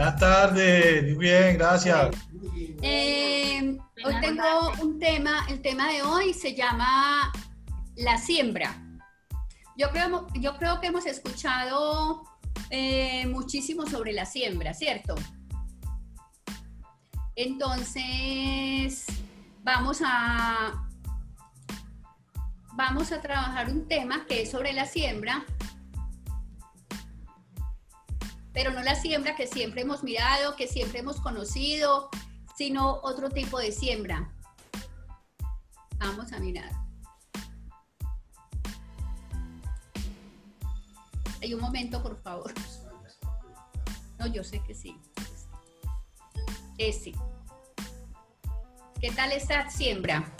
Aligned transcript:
Buenas 0.00 0.18
tardes, 0.18 1.02
muy 1.02 1.26
bien, 1.26 1.58
gracias. 1.58 2.16
Eh, 2.80 3.78
hoy 4.02 4.14
tengo 4.22 4.72
un 4.80 4.98
tema, 4.98 5.44
el 5.50 5.60
tema 5.60 5.92
de 5.92 6.02
hoy 6.02 6.32
se 6.32 6.54
llama 6.54 7.30
la 7.96 8.16
siembra. 8.16 8.82
Yo 9.76 9.90
creo, 9.90 10.26
yo 10.36 10.56
creo 10.56 10.80
que 10.80 10.86
hemos 10.86 11.04
escuchado 11.04 12.22
eh, 12.70 13.26
muchísimo 13.26 13.86
sobre 13.86 14.14
la 14.14 14.24
siembra, 14.24 14.72
¿cierto? 14.72 15.16
Entonces, 17.36 19.04
vamos 19.62 20.00
a, 20.02 20.88
vamos 22.72 23.12
a 23.12 23.20
trabajar 23.20 23.68
un 23.68 23.86
tema 23.86 24.24
que 24.26 24.44
es 24.44 24.50
sobre 24.50 24.72
la 24.72 24.86
siembra, 24.86 25.44
pero 28.52 28.72
no 28.72 28.82
la 28.82 28.94
siembra 28.94 29.36
que 29.36 29.46
siempre 29.46 29.82
hemos 29.82 30.02
mirado, 30.02 30.56
que 30.56 30.66
siempre 30.66 31.00
hemos 31.00 31.20
conocido, 31.20 32.10
sino 32.56 33.00
otro 33.02 33.30
tipo 33.30 33.58
de 33.58 33.72
siembra. 33.72 34.32
Vamos 35.98 36.32
a 36.32 36.38
mirar. 36.40 36.70
Hay 41.42 41.54
un 41.54 41.60
momento, 41.60 42.02
por 42.02 42.20
favor. 42.22 42.52
No, 44.18 44.26
yo 44.26 44.44
sé 44.44 44.62
que 44.62 44.74
sí. 44.74 44.98
Ese. 46.76 47.12
¿Qué 49.00 49.10
tal 49.12 49.32
esta 49.32 49.70
siembra? 49.70 50.30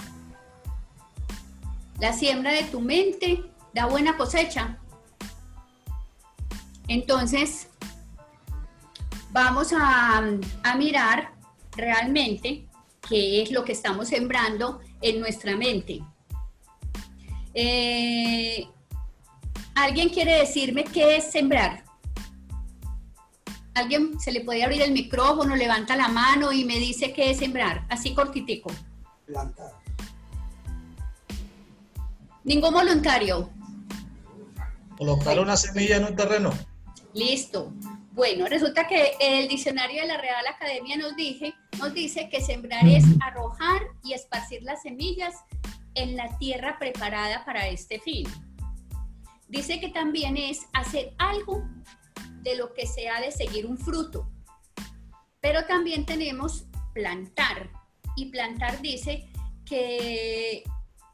La 1.98 2.12
siembra 2.12 2.52
de 2.52 2.64
tu 2.64 2.80
mente 2.80 3.50
da 3.72 3.86
buena 3.86 4.18
cosecha. 4.18 4.78
Entonces, 6.88 7.69
vamos 9.32 9.72
a, 9.72 10.22
mirar 10.76 11.32
realmente 11.76 12.66
qué 13.08 13.42
es 13.42 13.50
lo 13.50 13.64
que 13.64 13.72
estamos 13.72 14.08
sembrando 14.08 14.80
en 15.00 15.20
nuestra 15.20 15.56
mente. 15.56 16.00
Eh, 17.54 18.66
¿Alguien 19.74 20.08
quiere 20.10 20.38
decirme 20.38 20.84
qué 20.84 21.16
es 21.16 21.30
sembrar? 21.30 21.84
¿Alguien 23.74 24.18
se 24.20 24.32
le 24.32 24.42
puede 24.42 24.64
abrir 24.64 24.82
el 24.82 24.92
micrófono, 24.92 25.56
levanta 25.56 25.96
la 25.96 26.08
mano 26.08 26.52
y 26.52 26.64
me 26.64 26.78
dice 26.78 27.12
qué 27.12 27.30
es 27.30 27.38
sembrar? 27.38 27.86
Así 27.88 28.14
cortitico. 28.14 28.70
Plantar. 29.26 29.72
Ningún 32.44 32.72
voluntario. 32.72 33.50
Colocar 34.98 35.38
una 35.38 35.56
semilla 35.56 35.96
en 35.96 36.04
un 36.04 36.16
terreno. 36.16 36.50
Listo. 37.14 37.72
Bueno, 38.12 38.46
resulta 38.46 38.88
que 38.88 39.12
el 39.20 39.46
diccionario 39.46 40.02
de 40.02 40.08
la 40.08 40.20
Real 40.20 40.44
Academia 40.46 40.96
nos, 40.96 41.14
dije, 41.14 41.54
nos 41.78 41.94
dice 41.94 42.28
que 42.28 42.40
sembrar 42.40 42.86
es 42.86 43.04
arrojar 43.22 43.82
y 44.02 44.14
esparcir 44.14 44.62
las 44.62 44.82
semillas 44.82 45.34
en 45.94 46.16
la 46.16 46.36
tierra 46.38 46.76
preparada 46.78 47.44
para 47.44 47.68
este 47.68 48.00
fin. 48.00 48.26
Dice 49.48 49.78
que 49.78 49.90
también 49.90 50.36
es 50.36 50.66
hacer 50.72 51.14
algo 51.18 51.62
de 52.42 52.56
lo 52.56 52.74
que 52.74 52.86
se 52.86 53.08
ha 53.08 53.20
de 53.20 53.30
seguir 53.30 53.66
un 53.66 53.78
fruto. 53.78 54.28
Pero 55.40 55.64
también 55.66 56.04
tenemos 56.04 56.66
plantar. 56.92 57.70
Y 58.16 58.26
plantar 58.26 58.80
dice 58.80 59.28
que 59.64 60.64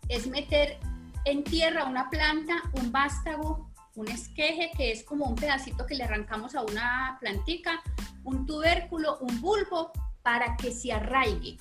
es 0.08 0.26
meter 0.26 0.78
en 1.24 1.44
tierra 1.44 1.84
una 1.84 2.08
planta, 2.08 2.62
un 2.74 2.90
vástago, 2.90 3.70
un 3.96 4.08
esqueje, 4.08 4.70
que 4.76 4.92
es 4.92 5.02
como 5.02 5.24
un 5.26 5.34
pedacito 5.34 5.86
que 5.86 5.94
le 5.94 6.04
arrancamos 6.04 6.54
a 6.54 6.62
una 6.62 7.16
plantica, 7.20 7.82
un 8.24 8.46
tubérculo, 8.46 9.18
un 9.18 9.40
bulbo, 9.40 9.90
para 10.22 10.56
que 10.56 10.70
se 10.72 10.92
arraigue. 10.92 11.56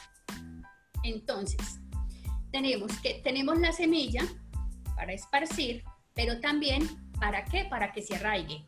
Entonces, 1.04 1.80
tenemos 2.52 2.92
que 3.00 3.22
tenemos 3.24 3.60
la 3.60 3.72
semilla 3.72 4.24
para 4.96 5.14
esparcir, 5.14 5.84
pero 6.14 6.40
también 6.40 6.88
para 7.20 7.46
qué? 7.46 7.66
Para 7.66 7.92
que 7.92 8.02
se 8.02 8.16
arraigue. 8.16 8.66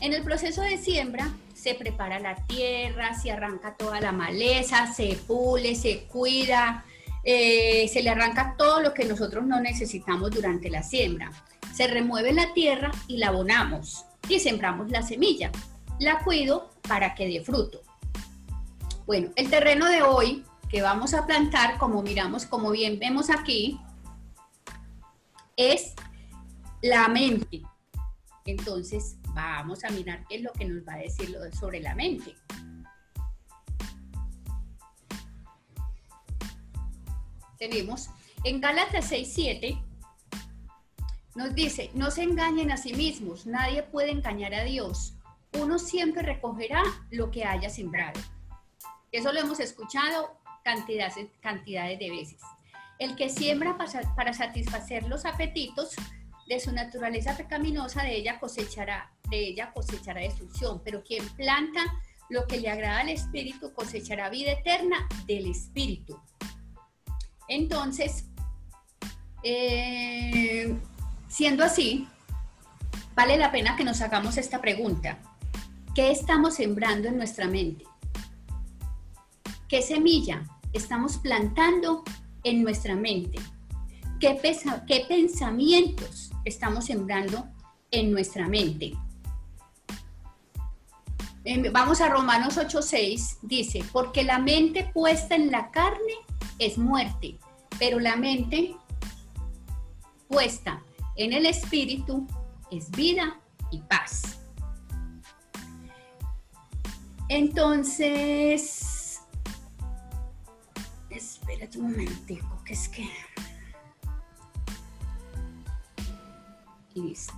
En 0.00 0.14
el 0.14 0.22
proceso 0.22 0.62
de 0.62 0.78
siembra 0.78 1.30
se 1.54 1.74
prepara 1.74 2.18
la 2.18 2.34
tierra, 2.46 3.14
se 3.14 3.30
arranca 3.30 3.76
toda 3.76 4.00
la 4.00 4.12
maleza, 4.12 4.92
se 4.92 5.16
pule, 5.26 5.76
se 5.76 6.04
cuida, 6.04 6.84
eh, 7.22 7.86
se 7.88 8.02
le 8.02 8.10
arranca 8.10 8.56
todo 8.56 8.80
lo 8.80 8.94
que 8.94 9.04
nosotros 9.04 9.44
no 9.46 9.60
necesitamos 9.60 10.30
durante 10.30 10.70
la 10.70 10.82
siembra. 10.82 11.30
Se 11.72 11.86
remueve 11.86 12.32
la 12.32 12.52
tierra 12.52 12.90
y 13.08 13.16
la 13.16 13.28
abonamos 13.28 14.04
y 14.28 14.38
sembramos 14.40 14.90
la 14.90 15.02
semilla. 15.02 15.50
La 15.98 16.22
cuido 16.22 16.70
para 16.86 17.14
que 17.14 17.26
dé 17.26 17.42
fruto. 17.42 17.82
Bueno, 19.06 19.30
el 19.36 19.50
terreno 19.50 19.86
de 19.86 20.02
hoy 20.02 20.44
que 20.68 20.82
vamos 20.82 21.14
a 21.14 21.26
plantar, 21.26 21.78
como 21.78 22.02
miramos, 22.02 22.46
como 22.46 22.70
bien 22.70 22.98
vemos 22.98 23.30
aquí, 23.30 23.80
es 25.56 25.94
la 26.82 27.08
mente. 27.08 27.62
Entonces, 28.44 29.16
vamos 29.34 29.84
a 29.84 29.90
mirar 29.90 30.24
qué 30.28 30.36
es 30.36 30.42
lo 30.42 30.52
que 30.52 30.64
nos 30.64 30.86
va 30.86 30.94
a 30.94 30.98
decir 30.98 31.36
sobre 31.58 31.80
la 31.80 31.94
mente. 31.94 32.34
Tenemos 37.58 38.08
en 38.44 38.60
Gálatas 38.60 39.10
6:7 39.12 39.91
nos 41.34 41.54
dice, 41.54 41.90
no 41.94 42.10
se 42.10 42.22
engañen 42.22 42.70
a 42.70 42.76
sí 42.76 42.92
mismos, 42.92 43.46
nadie 43.46 43.82
puede 43.82 44.10
engañar 44.10 44.54
a 44.54 44.64
Dios. 44.64 45.14
Uno 45.58 45.78
siempre 45.78 46.22
recogerá 46.22 46.82
lo 47.10 47.30
que 47.30 47.44
haya 47.44 47.70
sembrado. 47.70 48.20
Eso 49.10 49.32
lo 49.32 49.40
hemos 49.40 49.60
escuchado 49.60 50.36
cantidades, 50.64 51.26
cantidades 51.40 51.98
de 51.98 52.10
veces. 52.10 52.40
El 52.98 53.16
que 53.16 53.28
siembra 53.28 53.76
para 54.16 54.32
satisfacer 54.32 55.08
los 55.08 55.24
apetitos 55.24 55.94
de 56.46 56.60
su 56.60 56.72
naturaleza 56.72 57.36
pecaminosa, 57.36 58.02
de 58.02 58.16
ella 58.16 58.38
cosechará, 58.38 59.10
de 59.28 59.48
ella 59.48 59.72
cosechará 59.72 60.20
destrucción. 60.20 60.80
Pero 60.84 61.02
quien 61.02 61.26
planta 61.30 61.80
lo 62.28 62.46
que 62.46 62.60
le 62.60 62.70
agrada 62.70 63.00
al 63.00 63.08
Espíritu 63.08 63.72
cosechará 63.72 64.30
vida 64.30 64.52
eterna 64.52 65.08
del 65.26 65.50
Espíritu. 65.50 66.18
Entonces, 67.48 68.26
eh, 69.42 70.78
siendo 71.32 71.64
así, 71.64 72.06
vale 73.14 73.38
la 73.38 73.50
pena 73.50 73.74
que 73.74 73.84
nos 73.84 74.02
hagamos 74.02 74.36
esta 74.36 74.60
pregunta. 74.60 75.18
¿Qué 75.94 76.10
estamos 76.10 76.56
sembrando 76.56 77.08
en 77.08 77.16
nuestra 77.16 77.48
mente? 77.48 77.84
¿Qué 79.66 79.80
semilla 79.80 80.44
estamos 80.74 81.16
plantando 81.16 82.04
en 82.44 82.62
nuestra 82.62 82.94
mente? 82.94 83.38
¿Qué, 84.20 84.38
qué 84.86 85.06
pensamientos 85.08 86.30
estamos 86.44 86.84
sembrando 86.84 87.48
en 87.90 88.10
nuestra 88.10 88.48
mente. 88.48 88.92
Vamos 91.72 92.00
a 92.00 92.08
Romanos 92.08 92.56
8:6, 92.56 93.38
dice, 93.42 93.84
porque 93.92 94.22
la 94.22 94.38
mente 94.38 94.90
puesta 94.92 95.34
en 95.34 95.50
la 95.50 95.70
carne 95.70 96.14
es 96.58 96.78
muerte, 96.78 97.38
pero 97.78 97.98
la 97.98 98.16
mente 98.16 98.76
puesta 100.28 100.82
en 101.16 101.32
el 101.32 101.46
espíritu 101.46 102.26
es 102.70 102.90
vida 102.90 103.38
y 103.70 103.80
paz. 103.80 104.38
Entonces, 107.28 109.20
espérate 111.10 111.78
un 111.78 111.90
momentico, 111.92 112.62
que 112.64 112.72
es 112.74 112.88
que... 112.88 113.08
Listo. 116.94 117.32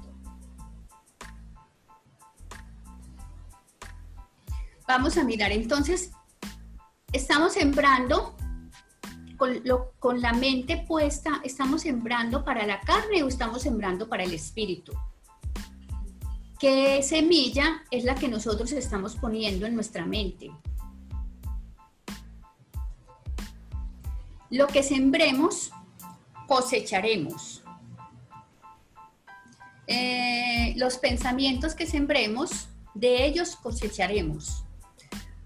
Vamos 4.87 5.17
a 5.17 5.25
mirar 5.25 5.53
entonces, 5.53 6.11
estamos 7.12 7.55
sembrando 7.55 8.37
con, 9.99 10.20
la 10.20 10.32
mente 10.32 10.85
puesta, 10.87 11.41
¿estamos 11.44 11.82
sembrando 11.82 12.44
para 12.44 12.67
la 12.67 12.81
carne 12.81 13.23
o 13.23 13.29
estamos 13.29 13.62
sembrando 13.62 14.08
para 14.08 14.25
el 14.25 14.32
espíritu? 14.32 14.93
¿Qué 16.58 17.02
semilla 17.02 17.82
es 17.91 18.05
la 18.05 18.14
que 18.14 18.29
nosotros 18.29 18.73
estamos 18.73 19.17
poniendo 19.17 19.67
en 19.67 19.75
nuestra 19.75 20.06
mente? 20.06 20.50
Lo 24.50 24.67
que 24.67 24.82
sembremos, 24.82 25.73
cosecharemos. 26.46 27.62
Eh, 29.87 30.75
los 30.76 30.96
pensamientos 30.96 31.75
que 31.75 31.87
sembremos, 31.87 32.69
de 32.94 33.26
ellos 33.26 33.56
cosecharemos. 33.56 34.64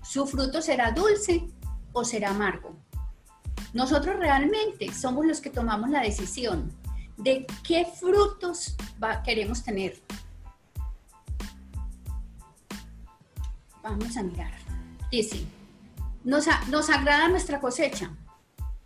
Su 0.02 0.26
fruto 0.26 0.62
será 0.62 0.92
dulce 0.92 1.48
o 1.92 2.04
será 2.04 2.30
amargo. 2.30 2.76
Nosotros 3.72 4.16
realmente 4.16 4.92
somos 4.92 5.26
los 5.26 5.40
que 5.40 5.50
tomamos 5.50 5.90
la 5.90 6.00
decisión 6.00 6.72
de 7.16 7.46
qué 7.66 7.84
frutos 7.84 8.76
queremos 9.24 9.62
tener. 9.62 10.00
Vamos 13.82 14.16
a 14.16 14.22
mirar. 14.22 14.52
Dice, 15.10 15.44
nos, 16.24 16.46
nos 16.68 16.90
agrada 16.90 17.28
nuestra 17.28 17.60
cosecha. 17.60 18.10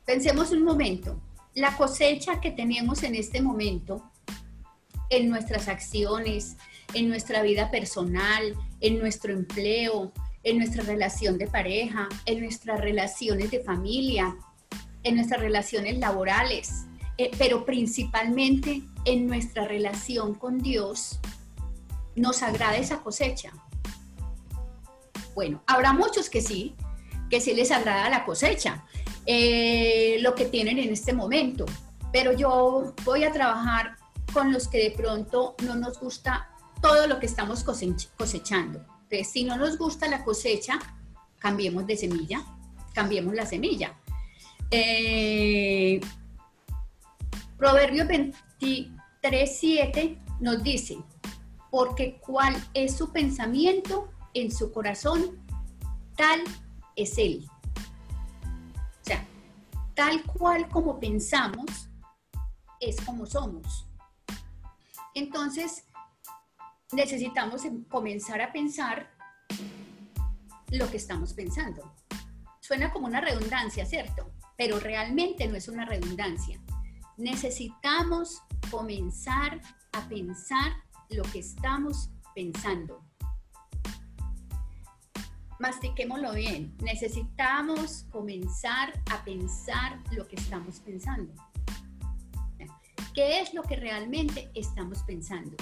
Pensemos 0.05 0.50
un 0.50 0.64
momento. 0.64 1.20
La 1.55 1.76
cosecha 1.76 2.40
que 2.40 2.50
tenemos 2.50 3.02
en 3.02 3.14
este 3.14 3.43
momento, 3.43 4.11
en 5.11 5.29
nuestras 5.29 5.69
acciones, 5.69 6.56
en 6.94 7.08
nuestra 7.08 7.43
vida 7.43 7.70
personal, 7.70 8.55
en 8.81 8.99
nuestro 8.99 9.32
empleo, 9.32 10.12
en 10.44 10.58
nuestra 10.58 10.82
relación 10.82 11.38
de 11.38 11.46
pareja, 11.46 12.08
en 12.26 12.40
nuestras 12.40 12.81
relaciones 12.81 13.50
de 13.50 13.61
familia, 13.61 14.34
en 15.04 15.16
nuestras 15.16 15.40
relaciones 15.40 15.99
laborales, 15.99 16.87
eh, 17.19 17.31
pero 17.38 17.64
principalmente 17.64 18.82
en 19.04 19.26
nuestra 19.26 19.66
relación 19.66 20.34
con 20.34 20.58
Dios, 20.58 21.19
nos 22.14 22.43
agrada 22.43 22.76
esa 22.76 23.00
cosecha. 23.00 23.52
Bueno, 25.34 25.62
habrá 25.66 25.93
muchos 25.93 26.28
que 26.28 26.40
sí, 26.40 26.75
que 27.31 27.40
sí 27.40 27.54
les 27.54 27.70
agrada 27.70 28.10
la 28.10 28.25
cosecha, 28.25 28.84
eh, 29.25 30.19
lo 30.20 30.34
que 30.34 30.44
tienen 30.44 30.78
en 30.78 30.93
este 30.93 31.12
momento, 31.12 31.64
pero 32.12 32.32
yo 32.32 32.94
voy 33.05 33.25
a 33.25 33.32
trabajar 33.32 33.96
con 34.32 34.52
los 34.52 34.69
que 34.69 34.78
de 34.78 34.90
pronto 34.90 35.55
no 35.64 35.75
nos 35.75 35.98
gusta 35.98 36.50
todo 36.81 37.06
lo 37.06 37.19
que 37.19 37.26
estamos 37.26 37.64
cosechando. 37.64 38.84
Entonces, 39.05 39.31
si 39.31 39.44
no 39.44 39.56
nos 39.56 39.78
gusta 39.78 40.08
la 40.08 40.25
cosecha, 40.25 40.78
cambiemos 41.38 41.87
de 41.87 41.96
semilla, 41.96 42.44
cambiemos 42.93 43.34
la 43.34 43.46
semilla. 43.46 43.94
Eh, 44.74 46.00
Proverbios 47.58 48.08
23, 48.08 49.58
7 49.58 50.19
nos 50.40 50.62
dice, 50.62 50.96
porque 51.70 52.19
cuál 52.20 52.56
es 52.72 52.96
su 52.96 53.12
pensamiento 53.12 54.10
en 54.32 54.50
su 54.50 54.72
corazón, 54.72 55.44
tal 56.16 56.40
es 56.96 57.19
él. 57.19 57.46
O 59.02 59.04
sea, 59.04 59.26
tal 59.94 60.22
cual 60.22 60.66
como 60.70 60.98
pensamos, 60.98 61.90
es 62.80 62.96
como 63.02 63.26
somos. 63.26 63.86
Entonces, 65.14 65.84
necesitamos 66.92 67.66
em, 67.66 67.84
comenzar 67.84 68.40
a 68.40 68.50
pensar 68.52 69.10
lo 70.70 70.90
que 70.90 70.96
estamos 70.96 71.34
pensando. 71.34 71.92
Suena 72.60 72.90
como 72.90 73.06
una 73.06 73.20
redundancia, 73.20 73.84
¿cierto? 73.84 74.31
Pero 74.56 74.78
realmente 74.78 75.46
no 75.49 75.56
es 75.56 75.69
una 75.69 75.84
redundancia. 75.84 76.60
Necesitamos 77.16 78.43
comenzar 78.70 79.60
a 79.93 80.08
pensar 80.08 80.72
lo 81.10 81.22
que 81.25 81.40
estamos 81.40 82.10
pensando. 82.34 83.04
Mastiquémoslo 85.58 86.32
bien. 86.32 86.76
Necesitamos 86.82 88.06
comenzar 88.10 88.93
a 89.10 89.22
pensar 89.25 90.00
lo 90.10 90.26
que 90.26 90.37
estamos 90.37 90.81
pensando. 90.81 91.32
¿Qué 93.14 93.40
es 93.40 93.52
lo 93.52 93.62
que 93.62 93.76
realmente 93.76 94.50
estamos 94.55 95.02
pensando? 95.02 95.56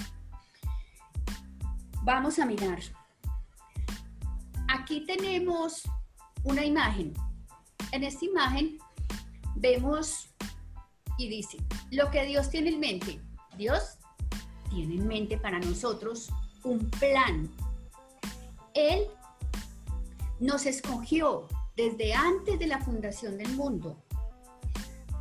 Vamos 2.03 2.39
a 2.39 2.47
mirar. 2.47 2.81
Aquí 4.69 5.05
tenemos 5.05 5.83
una 6.45 6.65
imagen. 6.65 7.13
En 7.93 8.05
esta 8.05 8.25
imagen 8.25 8.79
vemos 9.57 10.29
y 11.19 11.29
dice, 11.29 11.59
lo 11.91 12.11
que 12.11 12.25
Dios 12.25 12.49
tiene 12.51 12.71
en 12.71 12.81
mente. 12.81 13.21
Dios 13.57 13.99
tiene 14.71 14.95
en 14.95 15.07
mente 15.07 15.37
para 15.37 15.59
nosotros 15.59 16.31
un 16.65 16.91
plan. 16.91 17.51
Él 18.75 19.07
nos 20.39 20.67
escogió 20.67 21.47
desde 21.77 22.15
antes 22.15 22.59
de 22.59 22.67
la 22.67 22.81
fundación 22.81 23.37
del 23.37 23.55
mundo 23.57 24.03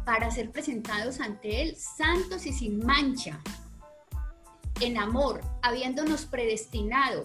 para 0.06 0.32
ser 0.32 0.52
presentados 0.52 1.20
ante 1.20 1.62
Él 1.62 1.76
santos 1.76 2.46
y 2.46 2.54
sin 2.54 2.86
mancha, 2.86 3.40
en 4.80 4.98
amor, 4.98 5.42
habiéndonos 5.62 6.26
predestinado 6.26 7.24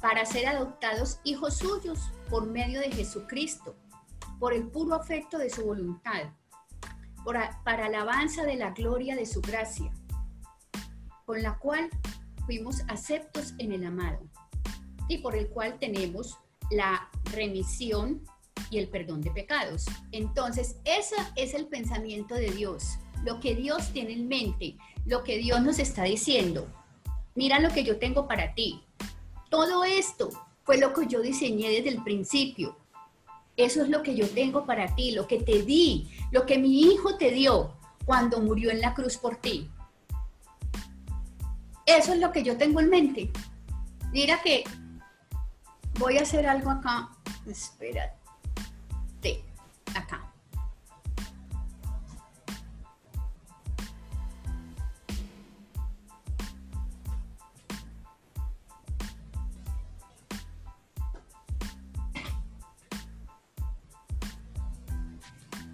para 0.00 0.26
ser 0.26 0.48
adoptados 0.48 1.20
hijos 1.22 1.58
suyos 1.58 2.10
por 2.28 2.46
medio 2.46 2.80
de 2.80 2.90
Jesucristo, 2.90 3.76
por 4.42 4.52
el 4.52 4.66
puro 4.66 4.96
afecto 4.96 5.38
de 5.38 5.48
su 5.48 5.64
voluntad, 5.64 6.32
para 7.24 7.86
alabanza 7.86 8.42
de 8.42 8.56
la 8.56 8.72
gloria 8.72 9.14
de 9.14 9.24
su 9.24 9.40
gracia, 9.40 9.92
con 11.24 11.40
la 11.44 11.58
cual 11.58 11.88
fuimos 12.44 12.82
aceptos 12.88 13.54
en 13.58 13.70
el 13.70 13.86
amado 13.86 14.18
y 15.06 15.18
por 15.18 15.36
el 15.36 15.48
cual 15.48 15.78
tenemos 15.78 16.40
la 16.72 17.08
remisión 17.32 18.24
y 18.68 18.78
el 18.78 18.88
perdón 18.88 19.20
de 19.20 19.30
pecados. 19.30 19.86
Entonces, 20.10 20.74
ese 20.84 21.14
es 21.36 21.54
el 21.54 21.68
pensamiento 21.68 22.34
de 22.34 22.50
Dios, 22.50 22.98
lo 23.22 23.38
que 23.38 23.54
Dios 23.54 23.92
tiene 23.92 24.14
en 24.14 24.26
mente, 24.26 24.76
lo 25.06 25.22
que 25.22 25.38
Dios 25.38 25.62
nos 25.62 25.78
está 25.78 26.02
diciendo. 26.02 26.66
Mira 27.36 27.60
lo 27.60 27.70
que 27.70 27.84
yo 27.84 28.00
tengo 28.00 28.26
para 28.26 28.56
ti. 28.56 28.82
Todo 29.50 29.84
esto 29.84 30.30
fue 30.64 30.78
lo 30.78 30.92
que 30.92 31.06
yo 31.06 31.20
diseñé 31.22 31.70
desde 31.70 31.90
el 31.90 32.02
principio. 32.02 32.81
Eso 33.56 33.82
es 33.82 33.88
lo 33.88 34.02
que 34.02 34.14
yo 34.14 34.28
tengo 34.28 34.64
para 34.64 34.94
ti, 34.94 35.12
lo 35.12 35.26
que 35.26 35.38
te 35.38 35.62
di, 35.62 36.10
lo 36.30 36.46
que 36.46 36.58
mi 36.58 36.80
hijo 36.82 37.16
te 37.16 37.30
dio 37.30 37.76
cuando 38.04 38.40
murió 38.40 38.70
en 38.70 38.80
la 38.80 38.94
cruz 38.94 39.16
por 39.18 39.36
ti. 39.36 39.70
Eso 41.86 42.14
es 42.14 42.20
lo 42.20 42.32
que 42.32 42.42
yo 42.42 42.56
tengo 42.56 42.80
en 42.80 42.88
mente. 42.88 43.30
Mira 44.12 44.40
que 44.42 44.64
voy 45.98 46.18
a 46.18 46.22
hacer 46.22 46.46
algo 46.46 46.70
acá. 46.70 47.10
Espérate. 47.46 48.16
Acá. 49.94 50.31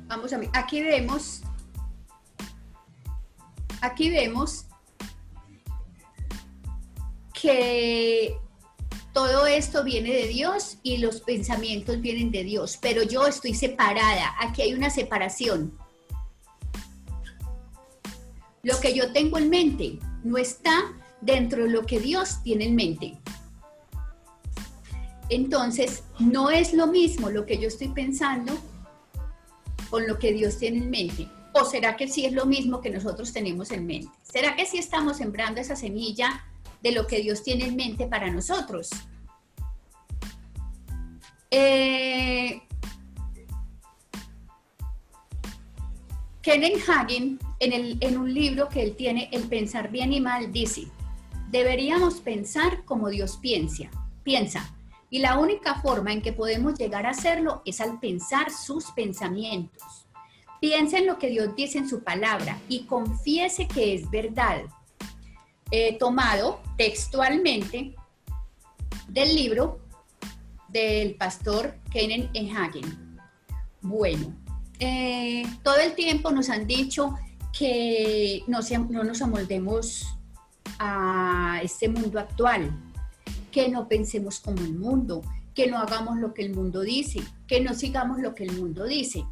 Vamos 0.09 0.33
a 0.33 0.39
ver, 0.39 0.49
aquí 0.55 0.81
vemos, 0.81 1.43
aquí 3.83 4.09
vemos 4.09 4.65
que 7.35 8.39
todo 9.13 9.47
esto 9.47 9.85
viene 9.85 10.11
de 10.15 10.29
Dios 10.29 10.79
y 10.83 10.97
los 10.97 11.21
pensamientos 11.21 12.01
vienen 12.01 12.31
de 12.31 12.43
Dios, 12.43 12.79
pero 12.81 13.03
yo 13.03 13.27
estoy 13.27 13.53
separada, 13.53 14.35
aquí 14.41 14.63
hay 14.63 14.73
una 14.73 14.89
separación. 14.89 15.77
Lo 18.63 18.81
que 18.81 18.95
yo 18.95 19.13
tengo 19.13 19.37
en 19.37 19.51
mente 19.51 19.99
no 20.25 20.39
está 20.39 20.95
dentro 21.21 21.65
de 21.65 21.71
lo 21.71 21.85
que 21.85 22.01
Dios 22.01 22.43
tiene 22.43 22.65
en 22.65 22.77
mente. 22.77 23.19
Entonces, 25.29 26.03
no 26.19 26.49
es 26.49 26.73
lo 26.73 26.87
mismo 26.87 27.29
lo 27.29 27.45
que 27.45 27.59
yo 27.59 27.69
estoy 27.69 27.89
pensando 27.89 28.59
con 29.91 30.07
lo 30.07 30.19
que 30.19 30.33
Dios 30.33 30.59
tiene 30.59 30.79
en 30.79 30.91
mente. 30.91 31.29
¿O 31.53 31.65
será 31.65 31.97
que 31.97 32.09
sí 32.09 32.25
es 32.25 32.33
lo 32.33 32.47
mismo 32.47 32.81
que 32.81 32.91
nosotros 32.91 33.33
tenemos 33.33 33.71
en 33.71 33.87
mente? 33.87 34.09
¿Será 34.23 34.55
que 34.55 34.67
sí 34.67 34.79
estamos 34.79 35.17
sembrando 35.17 35.61
esa 35.61 35.77
semilla 35.77 36.45
de 36.83 36.93
lo 36.93 37.07
que 37.07 37.21
Dios 37.21 37.43
tiene 37.43 37.67
en 37.67 37.77
mente 37.77 38.07
para 38.07 38.31
nosotros? 38.31 38.91
Eh, 41.51 42.61
Kenneth 46.43 46.89
Hagen, 46.89 47.39
en, 47.61 47.99
en 48.01 48.19
un 48.19 48.33
libro 48.33 48.69
que 48.69 48.83
él 48.83 48.95
tiene, 48.95 49.29
El 49.33 49.49
pensar 49.49 49.91
bien 49.91 50.13
y 50.13 50.21
mal, 50.21 50.53
dice, 50.53 50.89
deberíamos 51.51 52.21
pensar 52.21 52.85
como 52.85 53.09
Dios 53.09 53.39
piensa, 53.39 53.91
piensa, 54.23 54.71
y 55.11 55.21
la 55.21 55.39
única 55.39 55.81
forma 55.81 56.13
en 56.13 56.23
que 56.23 56.33
podemos 56.33 56.79
llegar 56.79 57.07
a 57.07 57.11
hacerlo 57.11 57.63
es 57.65 57.81
al 57.81 57.99
pensar 57.99 58.51
sus 58.51 58.91
pensamientos. 58.93 60.07
Piensa 60.61 60.99
en 60.99 61.07
lo 61.07 61.19
que 61.19 61.31
Dios 61.31 61.55
dice 61.55 61.79
en 61.79 61.89
su 61.89 62.03
palabra 62.03 62.59
y 62.69 62.85
confiese 62.85 63.67
que 63.69 63.95
es 63.95 64.11
verdad. 64.11 64.63
tomado 65.99 66.61
textualmente 66.77 67.95
del 69.09 69.35
libro 69.35 69.81
del 70.69 71.15
pastor 71.15 71.75
Kenen 71.91 72.31
Hagen. 72.57 73.19
Bueno, 73.81 74.35
eh, 74.79 75.45
todo 75.63 75.77
el 75.77 75.95
tiempo 75.95 76.31
nos 76.31 76.51
han 76.51 76.67
dicho 76.67 77.15
que 77.57 78.45
no, 78.47 78.61
no 78.91 79.05
nos 79.05 79.23
amoldemos 79.23 80.07
a 80.79 81.61
este 81.63 81.89
mundo 81.89 82.21
actual, 82.21 82.71
que 83.51 83.69
no 83.69 83.89
pensemos 83.89 84.41
como 84.41 84.61
el 84.61 84.75
mundo, 84.75 85.23
que 85.55 85.67
no 85.67 85.79
hagamos 85.79 86.19
lo 86.19 86.35
que 86.35 86.43
el 86.43 86.55
mundo 86.55 86.83
dice, 86.83 87.21
que 87.47 87.61
no 87.61 87.75
sigamos 87.75 88.21
lo 88.21 88.35
que 88.35 88.45
el 88.45 88.57
mundo 88.59 88.85
dice. 88.85 89.25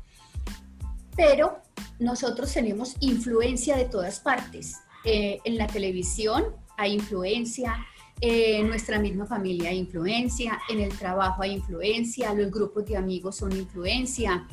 Pero 1.17 1.59
nosotros 1.99 2.53
tenemos 2.53 2.97
influencia 3.01 3.77
de 3.77 3.87
todas 3.87 4.21
partes. 4.21 4.77
Eh, 5.05 5.39
en 5.45 5.57
la 5.57 5.67
televisión 5.67 6.45
hay 6.77 6.95
influencia, 6.95 7.87
en 8.21 8.69
nuestra 8.69 8.99
misma 8.99 9.27
familia 9.27 9.71
hay 9.71 9.79
influencia, 9.79 10.61
en 10.69 10.81
el 10.81 10.97
trabajo 10.99 11.43
hay 11.43 11.53
influencia, 11.53 12.35
los 12.35 12.51
grupos 12.51 12.87
de 12.87 12.97
amigos 12.97 13.37
son 13.37 13.53
influencia. 13.53 14.47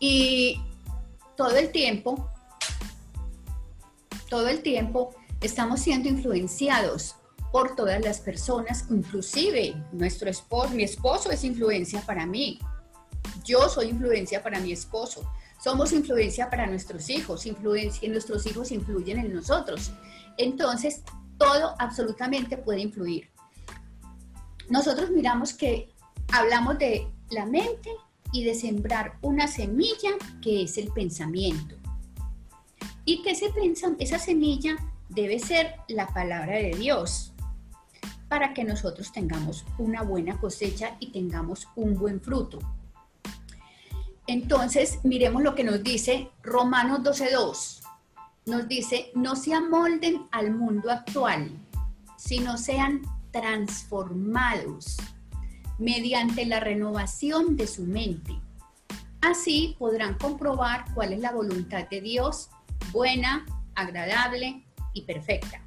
Y 0.00 0.60
todo 1.36 1.56
el 1.56 1.70
tiempo, 1.70 2.28
todo 4.28 4.48
el 4.48 4.62
tiempo 4.62 5.14
estamos 5.40 5.80
siendo 5.80 6.08
influenciados 6.08 7.16
por 7.54 7.76
todas 7.76 8.04
las 8.04 8.18
personas, 8.18 8.86
inclusive 8.90 9.80
nuestro 9.92 10.28
esposo, 10.28 10.70
mi 10.70 10.82
esposo 10.82 11.30
es 11.30 11.44
influencia 11.44 12.00
para 12.04 12.26
mí, 12.26 12.58
yo 13.44 13.68
soy 13.68 13.90
influencia 13.90 14.42
para 14.42 14.58
mi 14.58 14.72
esposo, 14.72 15.22
somos 15.62 15.92
influencia 15.92 16.50
para 16.50 16.66
nuestros 16.66 17.08
hijos, 17.10 17.46
influencia, 17.46 18.08
nuestros 18.08 18.44
hijos 18.46 18.72
influyen 18.72 19.18
en 19.18 19.32
nosotros. 19.32 19.92
Entonces, 20.36 21.04
todo 21.38 21.76
absolutamente 21.78 22.56
puede 22.56 22.80
influir. 22.80 23.30
Nosotros 24.68 25.10
miramos 25.10 25.54
que 25.54 25.94
hablamos 26.32 26.76
de 26.80 27.06
la 27.30 27.46
mente 27.46 27.90
y 28.32 28.42
de 28.42 28.56
sembrar 28.56 29.16
una 29.22 29.46
semilla 29.46 30.10
que 30.42 30.64
es 30.64 30.76
el 30.76 30.88
pensamiento. 30.88 31.76
Y 33.04 33.22
que 33.22 33.30
ese 33.30 33.52
esa 34.00 34.18
semilla 34.18 34.76
debe 35.08 35.38
ser 35.38 35.76
la 35.86 36.08
palabra 36.08 36.56
de 36.56 36.70
Dios 36.70 37.30
para 38.28 38.54
que 38.54 38.64
nosotros 38.64 39.12
tengamos 39.12 39.64
una 39.78 40.02
buena 40.02 40.38
cosecha 40.38 40.96
y 41.00 41.12
tengamos 41.12 41.68
un 41.76 41.98
buen 41.98 42.20
fruto. 42.20 42.58
Entonces, 44.26 45.00
miremos 45.04 45.42
lo 45.42 45.54
que 45.54 45.64
nos 45.64 45.82
dice 45.82 46.30
Romanos 46.42 47.00
12.2 47.00 47.84
nos 48.46 48.68
dice, 48.68 49.10
no 49.14 49.36
se 49.36 49.54
amolden 49.54 50.26
al 50.30 50.52
mundo 50.52 50.90
actual, 50.90 51.50
sino 52.16 52.58
sean 52.58 53.02
transformados 53.30 54.96
mediante 55.78 56.44
la 56.44 56.60
renovación 56.60 57.56
de 57.56 57.66
su 57.66 57.84
mente. 57.84 58.38
Así 59.22 59.76
podrán 59.78 60.18
comprobar 60.18 60.84
cuál 60.94 61.14
es 61.14 61.20
la 61.20 61.32
voluntad 61.32 61.88
de 61.88 62.02
Dios, 62.02 62.50
buena, 62.92 63.46
agradable 63.74 64.62
y 64.92 65.02
perfecta. 65.02 65.63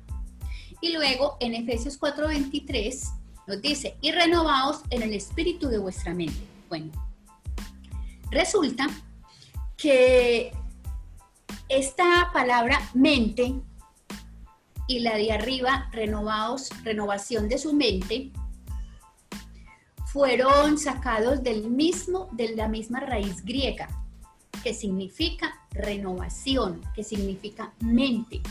Y 0.81 0.93
luego 0.93 1.37
en 1.39 1.55
Efesios 1.55 1.99
4:23 1.99 3.13
nos 3.47 3.61
dice, 3.61 3.97
y 4.01 4.11
renovaos 4.11 4.81
en 4.89 5.01
el 5.01 5.13
espíritu 5.13 5.69
de 5.69 5.77
vuestra 5.77 6.13
mente. 6.13 6.41
Bueno, 6.67 6.91
resulta 8.29 8.87
que 9.77 10.51
esta 11.69 12.29
palabra 12.33 12.79
mente 12.93 13.55
y 14.87 14.99
la 14.99 15.15
de 15.15 15.31
arriba, 15.31 15.89
renovados, 15.91 16.69
renovación 16.83 17.49
de 17.49 17.57
su 17.57 17.73
mente, 17.73 18.31
fueron 20.05 20.77
sacados 20.77 21.43
del 21.43 21.69
mismo, 21.69 22.29
de 22.31 22.55
la 22.55 22.67
misma 22.67 23.01
raíz 23.01 23.43
griega, 23.43 23.89
que 24.63 24.73
significa 24.73 25.53
renovación, 25.71 26.81
que 26.95 27.03
significa 27.03 27.73
mente. 27.79 28.41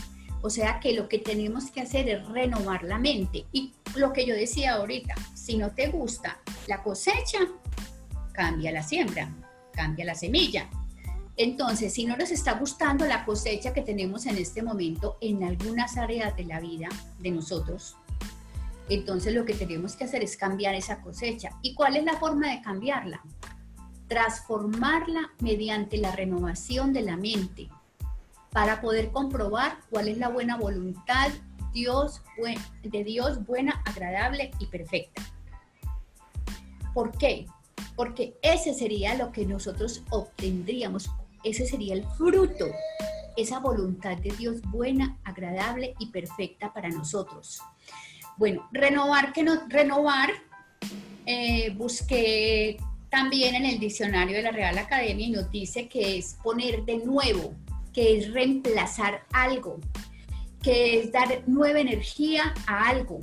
O 0.41 0.49
sea 0.49 0.79
que 0.79 0.93
lo 0.93 1.09
que 1.09 1.19
tenemos 1.19 1.71
que 1.71 1.81
hacer 1.81 2.07
es 2.09 2.27
renovar 2.27 2.83
la 2.83 2.99
mente. 2.99 3.45
Y 3.51 3.73
lo 3.95 4.13
que 4.13 4.25
yo 4.25 4.35
decía 4.35 4.73
ahorita, 4.73 5.15
si 5.33 5.57
no 5.57 5.71
te 5.71 5.87
gusta 5.87 6.39
la 6.67 6.83
cosecha, 6.83 7.39
cambia 8.33 8.71
la 8.71 8.83
siembra, 8.83 9.33
cambia 9.73 10.05
la 10.05 10.15
semilla. 10.15 10.69
Entonces, 11.37 11.93
si 11.93 12.05
no 12.05 12.17
nos 12.17 12.31
está 12.31 12.53
gustando 12.53 13.05
la 13.05 13.23
cosecha 13.25 13.73
que 13.73 13.81
tenemos 13.81 14.25
en 14.25 14.37
este 14.37 14.63
momento 14.63 15.17
en 15.21 15.43
algunas 15.43 15.97
áreas 15.97 16.35
de 16.35 16.45
la 16.45 16.59
vida 16.59 16.89
de 17.19 17.31
nosotros, 17.31 17.95
entonces 18.89 19.33
lo 19.33 19.45
que 19.45 19.53
tenemos 19.53 19.95
que 19.95 20.05
hacer 20.05 20.23
es 20.23 20.37
cambiar 20.37 20.73
esa 20.75 21.01
cosecha. 21.01 21.51
¿Y 21.61 21.73
cuál 21.75 21.97
es 21.97 22.05
la 22.05 22.17
forma 22.17 22.51
de 22.51 22.61
cambiarla? 22.61 23.21
Transformarla 24.07 25.33
mediante 25.39 25.97
la 25.97 26.11
renovación 26.11 26.93
de 26.93 27.01
la 27.01 27.17
mente 27.17 27.69
para 28.57 28.81
poder 28.81 29.11
comprobar 29.11 29.77
cuál 29.91 30.07
es 30.07 30.17
la 30.17 30.29
buena 30.29 30.57
voluntad 30.57 31.29
de 31.31 33.03
Dios 33.03 33.45
buena, 33.45 33.83
agradable 33.85 34.49
y 34.57 34.65
perfecta. 34.65 35.21
¿Por 36.91 37.15
qué? 37.19 37.45
Porque 37.95 38.35
ese 38.41 38.73
sería 38.73 39.13
lo 39.13 39.31
que 39.31 39.45
nosotros 39.45 40.01
obtendríamos 40.09 41.07
ese 41.43 41.67
sería 41.67 41.93
el 41.93 42.03
fruto, 42.17 42.65
esa 43.35 43.59
voluntad 43.59 44.17
de 44.17 44.31
Dios 44.31 44.59
buena, 44.63 45.19
agradable 45.23 45.93
y 45.99 46.07
perfecta 46.07 46.73
para 46.73 46.89
nosotros. 46.89 47.61
Bueno, 48.37 48.67
renovar, 48.71 49.33
que 49.33 49.43
no, 49.43 49.67
renovar, 49.67 50.31
eh, 51.27 51.69
busqué 51.75 52.77
también 53.11 53.53
en 53.53 53.65
el 53.67 53.77
diccionario 53.77 54.37
de 54.37 54.41
la 54.41 54.51
Real 54.51 54.79
Academia 54.79 55.27
y 55.27 55.29
nos 55.29 55.51
dice 55.51 55.87
que 55.87 56.17
es 56.17 56.39
poner 56.41 56.83
de 56.85 56.97
nuevo, 56.97 57.53
que 57.97 58.15
es 58.15 58.31
reemplazar 58.31 59.25
algo, 59.33 59.79
que 60.61 60.99
es 60.99 61.11
dar 61.11 61.41
nueva 61.47 61.79
energía 61.79 62.53
a 62.67 62.89
algo, 62.89 63.19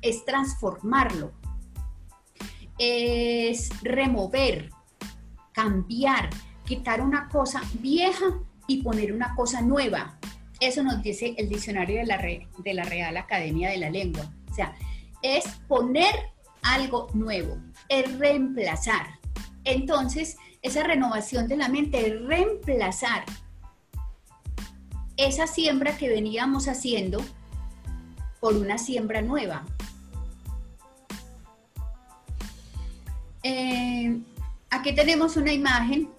es 0.00 0.24
transformarlo, 0.24 1.32
es 2.78 3.68
remover, 3.82 4.70
cambiar, 5.52 6.30
quitar 6.64 7.00
una 7.00 7.28
cosa 7.30 7.62
vieja 7.80 8.26
y 8.68 8.80
poner 8.80 9.12
una 9.12 9.34
cosa 9.34 9.60
nueva. 9.60 10.20
Eso 10.60 10.84
nos 10.84 11.02
dice 11.02 11.34
el 11.36 11.48
diccionario 11.48 11.98
de 11.98 12.06
la, 12.06 12.18
de 12.18 12.74
la 12.74 12.84
Real 12.84 13.16
Academia 13.16 13.70
de 13.70 13.78
la 13.78 13.90
Lengua. 13.90 14.32
O 14.52 14.54
sea, 14.54 14.72
es 15.20 15.44
poner 15.66 16.14
algo 16.62 17.08
nuevo, 17.12 17.58
es 17.88 18.16
reemplazar. 18.20 19.18
Entonces, 19.64 20.36
esa 20.62 20.84
renovación 20.84 21.48
de 21.48 21.56
la 21.56 21.68
mente 21.68 22.06
es 22.06 22.22
reemplazar 22.22 23.24
esa 25.26 25.46
siembra 25.46 25.96
que 25.96 26.08
veníamos 26.08 26.68
haciendo 26.68 27.22
por 28.40 28.56
una 28.56 28.78
siembra 28.78 29.20
nueva. 29.20 29.64
Eh, 33.42 34.18
aquí 34.70 34.94
tenemos 34.94 35.36
una 35.36 35.52
imagen 35.52 36.10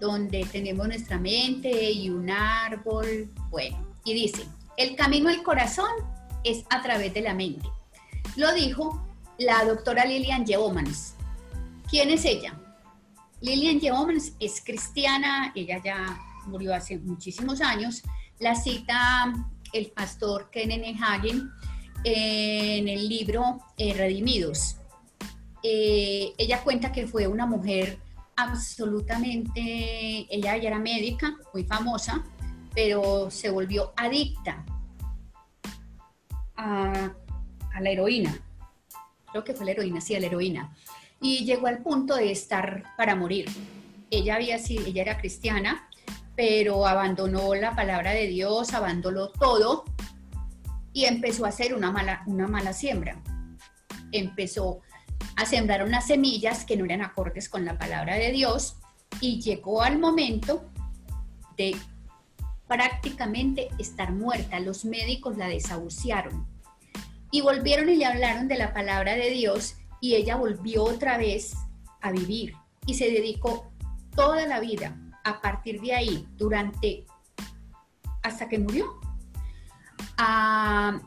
donde 0.00 0.46
tenemos 0.50 0.86
nuestra 0.88 1.18
mente 1.18 1.90
y 1.90 2.08
un 2.08 2.30
árbol. 2.30 3.30
Bueno, 3.50 3.86
y 4.04 4.14
dice, 4.14 4.46
el 4.76 4.96
camino 4.96 5.28
al 5.28 5.42
corazón 5.42 5.90
es 6.42 6.64
a 6.70 6.80
través 6.82 7.12
de 7.12 7.20
la 7.20 7.34
mente. 7.34 7.68
Lo 8.36 8.52
dijo 8.54 9.06
la 9.38 9.62
doctora 9.64 10.06
Lilian 10.06 10.46
Yeomans. 10.46 11.14
¿Quién 11.90 12.10
es 12.10 12.24
ella? 12.24 12.58
Lilian 13.42 13.80
Yeomans 13.80 14.32
es 14.40 14.62
cristiana, 14.64 15.52
ella 15.54 15.80
ya 15.82 16.18
murió 16.50 16.74
hace 16.74 16.98
muchísimos 16.98 17.60
años. 17.60 18.02
La 18.38 18.54
cita 18.54 19.32
el 19.72 19.90
pastor 19.92 20.50
Kenneth 20.50 20.96
Hagen 21.00 21.50
en 22.04 22.88
el 22.88 23.08
libro 23.08 23.58
eh, 23.76 23.94
Redimidos. 23.94 24.76
Eh, 25.62 26.32
ella 26.38 26.62
cuenta 26.62 26.92
que 26.92 27.06
fue 27.06 27.26
una 27.26 27.46
mujer 27.46 27.98
absolutamente, 28.36 30.26
ella 30.30 30.56
ya 30.56 30.68
era 30.68 30.78
médica, 30.78 31.36
muy 31.52 31.64
famosa, 31.64 32.24
pero 32.74 33.30
se 33.30 33.50
volvió 33.50 33.92
adicta 33.96 34.64
a, 36.56 37.12
la 37.80 37.90
heroína. 37.90 38.38
Creo 39.30 39.44
que 39.44 39.54
fue 39.54 39.66
la 39.66 39.72
heroína, 39.72 40.00
sí, 40.00 40.14
a 40.14 40.20
la 40.20 40.26
heroína. 40.26 40.74
Y 41.20 41.44
llegó 41.44 41.66
al 41.66 41.82
punto 41.82 42.16
de 42.16 42.30
estar 42.32 42.84
para 42.96 43.14
morir. 43.14 43.46
Ella, 44.10 44.36
había 44.36 44.58
sido, 44.58 44.86
ella 44.86 45.02
era 45.02 45.18
cristiana, 45.18 45.88
pero 46.40 46.86
abandonó 46.86 47.54
la 47.54 47.76
palabra 47.76 48.12
de 48.12 48.26
Dios, 48.26 48.72
abandonó 48.72 49.28
todo 49.28 49.84
y 50.94 51.04
empezó 51.04 51.44
a 51.44 51.50
hacer 51.50 51.74
una 51.74 51.92
mala, 51.92 52.22
una 52.24 52.48
mala 52.48 52.72
siembra. 52.72 53.22
Empezó 54.10 54.80
a 55.36 55.44
sembrar 55.44 55.84
unas 55.84 56.06
semillas 56.06 56.64
que 56.64 56.78
no 56.78 56.86
eran 56.86 57.02
acordes 57.02 57.50
con 57.50 57.66
la 57.66 57.76
palabra 57.76 58.14
de 58.14 58.32
Dios 58.32 58.78
y 59.20 59.42
llegó 59.42 59.82
al 59.82 59.98
momento 59.98 60.64
de 61.58 61.76
prácticamente 62.66 63.68
estar 63.78 64.10
muerta. 64.10 64.60
Los 64.60 64.86
médicos 64.86 65.36
la 65.36 65.46
desahuciaron 65.46 66.48
y 67.30 67.42
volvieron 67.42 67.90
y 67.90 67.96
le 67.96 68.06
hablaron 68.06 68.48
de 68.48 68.56
la 68.56 68.72
palabra 68.72 69.14
de 69.14 69.28
Dios 69.28 69.74
y 70.00 70.14
ella 70.14 70.36
volvió 70.36 70.84
otra 70.84 71.18
vez 71.18 71.52
a 72.00 72.10
vivir 72.10 72.54
y 72.86 72.94
se 72.94 73.10
dedicó 73.10 73.70
toda 74.16 74.46
la 74.46 74.58
vida 74.58 74.96
a 75.24 75.40
partir 75.40 75.80
de 75.80 75.94
ahí, 75.94 76.28
durante, 76.36 77.04
hasta 78.22 78.48
que 78.48 78.58
murió, 78.58 79.00
a 80.16 81.00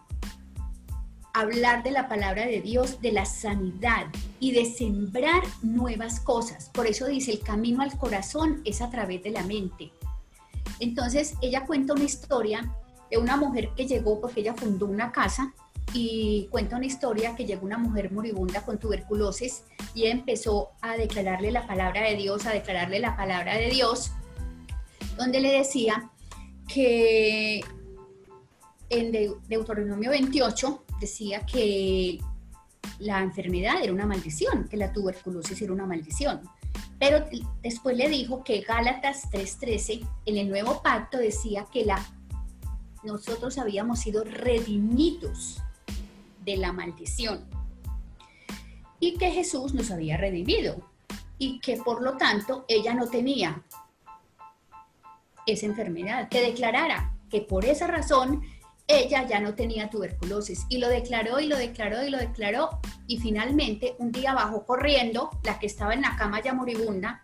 hablar 1.34 1.84
de 1.84 1.92
la 1.92 2.08
palabra 2.08 2.46
de 2.46 2.62
Dios, 2.62 3.02
de 3.02 3.12
la 3.12 3.26
sanidad 3.26 4.08
y 4.40 4.52
de 4.52 4.66
sembrar 4.66 5.42
nuevas 5.62 6.20
cosas. 6.20 6.70
Por 6.70 6.86
eso 6.86 7.08
dice, 7.08 7.32
el 7.32 7.40
camino 7.42 7.82
al 7.82 7.98
corazón 7.98 8.62
es 8.66 8.82
a 8.82 8.90
través 8.90 9.24
de 9.24 9.32
la 9.32 9.44
mente. 9.44 9.92
Entonces, 10.80 11.36
ella 11.42 11.66
cuenta 11.66 11.94
una 11.94 12.04
historia 12.04 12.72
de 13.10 13.18
una 13.18 13.36
mujer 13.36 13.72
que 13.76 13.88
llegó 13.88 14.22
porque 14.22 14.42
ella 14.42 14.54
fundó 14.54 14.86
una 14.86 15.12
casa 15.12 15.54
y 15.92 16.48
cuenta 16.50 16.78
una 16.78 16.86
historia 16.86 17.36
que 17.36 17.46
llegó 17.46 17.66
una 17.66 17.78
mujer 17.78 18.12
moribunda 18.12 18.62
con 18.62 18.80
tuberculosis 18.80 19.64
y 19.94 20.06
empezó 20.06 20.72
a 20.82 20.96
declararle 20.96 21.52
la 21.52 21.68
palabra 21.68 22.04
de 22.04 22.16
Dios, 22.16 22.46
a 22.46 22.52
declararle 22.52 23.00
la 23.00 23.16
palabra 23.16 23.58
de 23.58 23.70
Dios, 23.70 24.12
donde 25.18 25.40
le 25.42 25.52
decía 25.52 26.10
que 26.68 27.62
en 28.90 29.12
Deuteronomio 29.48 30.12
28 30.12 30.84
decía 31.00 31.46
que 31.46 32.20
la 33.00 33.22
enfermedad 33.22 33.84
era 33.84 33.94
una 33.94 34.06
maldición, 34.06 34.68
que 34.70 34.78
la 34.78 34.92
tuberculosis 34.94 35.62
era 35.62 35.74
una 35.74 35.86
maldición. 35.86 36.42
Pero 37.00 37.26
después 37.62 37.98
le 37.98 38.08
dijo 38.08 38.44
que 38.44 38.62
Gálatas 38.62 39.30
3:13 39.32 40.08
en 40.26 40.38
el 40.38 40.50
nuevo 40.50 40.82
pacto 40.82 41.18
decía 41.18 41.68
que 41.72 41.86
la, 41.86 42.04
nosotros 43.04 43.58
habíamos 43.58 44.00
sido 44.00 44.24
redimidos 44.24 45.63
de 46.44 46.58
la 46.58 46.74
maldición 46.74 47.46
y 49.00 49.18
que 49.18 49.32
Jesús 49.32 49.74
nos 49.74 49.92
había 49.92 50.18
redimido 50.18 50.78
y 51.38 51.60
que 51.60 51.78
por 51.78 52.02
lo 52.02 52.16
tanto 52.18 52.66
ella 52.68 52.94
no 52.94 53.08
tenía 53.08 53.62
esa 55.46 55.66
enfermedad, 55.66 56.30
que 56.30 56.42
declarara 56.42 57.14
que 57.30 57.42
por 57.42 57.66
esa 57.66 57.88
razón 57.88 58.42
ella 58.88 59.28
ya 59.28 59.40
no 59.40 59.56
tenía 59.56 59.90
tuberculosis 59.90 60.66
y 60.70 60.78
lo 60.78 60.88
declaró 60.88 61.40
y 61.40 61.48
lo 61.48 61.58
declaró 61.58 62.04
y 62.06 62.10
lo 62.10 62.18
declaró 62.18 62.80
y 63.08 63.18
finalmente 63.20 63.96
un 64.00 64.12
día 64.12 64.34
bajó 64.34 64.66
corriendo, 64.66 65.30
la 65.44 65.60
que 65.60 65.68
estaba 65.68 65.94
en 65.94 66.02
la 66.02 66.16
cama 66.16 66.42
ya 66.42 66.54
moribunda, 66.54 67.24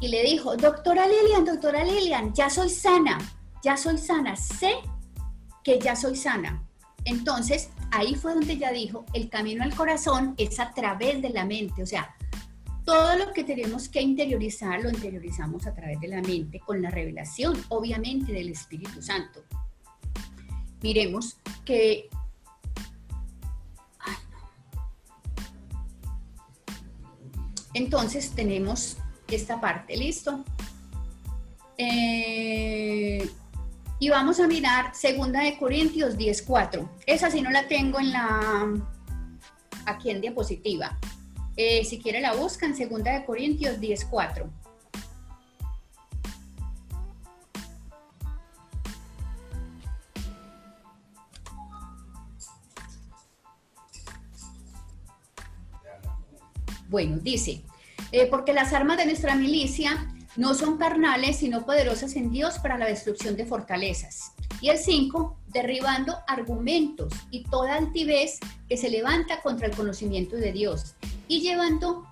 y 0.00 0.08
le 0.08 0.22
dijo, 0.22 0.56
doctora 0.56 1.06
Lilian, 1.06 1.44
doctora 1.44 1.84
Lilian, 1.84 2.34
ya 2.34 2.50
soy 2.50 2.68
sana, 2.68 3.18
ya 3.62 3.76
soy 3.76 3.96
sana, 3.96 4.36
sé 4.36 4.74
que 5.64 5.78
ya 5.78 5.96
soy 5.96 6.16
sana. 6.16 6.65
Entonces, 7.06 7.70
ahí 7.92 8.16
fue 8.16 8.34
donde 8.34 8.54
ella 8.54 8.72
dijo, 8.72 9.06
el 9.14 9.30
camino 9.30 9.62
al 9.62 9.74
corazón 9.74 10.34
es 10.36 10.58
a 10.58 10.72
través 10.72 11.22
de 11.22 11.30
la 11.30 11.44
mente, 11.44 11.82
o 11.82 11.86
sea, 11.86 12.14
todo 12.84 13.16
lo 13.16 13.32
que 13.32 13.44
tenemos 13.44 13.88
que 13.88 14.02
interiorizar 14.02 14.82
lo 14.82 14.90
interiorizamos 14.90 15.66
a 15.66 15.74
través 15.74 16.00
de 16.00 16.08
la 16.08 16.20
mente 16.20 16.60
con 16.60 16.82
la 16.82 16.90
revelación, 16.90 17.56
obviamente, 17.68 18.32
del 18.32 18.50
Espíritu 18.50 19.00
Santo. 19.00 19.44
Miremos 20.82 21.36
que... 21.64 22.08
Entonces 27.72 28.30
tenemos 28.30 28.96
esta 29.28 29.60
parte, 29.60 29.96
¿listo? 29.96 30.44
Eh, 31.78 33.28
y 33.98 34.10
vamos 34.10 34.40
a 34.40 34.46
mirar 34.46 34.94
segunda 34.94 35.40
de 35.40 35.56
Corintios 35.56 36.16
10.4. 36.16 36.88
Esa 37.06 37.30
sí 37.30 37.40
no 37.40 37.50
la 37.50 37.66
tengo 37.66 37.98
en 37.98 38.12
la 38.12 38.74
aquí 39.86 40.10
en 40.10 40.20
diapositiva. 40.20 40.98
Eh, 41.56 41.84
si 41.84 41.98
quiere 42.00 42.20
la 42.20 42.34
buscan, 42.34 42.76
segunda 42.76 43.12
de 43.12 43.24
Corintios 43.24 43.80
10.4. 43.80 44.50
Bueno, 56.88 57.18
dice, 57.18 57.62
eh, 58.12 58.26
porque 58.26 58.52
las 58.52 58.72
armas 58.72 58.96
de 58.98 59.06
nuestra 59.06 59.34
milicia 59.34 60.06
no 60.36 60.54
son 60.54 60.76
carnales, 60.76 61.38
sino 61.38 61.64
poderosas 61.64 62.16
en 62.16 62.30
Dios 62.30 62.58
para 62.58 62.78
la 62.78 62.86
destrucción 62.86 63.36
de 63.36 63.46
fortalezas. 63.46 64.32
Y 64.60 64.68
el 64.68 64.78
5, 64.78 65.38
derribando 65.48 66.16
argumentos 66.26 67.12
y 67.30 67.44
toda 67.44 67.76
altivez 67.76 68.38
que 68.68 68.76
se 68.76 68.90
levanta 68.90 69.40
contra 69.42 69.66
el 69.66 69.76
conocimiento 69.76 70.36
de 70.36 70.52
Dios 70.52 70.94
y 71.28 71.40
llevando 71.40 72.06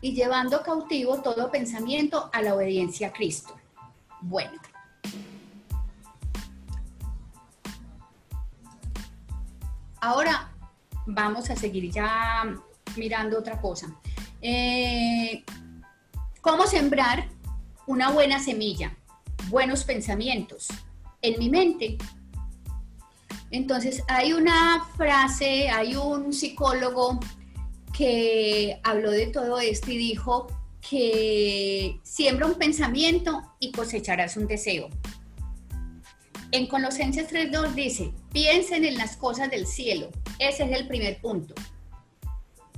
y 0.00 0.12
llevando 0.12 0.62
cautivo 0.62 1.22
todo 1.22 1.50
pensamiento 1.50 2.28
a 2.32 2.42
la 2.42 2.54
obediencia 2.54 3.08
a 3.08 3.12
Cristo. 3.12 3.56
Bueno, 4.20 4.60
Ahora 10.04 10.52
vamos 11.06 11.48
a 11.48 11.56
seguir 11.56 11.90
ya 11.90 12.44
mirando 12.96 13.38
otra 13.38 13.60
cosa. 13.60 13.94
Eh, 14.40 15.44
¿Cómo 16.40 16.66
sembrar 16.66 17.28
una 17.86 18.10
buena 18.10 18.38
semilla? 18.38 18.96
Buenos 19.48 19.84
pensamientos 19.84 20.68
en 21.22 21.38
mi 21.38 21.48
mente. 21.48 21.96
Entonces, 23.50 24.02
hay 24.08 24.32
una 24.32 24.84
frase, 24.96 25.68
hay 25.68 25.96
un 25.96 26.32
psicólogo 26.32 27.20
que 27.96 28.80
habló 28.82 29.10
de 29.10 29.28
todo 29.28 29.58
esto 29.58 29.90
y 29.90 29.96
dijo 29.96 30.48
que 30.86 32.00
siembra 32.02 32.46
un 32.46 32.54
pensamiento 32.54 33.42
y 33.58 33.72
cosecharás 33.72 34.36
un 34.36 34.46
deseo. 34.46 34.90
En 36.50 36.66
Colosenses 36.66 37.32
3.2 37.32 37.74
dice, 37.74 38.12
piensen 38.32 38.84
en 38.84 38.96
las 38.96 39.16
cosas 39.16 39.50
del 39.50 39.66
cielo. 39.66 40.10
Ese 40.38 40.64
es 40.64 40.72
el 40.78 40.86
primer 40.86 41.20
punto. 41.20 41.54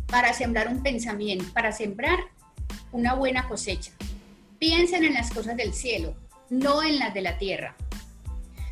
Para 0.09 0.33
sembrar 0.33 0.69
un 0.69 0.83
pensamiento, 0.83 1.53
para 1.53 1.73
sembrar 1.73 2.19
una 2.93 3.15
buena 3.15 3.49
cosecha. 3.49 3.93
Piensen 4.59 5.05
en 5.05 5.15
las 5.15 5.31
cosas 5.31 5.57
del 5.57 5.75
cielo, 5.75 6.15
no 6.51 6.83
en 6.83 6.99
las 6.99 7.13
de 7.13 7.23
la 7.23 7.39
tierra. 7.39 7.77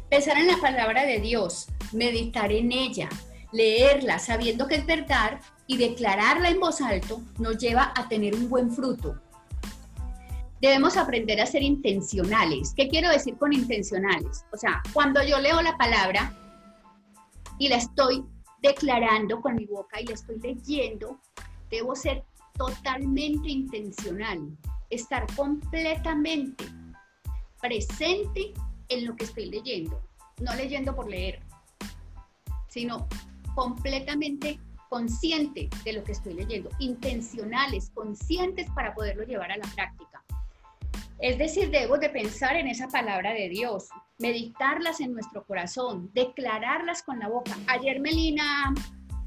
Pensar 0.09 0.39
en 0.39 0.47
la 0.47 0.59
palabra 0.59 1.05
de 1.05 1.19
Dios, 1.19 1.67
meditar 1.93 2.53
en 2.53 2.73
ella, 2.73 3.09
leerla 3.53 4.19
sabiendo 4.19 4.67
que 4.67 4.77
es 4.77 4.87
verdad 4.87 5.41
y 5.67 5.77
declararla 5.77 6.51
en 6.51 6.61
voz 6.61 6.81
alto 6.81 7.23
nos 7.39 7.59
lleva 7.59 7.93
a 7.97 8.09
tener 8.09 8.35
un 8.35 8.49
buen 8.49 8.71
fruto, 8.71 9.21
debemos 10.61 10.97
aprender 10.97 11.41
a 11.41 11.47
ser 11.47 11.63
intencionales. 11.63 12.73
¿Qué 12.75 12.89
quiero 12.89 13.11
decir 13.11 13.37
con 13.37 13.53
intencionales? 13.53 14.45
O 14.51 14.57
sea, 14.57 14.83
cuando 14.93 15.23
yo 15.23 15.39
leo 15.39 15.61
la 15.61 15.77
palabra 15.77 16.35
y 17.59 17.69
la 17.69 17.77
estoy 17.77 18.25
declarando 18.65 19.43
con 19.43 19.57
mi 19.57 19.67
boca 19.67 20.01
y 20.01 20.11
estoy 20.11 20.41
leyendo, 20.41 21.21
debo 21.71 21.95
ser 21.95 22.25
totalmente 22.55 23.51
intencional, 23.51 24.57
estar 24.89 25.27
completamente 25.37 26.65
presente 27.61 28.55
en 28.89 29.07
lo 29.07 29.17
que 29.17 29.25
estoy 29.25 29.51
leyendo, 29.51 30.01
no 30.41 30.55
leyendo 30.55 30.97
por 30.97 31.11
leer, 31.11 31.41
sino 32.69 33.07
completamente 33.55 34.59
consciente 34.89 35.69
de 35.85 35.93
lo 35.93 36.03
que 36.03 36.13
estoy 36.13 36.33
leyendo, 36.33 36.71
intencionales, 36.79 37.91
conscientes 37.91 38.67
para 38.75 38.95
poderlo 38.95 39.25
llevar 39.25 39.53
a 39.53 39.59
la 39.59 39.69
práctica. 39.75 40.25
Es 41.19 41.37
decir, 41.37 41.71
debemos 41.71 42.01
de 42.01 42.09
pensar 42.09 42.57
en 42.57 42.69
esa 42.69 42.89
palabra 42.89 43.35
de 43.35 43.51
Dios, 43.51 43.89
meditarlas 44.19 45.01
en 45.01 45.13
nuestro 45.13 45.45
corazón, 45.45 46.11
declararlas 46.15 47.03
con 47.03 47.19
la 47.19 47.29
boca. 47.29 47.57
Ayer 47.67 48.01
Melina, 48.01 48.73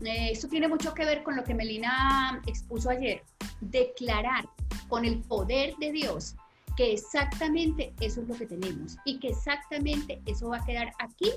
eh, 0.01 0.29
esto 0.31 0.47
tiene 0.47 0.67
mucho 0.67 0.93
que 0.93 1.05
ver 1.05 1.23
con 1.23 1.35
lo 1.35 1.43
que 1.43 1.53
Melina 1.53 2.41
expuso 2.47 2.89
ayer, 2.89 3.23
declarar 3.61 4.47
con 4.87 5.05
el 5.05 5.19
poder 5.21 5.75
de 5.77 5.91
Dios 5.91 6.35
que 6.77 6.93
exactamente 6.93 7.93
eso 7.99 8.21
es 8.21 8.27
lo 8.27 8.35
que 8.35 8.45
tenemos 8.45 8.97
y 9.03 9.19
que 9.19 9.29
exactamente 9.29 10.21
eso 10.27 10.49
va 10.49 10.57
a 10.57 10.65
quedar 10.65 10.93
aquí 10.99 11.31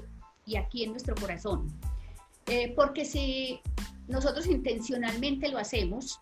y 0.44 0.56
aquí 0.56 0.84
en 0.84 0.90
nuestro 0.90 1.14
corazón. 1.14 1.66
Eh, 2.46 2.72
porque 2.76 3.04
si 3.04 3.60
nosotros 4.06 4.46
intencionalmente 4.46 5.48
lo 5.48 5.58
hacemos, 5.58 6.20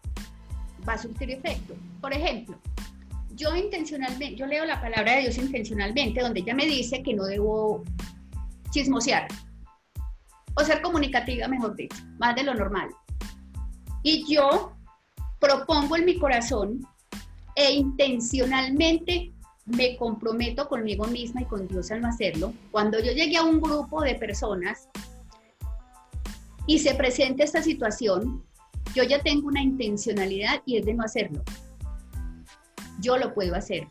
va 0.88 0.92
a 0.92 0.98
surtir 0.98 1.32
efecto. 1.32 1.74
Por 2.00 2.12
ejemplo, 2.12 2.58
yo 3.38 3.54
intencionalmente, 3.54 4.34
yo 4.34 4.46
leo 4.46 4.66
la 4.66 4.80
palabra 4.80 5.12
de 5.12 5.20
Dios 5.22 5.38
intencionalmente, 5.38 6.20
donde 6.20 6.40
ella 6.40 6.54
me 6.54 6.66
dice 6.66 7.02
que 7.02 7.14
no 7.14 7.24
debo 7.24 7.84
chismosear 8.70 9.28
o 10.54 10.64
ser 10.64 10.82
comunicativa, 10.82 11.46
mejor 11.46 11.76
dicho, 11.76 11.96
más 12.18 12.34
de 12.34 12.42
lo 12.42 12.52
normal. 12.52 12.88
Y 14.02 14.24
yo 14.32 14.72
propongo 15.38 15.96
en 15.96 16.04
mi 16.04 16.18
corazón 16.18 16.84
e 17.54 17.72
intencionalmente 17.72 19.32
me 19.66 19.96
comprometo 19.96 20.68
conmigo 20.68 21.06
misma 21.06 21.42
y 21.42 21.44
con 21.44 21.68
Dios 21.68 21.90
al 21.92 22.00
no 22.00 22.08
hacerlo. 22.08 22.52
Cuando 22.72 22.98
yo 22.98 23.12
llegue 23.12 23.36
a 23.36 23.44
un 23.44 23.60
grupo 23.60 24.02
de 24.02 24.16
personas 24.16 24.88
y 26.66 26.80
se 26.80 26.94
presente 26.94 27.44
esta 27.44 27.62
situación, 27.62 28.44
yo 28.94 29.04
ya 29.04 29.22
tengo 29.22 29.46
una 29.46 29.62
intencionalidad 29.62 30.62
y 30.66 30.78
es 30.78 30.86
de 30.86 30.94
no 30.94 31.04
hacerlo 31.04 31.44
yo 32.98 33.16
lo 33.16 33.34
puedo 33.34 33.54
hacer. 33.54 33.88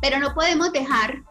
Pero 0.00 0.18
no 0.18 0.34
podemos 0.34 0.72
dejar 0.72 1.22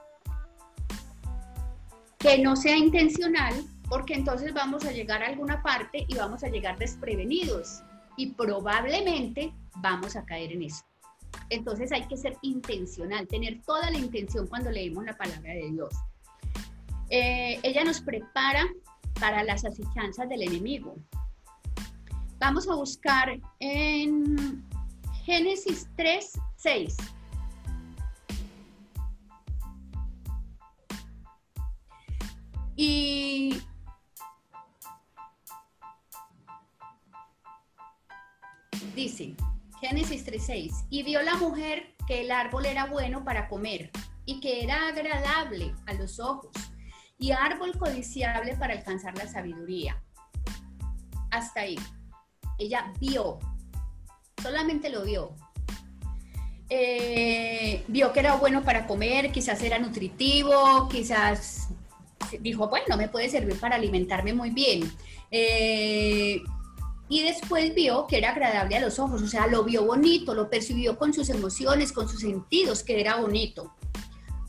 que 2.20 2.38
no 2.40 2.56
sea 2.56 2.78
intencional 2.78 3.54
porque 3.88 4.14
entonces 4.14 4.54
vamos 4.54 4.86
a 4.86 4.92
llegar 4.92 5.24
a 5.24 5.28
alguna 5.28 5.64
parte 5.64 6.06
y 6.08 6.16
vamos 6.16 6.44
a 6.44 6.50
llegar 6.50 6.78
desprevenidos 6.78 7.82
y 8.18 8.34
probablemente 8.34 9.54
vamos 9.78 10.16
a 10.16 10.26
caer 10.26 10.52
en 10.52 10.64
eso. 10.64 10.84
Entonces 11.50 11.92
hay 11.92 12.06
que 12.08 12.18
ser 12.18 12.38
intencional, 12.42 13.28
tener 13.28 13.62
toda 13.64 13.90
la 13.90 13.98
intención 13.98 14.46
cuando 14.48 14.70
leemos 14.70 15.04
la 15.06 15.18
palabra 15.18 15.54
de 15.54 15.72
Dios. 15.72 15.94
Eh, 17.10 17.60
ella 17.64 17.84
nos 17.84 18.02
prepara 18.02 18.68
para 19.20 19.44
las 19.44 19.66
asechanzas 19.66 20.30
del 20.30 20.44
enemigo. 20.44 20.96
Vamos 22.40 22.70
a 22.70 22.76
buscar 22.76 23.40
en 23.60 24.69
Génesis 25.30 25.88
3, 25.96 26.40
6. 26.58 26.98
Y 32.76 33.62
dice, 38.96 39.36
Génesis 39.80 40.26
3:6, 40.26 40.88
y 40.90 41.04
vio 41.04 41.22
la 41.22 41.36
mujer 41.36 41.96
que 42.08 42.22
el 42.22 42.32
árbol 42.32 42.66
era 42.66 42.86
bueno 42.86 43.24
para 43.24 43.48
comer 43.50 43.92
y 44.26 44.40
que 44.40 44.64
era 44.64 44.88
agradable 44.88 45.76
a 45.86 45.94
los 45.94 46.20
ojos 46.20 46.50
y 47.20 47.34
árbol 47.34 47.78
codiciable 47.78 48.58
para 48.58 48.74
alcanzar 48.74 49.16
la 49.16 49.28
sabiduría. 49.28 50.04
Hasta 51.30 51.60
ahí. 51.62 51.78
Ella 52.58 52.92
vio, 53.00 53.38
solamente 54.42 54.90
lo 54.90 55.04
vio. 55.04 55.36
Eh, 56.70 57.84
vio 57.88 58.14
que 58.14 58.20
era 58.20 58.36
bueno 58.36 58.64
para 58.64 58.86
comer, 58.86 59.32
quizás 59.32 59.62
era 59.64 59.80
nutritivo, 59.80 60.88
quizás 60.90 61.70
dijo, 62.42 62.70
bueno, 62.70 62.96
me 62.96 63.10
puede 63.10 63.30
servir 63.30 63.60
para 63.60 63.76
alimentarme 63.76 64.34
muy 64.34 64.52
bien. 64.52 64.92
Eh, 65.32 66.42
y 67.08 67.24
después 67.24 67.74
vio 67.74 68.06
que 68.06 68.20
era 68.20 68.32
agradable 68.32 68.78
a 68.78 68.82
los 68.82 69.00
ojos, 69.00 69.22
o 69.24 69.28
sea, 69.28 69.48
lo 69.48 69.64
vio 69.64 69.84
bonito, 69.84 70.36
lo 70.36 70.50
percibió 70.50 70.98
con 70.98 71.12
sus 71.12 71.30
emociones, 71.30 71.92
con 71.92 72.08
sus 72.08 72.22
sentidos, 72.22 72.84
que 72.84 73.00
era 73.00 73.16
bonito. 73.16 73.74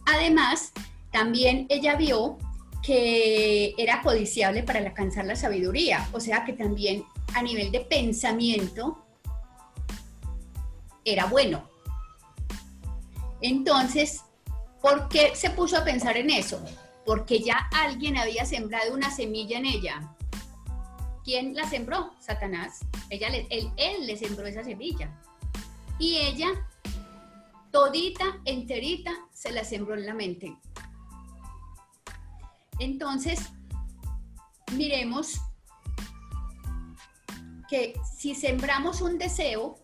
Además, 0.04 0.72
también 1.10 1.66
ella 1.70 1.96
vio 1.96 2.36
que 2.82 3.74
era 3.78 4.02
codiciable 4.02 4.62
para 4.62 4.80
alcanzar 4.80 5.24
la 5.24 5.36
sabiduría, 5.36 6.06
o 6.12 6.20
sea 6.20 6.44
que 6.44 6.52
también 6.52 7.04
a 7.34 7.42
nivel 7.42 7.70
de 7.70 7.80
pensamiento 7.80 9.04
era 11.12 11.26
bueno. 11.26 11.68
Entonces, 13.40 14.22
¿por 14.80 15.08
qué 15.08 15.34
se 15.34 15.50
puso 15.50 15.76
a 15.78 15.84
pensar 15.84 16.16
en 16.16 16.30
eso? 16.30 16.60
porque 17.10 17.40
ya 17.40 17.68
alguien 17.72 18.16
había 18.16 18.44
sembrado 18.44 18.94
una 18.94 19.10
semilla 19.10 19.58
en 19.58 19.66
ella. 19.66 20.14
¿Quién 21.24 21.54
la 21.54 21.68
sembró? 21.68 22.12
Satanás. 22.20 22.86
Ella 23.08 23.28
él, 23.28 23.72
él 23.76 24.06
le 24.06 24.16
sembró 24.16 24.46
esa 24.46 24.64
semilla. 24.64 25.10
Y 25.98 26.18
ella, 26.18 26.48
todita, 27.72 28.40
enterita, 28.44 29.12
se 29.32 29.50
la 29.50 29.64
sembró 29.64 29.94
en 29.94 30.06
la 30.06 30.14
mente. 30.14 30.56
Entonces, 32.78 33.40
miremos 34.72 35.40
que 37.68 37.94
si 38.16 38.36
sembramos 38.36 39.00
un 39.00 39.18
deseo, 39.18 39.80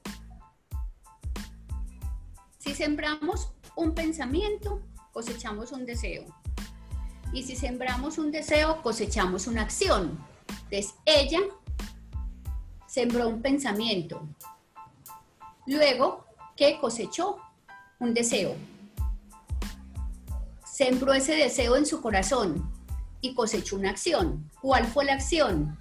si 2.67 2.75
sembramos 2.75 3.53
un 3.77 3.95
pensamiento, 3.95 4.83
cosechamos 5.13 5.71
un 5.71 5.87
deseo. 5.87 6.25
Y 7.33 7.45
si 7.45 7.55
sembramos 7.55 8.19
un 8.19 8.33
deseo, 8.33 8.83
cosechamos 8.83 9.47
una 9.47 9.63
acción. 9.63 10.19
Entonces, 10.49 10.95
ella 11.05 11.39
sembró 12.89 13.29
un 13.29 13.41
pensamiento. 13.41 14.27
Luego, 15.67 16.25
¿qué 16.57 16.79
cosechó? 16.81 17.39
Un 18.01 18.15
deseo. 18.15 18.57
Sembró 20.65 21.13
ese 21.13 21.37
deseo 21.37 21.77
en 21.77 21.87
su 21.87 22.03
corazón 22.03 22.69
y 23.21 23.35
cosechó 23.35 23.77
una 23.77 23.91
acción. 23.91 24.51
¿Cuál 24.61 24.87
fue 24.87 25.05
la 25.05 25.15
acción? 25.15 25.79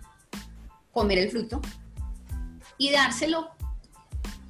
Comer 0.92 1.18
el 1.18 1.32
fruto 1.32 1.62
y 2.78 2.92
dárselo 2.92 3.50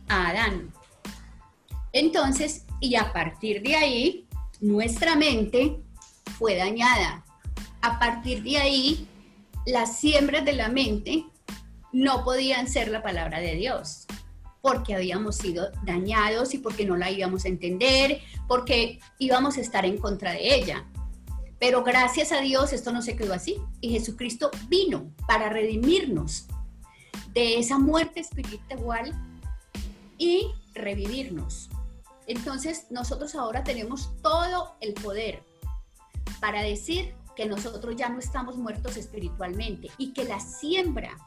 a 0.10 0.28
Adán. 0.28 0.75
Entonces, 1.96 2.66
y 2.82 2.96
a 2.96 3.14
partir 3.14 3.64
de 3.64 3.74
ahí, 3.74 4.28
nuestra 4.60 5.16
mente 5.16 5.80
fue 6.38 6.58
dañada. 6.58 7.24
A 7.82 7.98
partir 8.00 8.44
de 8.44 8.58
ahí, 8.58 9.08
las 9.66 9.98
siembras 9.98 10.44
de 10.44 10.52
la 10.52 10.68
mente 10.68 11.24
no 11.94 12.26
podían 12.26 12.68
ser 12.68 12.90
la 12.90 13.02
palabra 13.02 13.40
de 13.40 13.56
Dios, 13.56 14.08
porque 14.62 14.94
habíamos 14.94 15.38
sido 15.38 15.72
dañados 15.86 16.54
y 16.54 16.58
porque 16.58 16.86
no 16.86 16.98
la 16.98 17.12
íbamos 17.12 17.46
a 17.46 17.48
entender, 17.48 18.20
porque 18.46 19.00
íbamos 19.18 19.56
a 19.56 19.62
estar 19.62 19.86
en 19.86 19.98
contra 19.98 20.34
de 20.34 20.54
ella. 20.54 20.86
Pero 21.60 21.82
gracias 21.86 22.34
a 22.34 22.42
Dios 22.42 22.74
esto 22.74 22.92
no 22.92 23.02
se 23.02 23.16
quedó 23.16 23.34
así 23.34 23.56
y 23.80 23.92
Jesucristo 23.92 24.52
vino 24.68 25.14
para 25.30 25.48
redimirnos 25.48 26.48
de 27.34 27.58
esa 27.58 27.80
muerte 27.80 28.20
espiritual 28.20 29.14
y 30.18 30.50
revivirnos. 30.74 31.70
Entonces 32.28 32.88
nosotros 32.90 33.36
ahora 33.36 33.64
tenemos 33.64 34.10
todo 34.22 34.76
el 34.82 34.94
poder 34.94 35.44
para 36.40 36.62
decir 36.62 37.16
que 37.36 37.46
nosotros 37.46 37.96
ya 37.96 38.10
no 38.10 38.20
estamos 38.20 38.58
muertos 38.58 38.98
espiritualmente 38.98 39.90
y 39.98 40.14
que 40.14 40.24
la 40.24 40.40
siembra 40.40 41.18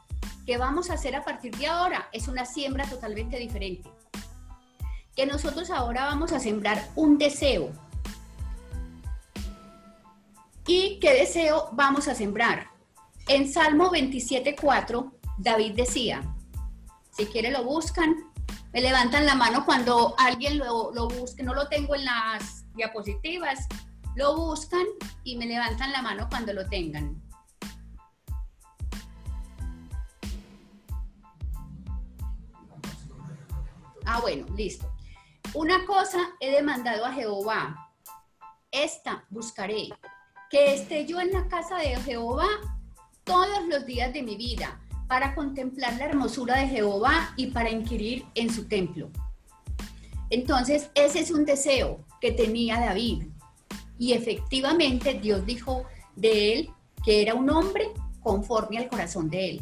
que 0.45 0.57
vamos 0.57 0.89
a 0.89 0.93
hacer 0.93 1.15
a 1.15 1.23
partir 1.23 1.55
de 1.57 1.67
ahora 1.67 2.09
es 2.11 2.27
una 2.27 2.45
siembra 2.45 2.89
totalmente 2.89 3.37
diferente. 3.37 3.89
Que 5.15 5.25
nosotros 5.25 5.69
ahora 5.69 6.05
vamos 6.05 6.31
a 6.31 6.39
sembrar 6.39 6.89
un 6.95 7.17
deseo. 7.17 7.71
¿Y 10.65 10.99
qué 10.99 11.13
deseo 11.13 11.69
vamos 11.73 12.07
a 12.07 12.15
sembrar? 12.15 12.67
En 13.27 13.51
Salmo 13.51 13.91
27.4, 13.91 15.11
David 15.37 15.73
decía, 15.75 16.23
si 17.11 17.25
quiere 17.27 17.51
lo 17.51 17.63
buscan, 17.63 18.28
me 18.71 18.81
levantan 18.81 19.25
la 19.25 19.35
mano 19.35 19.65
cuando 19.65 20.13
alguien 20.17 20.59
lo, 20.59 20.91
lo 20.93 21.07
busque, 21.07 21.43
no 21.43 21.53
lo 21.53 21.67
tengo 21.67 21.95
en 21.95 22.05
las 22.05 22.65
diapositivas, 22.75 23.67
lo 24.15 24.35
buscan 24.35 24.85
y 25.23 25.37
me 25.37 25.45
levantan 25.45 25.91
la 25.91 26.01
mano 26.01 26.27
cuando 26.29 26.53
lo 26.53 26.67
tengan. 26.67 27.21
Ah, 34.05 34.19
bueno, 34.21 34.45
listo. 34.55 34.91
Una 35.53 35.85
cosa 35.85 36.31
he 36.39 36.51
demandado 36.51 37.05
a 37.05 37.13
Jehová. 37.13 37.91
Esta 38.71 39.25
buscaré. 39.29 39.89
Que 40.49 40.73
esté 40.73 41.05
yo 41.05 41.19
en 41.19 41.31
la 41.31 41.47
casa 41.47 41.77
de 41.77 41.95
Jehová 41.97 42.47
todos 43.23 43.67
los 43.67 43.85
días 43.85 44.11
de 44.13 44.23
mi 44.23 44.35
vida 44.35 44.79
para 45.09 45.33
contemplar 45.33 45.97
la 45.97 46.05
hermosura 46.05 46.57
de 46.57 46.67
Jehová 46.67 47.33
y 47.35 47.47
para 47.47 47.71
inquirir 47.71 48.25
en 48.35 48.53
su 48.53 48.67
templo. 48.67 49.09
Entonces, 50.29 50.91
ese 50.93 51.19
es 51.19 51.31
un 51.31 51.43
deseo 51.43 52.05
que 52.21 52.31
tenía 52.31 52.79
David. 52.79 53.23
Y 53.97 54.13
efectivamente 54.13 55.15
Dios 55.15 55.45
dijo 55.45 55.83
de 56.15 56.53
él 56.53 56.69
que 57.03 57.23
era 57.23 57.33
un 57.33 57.49
hombre 57.49 57.89
conforme 58.21 58.77
al 58.77 58.87
corazón 58.87 59.29
de 59.29 59.49
él. 59.49 59.61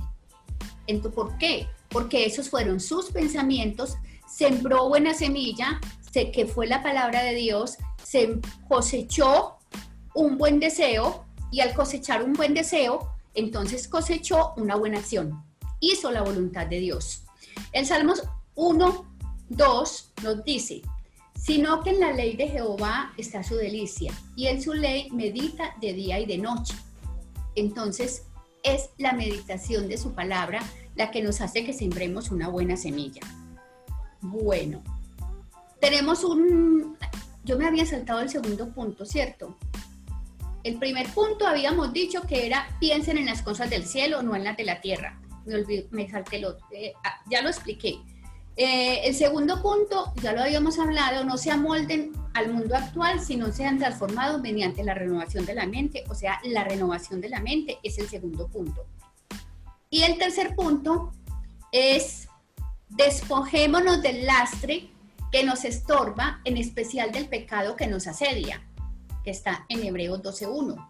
Entonces, 0.86 1.15
¿por 1.15 1.38
qué? 1.38 1.67
Porque 1.89 2.25
esos 2.25 2.49
fueron 2.49 2.81
sus 2.81 3.10
pensamientos, 3.12 3.95
sembró 4.27 4.89
buena 4.89 5.13
semilla, 5.13 5.79
que 6.25 6.45
fue 6.45 6.67
la 6.67 6.81
palabra 6.81 7.23
de 7.23 7.36
Dios, 7.36 7.77
se 8.03 8.39
cosechó 8.67 9.57
un 10.13 10.38
buen 10.38 10.60
deseo 10.60 11.25
y 11.51 11.62
al 11.62 11.73
cosechar 11.73 12.23
un 12.23 12.33
buen 12.33 12.53
deseo, 12.53 13.12
entonces 13.38 13.88
cosechó 13.88 14.54
una 14.58 14.76
buena 14.76 14.97
acción. 14.97 15.43
Hizo 15.80 16.12
la 16.12 16.23
voluntad 16.23 16.67
de 16.67 16.80
Dios. 16.80 17.23
El 17.71 17.86
Salmos 17.86 18.23
1, 18.56 19.15
2 19.50 20.13
nos 20.23 20.43
dice, 20.43 20.82
sino 21.39 21.84
que 21.84 21.91
en 21.91 22.00
la 22.00 22.12
ley 22.12 22.36
de 22.36 22.47
Jehová 22.47 23.13
está 23.15 23.43
su 23.43 23.56
delicia, 23.56 24.12
y 24.36 24.47
en 24.47 24.62
su 24.62 24.73
ley 24.73 25.10
medita 25.12 25.76
de 25.80 25.93
día 25.93 26.19
y 26.19 26.26
de 26.26 26.39
noche. 26.39 26.73
Entonces, 27.56 28.23
es 28.63 28.89
la 28.97 29.13
meditación 29.13 29.88
de 29.88 29.97
su 29.97 30.13
palabra 30.13 30.62
la 30.95 31.12
que 31.12 31.21
nos 31.21 31.41
hace 31.41 31.63
que 31.63 31.73
sembremos 31.73 32.32
una 32.32 32.50
buena 32.50 32.76
semilla. 32.76 33.21
Bueno, 34.19 34.82
tenemos 35.80 36.23
un... 36.23 36.97
Yo 37.43 37.58
me 37.58 37.67
había 37.67 37.86
saltado 37.86 38.19
el 38.19 38.30
segundo 38.30 38.73
punto, 38.73 39.06
¿cierto? 39.06 39.56
El 40.67 40.75
primer 40.75 41.08
punto 41.08 41.47
habíamos 41.47 41.93
dicho 41.93 42.23
que 42.23 42.45
era 42.45 42.67
piensen 42.77 43.17
en 43.17 43.27
las 43.27 43.41
cosas 43.41 43.69
del 43.69 43.86
cielo, 43.86 44.21
no 44.21 44.36
en 44.36 44.43
las 44.43 44.58
de 44.58 44.65
la 44.65 44.82
tierra. 44.82 45.17
Me, 45.45 45.86
me 45.91 46.10
salté 46.10 46.45
otro. 46.45 46.67
Eh, 46.71 46.91
ah, 47.06 47.21
ya 47.32 47.41
lo 47.41 47.47
expliqué. 47.47 48.01
Eh, 48.58 48.99
el 49.06 49.15
segundo 49.15 49.62
punto, 49.62 50.12
ya 50.21 50.34
lo 50.34 50.41
habíamos 50.41 50.77
hablado, 50.77 51.23
no 51.23 51.38
se 51.38 51.51
amolden 51.51 52.12
al 52.34 52.51
mundo 52.51 52.75
actual, 52.75 53.21
sino 53.21 53.53
sean 53.53 53.77
transformados 53.77 54.41
mediante 54.41 54.84
la 54.84 54.93
renovación 54.93 55.45
de 55.45 55.56
la 55.56 55.65
mente, 55.67 56.03
o 56.10 56.15
sea, 56.15 56.41
la 56.43 56.65
renovación 56.65 57.21
de 57.21 57.30
la 57.30 57.39
mente 57.39 57.77
es 57.82 57.97
el 57.97 58.10
segundo 58.10 58.49
punto. 58.49 58.86
Y 59.89 60.03
el 60.03 60.17
tercer 60.17 60.53
punto 60.53 61.13
es 61.71 62.27
despojémonos 62.89 64.01
del 64.01 64.25
lastre 64.25 64.89
que 65.32 65.45
nos 65.45 65.63
estorba, 65.63 66.41
en 66.43 66.58
especial 66.58 67.13
del 67.13 67.30
pecado 67.30 67.77
que 67.77 67.88
nos 67.88 68.06
asedia, 68.06 68.67
que 69.27 69.31
está 69.31 69.65
en 69.67 69.83
Hebreos 69.83 70.23
12.1. 70.23 70.89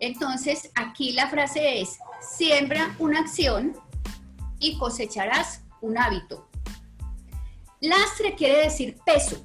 Entonces, 0.00 0.72
aquí 0.74 1.12
la 1.12 1.28
frase 1.28 1.80
es, 1.80 2.00
siembra 2.20 2.96
una 2.98 3.20
acción 3.20 3.74
y 4.58 4.76
cosecharás 4.76 5.62
un 5.80 5.98
hábito. 5.98 6.48
Lastre 7.80 8.34
quiere 8.34 8.64
decir 8.64 8.98
peso, 9.06 9.40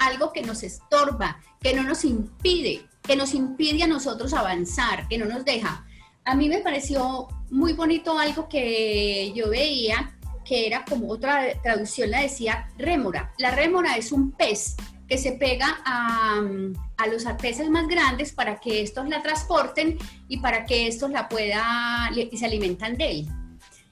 algo 0.00 0.34
que 0.34 0.42
nos 0.42 0.62
estorba, 0.62 1.40
que 1.62 1.72
no 1.72 1.82
nos 1.82 2.04
impide, 2.04 2.86
que 3.02 3.16
nos 3.16 3.32
impide 3.32 3.84
a 3.84 3.86
nosotros 3.86 4.34
avanzar, 4.34 5.08
que 5.08 5.16
no 5.16 5.24
nos 5.24 5.46
deja. 5.46 5.86
A 6.26 6.34
mí 6.34 6.46
me 6.50 6.58
pareció 6.58 7.26
muy 7.48 7.72
bonito 7.72 8.18
algo 8.18 8.50
que 8.50 9.32
yo 9.34 9.48
veía, 9.48 10.18
que 10.44 10.66
era 10.66 10.84
como 10.84 11.08
otra 11.08 11.58
traducción 11.62 12.10
la 12.10 12.20
decía 12.20 12.68
rémora. 12.76 13.32
La 13.38 13.50
rémora 13.50 13.96
es 13.96 14.12
un 14.12 14.32
pez 14.32 14.76
se 15.18 15.32
pega 15.32 15.80
a, 15.84 16.40
a, 16.96 17.06
los 17.06 17.24
peces 17.40 17.68
más 17.68 17.88
grandes 17.88 18.32
para 18.32 18.60
que 18.60 18.82
estos 18.82 19.08
la 19.08 19.22
transporten 19.22 19.98
y 20.28 20.38
para 20.38 20.64
que 20.64 20.86
estos 20.86 21.10
la 21.10 21.28
puedan 21.28 22.16
y 22.16 22.36
se 22.36 22.46
alimentan 22.46 22.96
de 22.96 23.10
él. 23.10 23.28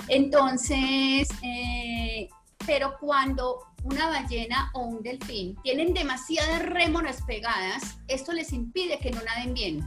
Entonces, 0.08 1.28
eh, 1.42 2.28
pero 2.66 2.96
cuando 2.98 3.60
una 3.84 4.08
ballena 4.08 4.70
o 4.74 4.80
un 4.80 5.02
delfín 5.02 5.56
tienen 5.62 5.94
demasiadas 5.94 6.62
rémoras 6.62 7.22
pegadas, 7.22 7.98
esto 8.08 8.32
les 8.32 8.52
impide 8.52 8.98
que 8.98 9.10
no 9.10 9.22
naden 9.22 9.54
bien. 9.54 9.84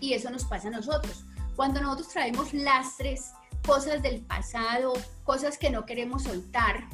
Y 0.00 0.14
eso 0.14 0.30
nos 0.30 0.44
pasa 0.44 0.68
a 0.68 0.72
nosotros. 0.72 1.24
Cuando 1.56 1.80
nosotros 1.80 2.08
traemos 2.08 2.54
lastres, 2.54 3.32
cosas 3.66 4.02
del 4.02 4.20
pasado, 4.22 4.92
cosas 5.24 5.58
que 5.58 5.70
no 5.70 5.84
queremos 5.84 6.24
soltar, 6.24 6.84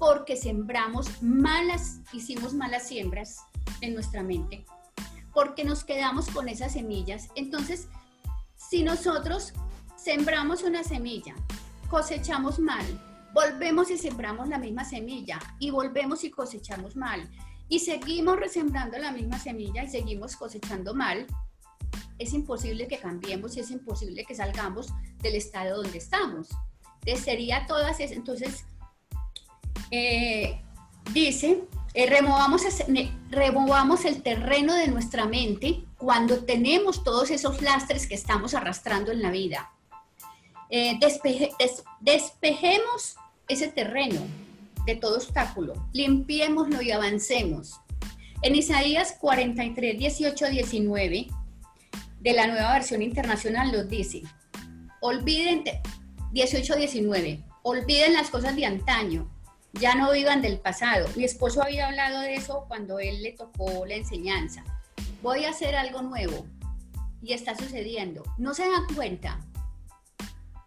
porque 0.00 0.34
sembramos 0.34 1.22
malas, 1.22 2.00
hicimos 2.14 2.54
malas 2.54 2.88
siembras 2.88 3.44
en 3.82 3.92
nuestra 3.92 4.22
mente, 4.22 4.64
porque 5.34 5.62
nos 5.62 5.84
quedamos 5.84 6.26
con 6.30 6.48
esas 6.48 6.72
semillas. 6.72 7.28
Entonces, 7.34 7.86
si 8.56 8.82
nosotros 8.82 9.52
sembramos 9.96 10.62
una 10.62 10.84
semilla, 10.84 11.34
cosechamos 11.90 12.58
mal, 12.58 12.82
volvemos 13.34 13.90
y 13.90 13.98
sembramos 13.98 14.48
la 14.48 14.58
misma 14.58 14.86
semilla 14.86 15.38
y 15.58 15.70
volvemos 15.70 16.24
y 16.24 16.30
cosechamos 16.30 16.96
mal 16.96 17.30
y 17.68 17.80
seguimos 17.80 18.38
resembrando 18.40 18.96
la 18.96 19.12
misma 19.12 19.38
semilla 19.38 19.84
y 19.84 19.90
seguimos 19.90 20.34
cosechando 20.34 20.94
mal, 20.94 21.26
es 22.18 22.32
imposible 22.32 22.88
que 22.88 22.98
cambiemos 22.98 23.54
y 23.58 23.60
es 23.60 23.70
imposible 23.70 24.24
que 24.24 24.34
salgamos 24.34 24.88
del 25.18 25.34
estado 25.34 25.82
donde 25.82 25.98
estamos. 25.98 26.48
Entonces, 27.00 27.22
sería 27.22 27.66
todas 27.66 28.00
entonces, 28.00 28.64
eh, 29.90 30.60
dice, 31.12 31.64
eh, 31.94 32.06
removamos, 32.06 34.04
el 34.04 34.22
terreno 34.22 34.74
de 34.74 34.88
nuestra 34.88 35.26
mente 35.26 35.84
cuando 35.96 36.44
tenemos 36.44 37.02
todos 37.02 37.30
esos 37.30 37.60
lastres 37.62 38.06
que 38.06 38.14
estamos 38.14 38.54
arrastrando 38.54 39.10
en 39.10 39.22
la 39.22 39.30
vida. 39.30 39.72
Eh, 40.70 40.98
despejemos 42.00 43.16
ese 43.48 43.68
terreno 43.68 44.20
de 44.86 44.94
todo 44.94 45.16
obstáculo, 45.16 45.74
limpiémoslo 45.92 46.80
y 46.80 46.92
avancemos. 46.92 47.80
En 48.42 48.54
Isaías 48.54 49.16
43, 49.20 49.98
18, 49.98 50.46
19 50.48 51.26
de 52.20 52.32
la 52.32 52.46
nueva 52.46 52.72
versión 52.74 53.02
internacional 53.02 53.72
nos 53.72 53.88
dice, 53.88 54.22
olviden, 55.00 55.64
18, 56.30 56.76
19, 56.76 57.44
olviden 57.62 58.14
las 58.14 58.30
cosas 58.30 58.54
de 58.54 58.64
antaño, 58.64 59.28
ya 59.72 59.94
no 59.94 60.12
vivan 60.12 60.42
del 60.42 60.58
pasado. 60.58 61.08
Mi 61.16 61.24
esposo 61.24 61.62
había 61.62 61.88
hablado 61.88 62.20
de 62.20 62.34
eso 62.34 62.64
cuando 62.68 62.98
él 62.98 63.22
le 63.22 63.32
tocó 63.32 63.86
la 63.86 63.94
enseñanza. 63.94 64.64
Voy 65.22 65.44
a 65.44 65.50
hacer 65.50 65.76
algo 65.76 66.02
nuevo 66.02 66.46
y 67.22 67.32
está 67.32 67.54
sucediendo. 67.56 68.22
No 68.38 68.54
se 68.54 68.68
dan 68.68 68.94
cuenta. 68.94 69.40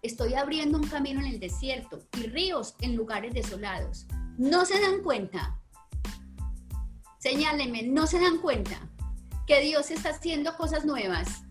Estoy 0.01 0.33
abriendo 0.33 0.77
un 0.77 0.87
camino 0.87 1.21
en 1.21 1.27
el 1.27 1.39
desierto 1.39 1.99
y 2.17 2.27
ríos 2.27 2.75
en 2.81 2.95
lugares 2.95 3.33
desolados. 3.33 4.05
No 4.37 4.65
se 4.65 4.79
dan 4.79 5.01
cuenta. 5.01 5.59
Señálenme, 7.19 7.83
no 7.83 8.05
se 8.05 8.19
dan 8.19 8.39
cuenta 8.39 8.89
que 9.47 9.61
Dios 9.61 9.91
está 9.91 10.09
haciendo 10.09 10.55
cosas 10.57 10.85
nuevas. 10.85 11.43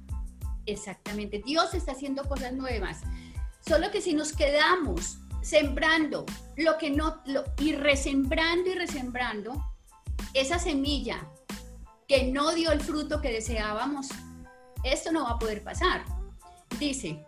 Exactamente, 0.66 1.42
Dios 1.44 1.74
está 1.74 1.92
haciendo 1.92 2.28
cosas 2.28 2.52
nuevas. 2.52 3.00
Solo 3.66 3.90
que 3.90 4.00
si 4.00 4.14
nos 4.14 4.32
quedamos 4.32 5.18
sembrando 5.42 6.24
lo 6.56 6.78
que 6.78 6.90
no, 6.90 7.20
y 7.58 7.74
resembrando 7.74 8.70
y 8.70 8.74
resembrando 8.74 9.64
esa 10.32 10.58
semilla 10.58 11.28
que 12.08 12.32
no 12.32 12.54
dio 12.54 12.72
el 12.72 12.80
fruto 12.80 13.20
que 13.20 13.32
deseábamos, 13.32 14.08
esto 14.84 15.12
no 15.12 15.24
va 15.24 15.30
a 15.32 15.38
poder 15.38 15.62
pasar. 15.62 16.04
Dice, 16.78 17.24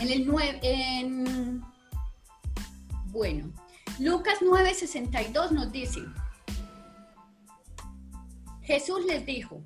en 0.00 0.10
el 0.10 0.26
9, 0.26 0.60
en, 0.62 1.62
bueno, 3.06 3.52
Lucas 3.98 4.38
9:62 4.40 5.50
nos 5.50 5.72
dice, 5.72 6.00
Jesús 8.62 9.04
les 9.06 9.24
dijo, 9.24 9.62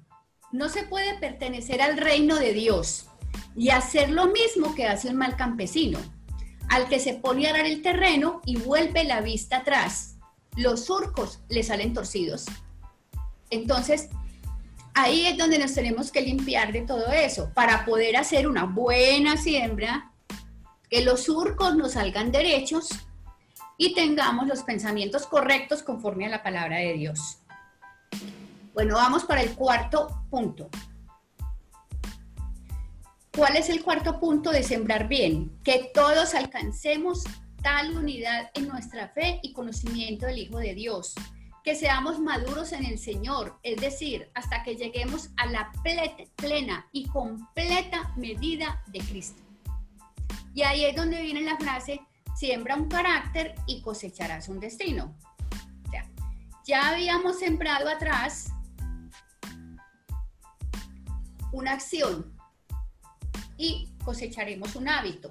no 0.53 0.69
se 0.69 0.83
puede 0.85 1.19
pertenecer 1.19 1.81
al 1.81 1.97
reino 1.97 2.37
de 2.37 2.53
Dios 2.53 3.07
y 3.57 3.71
hacer 3.71 4.11
lo 4.11 4.27
mismo 4.27 4.75
que 4.75 4.87
hace 4.87 5.09
un 5.09 5.17
mal 5.17 5.37
campesino 5.37 5.99
al 6.71 6.89
que 6.89 7.01
se 7.01 7.15
pone 7.15 7.47
a 7.47 7.51
arar 7.51 7.67
el 7.67 7.83
terreno 7.83 8.41
y 8.47 8.57
vuelve 8.57 9.05
la 9.05 9.21
vista 9.21 9.59
atrás. 9.59 10.17
Los 10.57 10.87
surcos 10.87 11.41
le 11.49 11.63
salen 11.63 11.93
torcidos. 11.93 12.47
Entonces, 13.51 14.09
ahí 14.95 15.27
es 15.27 15.37
donde 15.37 15.59
nos 15.59 15.75
tenemos 15.75 16.13
que 16.13 16.23
limpiar 16.23 16.73
de 16.73 16.83
todo 16.83 17.09
eso 17.13 17.51
para 17.55 17.85
poder 17.85 18.17
hacer 18.17 18.49
una 18.49 18.65
buena 18.65 19.37
siembra, 19.37 20.13
que 20.89 21.03
los 21.03 21.25
surcos 21.25 21.77
nos 21.77 21.93
salgan 21.93 22.31
derechos 22.31 22.89
y 23.77 23.95
tengamos 23.95 24.47
los 24.47 24.63
pensamientos 24.63 25.27
correctos 25.27 25.83
conforme 25.83 26.27
a 26.27 26.31
la 26.31 26.43
palabra 26.43 26.79
de 26.79 26.95
Dios. 26.95 27.39
Bueno, 28.75 28.95
vamos 28.95 29.25
para 29.25 29.43
el 29.43 29.55
cuarto 29.55 30.23
punto. 30.31 30.69
¿Cuál 33.41 33.57
es 33.57 33.71
el 33.71 33.83
cuarto 33.83 34.21
punto 34.21 34.51
de 34.51 34.63
sembrar 34.63 35.09
bien? 35.09 35.59
Que 35.65 35.91
todos 35.95 36.35
alcancemos 36.35 37.25
tal 37.63 37.97
unidad 37.97 38.51
en 38.53 38.69
nuestra 38.69 39.09
fe 39.09 39.41
y 39.43 39.55
conocimiento 39.55 40.27
del 40.27 40.41
Hijo 40.41 40.59
de 40.59 40.75
Dios. 40.75 41.15
Que 41.65 41.75
seamos 41.75 42.19
maduros 42.21 42.73
en 42.73 42.85
el 42.85 42.99
Señor, 42.99 43.59
es 43.63 43.81
decir, 43.81 44.31
hasta 44.35 44.63
que 44.63 44.77
lleguemos 44.77 45.31
a 45.39 45.47
la 45.47 45.73
plena 46.37 46.87
y 46.93 47.07
completa 47.07 48.13
medida 48.15 48.83
de 48.89 48.99
Cristo. 48.99 49.43
Y 50.53 50.61
ahí 50.61 50.85
es 50.85 50.95
donde 50.95 51.23
viene 51.23 51.41
la 51.41 51.57
frase, 51.57 52.03
siembra 52.37 52.77
un 52.77 52.89
carácter 52.91 53.55
y 53.67 53.81
cosecharás 53.81 54.51
un 54.51 54.61
destino. 54.61 55.17
ya 56.67 56.91
habíamos 56.91 57.39
sembrado 57.39 57.89
atrás 57.89 58.53
una 61.53 61.73
acción, 61.73 62.39
y 63.61 63.91
cosecharemos 64.03 64.75
un 64.75 64.89
hábito. 64.89 65.29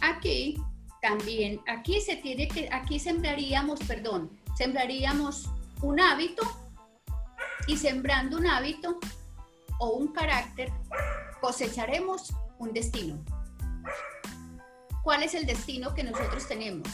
Aquí 0.00 0.60
también, 1.00 1.60
aquí 1.68 2.00
se 2.00 2.16
tiene 2.16 2.48
que, 2.48 2.68
aquí 2.72 2.98
sembraríamos, 2.98 3.78
perdón, 3.86 4.28
sembraríamos 4.56 5.48
un 5.80 6.00
hábito 6.00 6.42
y 7.68 7.76
sembrando 7.76 8.38
un 8.38 8.48
hábito 8.48 8.98
o 9.78 9.90
un 9.90 10.08
carácter, 10.08 10.72
cosecharemos 11.40 12.34
un 12.58 12.72
destino. 12.72 13.22
¿Cuál 15.04 15.22
es 15.22 15.34
el 15.34 15.46
destino 15.46 15.94
que 15.94 16.02
nosotros 16.02 16.48
tenemos? 16.48 16.88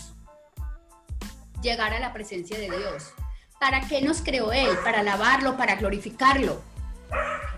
Llegar 1.63 1.95
a 1.95 2.01
la 2.01 2.13
presencia 2.13 2.59
de 2.59 2.67
Dios. 2.67 3.13
¿Para 3.59 3.81
qué 3.89 4.03
nos 4.03 4.21
creó 4.21 4.53
Él? 4.53 4.77
Para 4.85 5.01
alabarlo, 5.01 5.57
para 5.57 5.77
glorificarlo. 5.77 6.61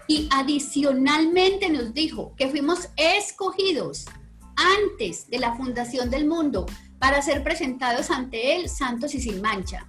Y 0.08 0.28
adicionalmente 0.32 1.68
nos 1.68 1.94
dijo 1.94 2.34
que 2.36 2.48
fuimos 2.48 2.88
escogidos 2.96 4.06
antes 4.56 5.28
de 5.30 5.38
la 5.38 5.54
fundación 5.54 6.10
del 6.10 6.26
mundo 6.26 6.66
para 6.98 7.22
ser 7.22 7.42
presentados 7.42 8.10
ante 8.10 8.56
Él 8.56 8.68
santos 8.68 9.14
y 9.14 9.20
sin 9.20 9.40
mancha. 9.40 9.88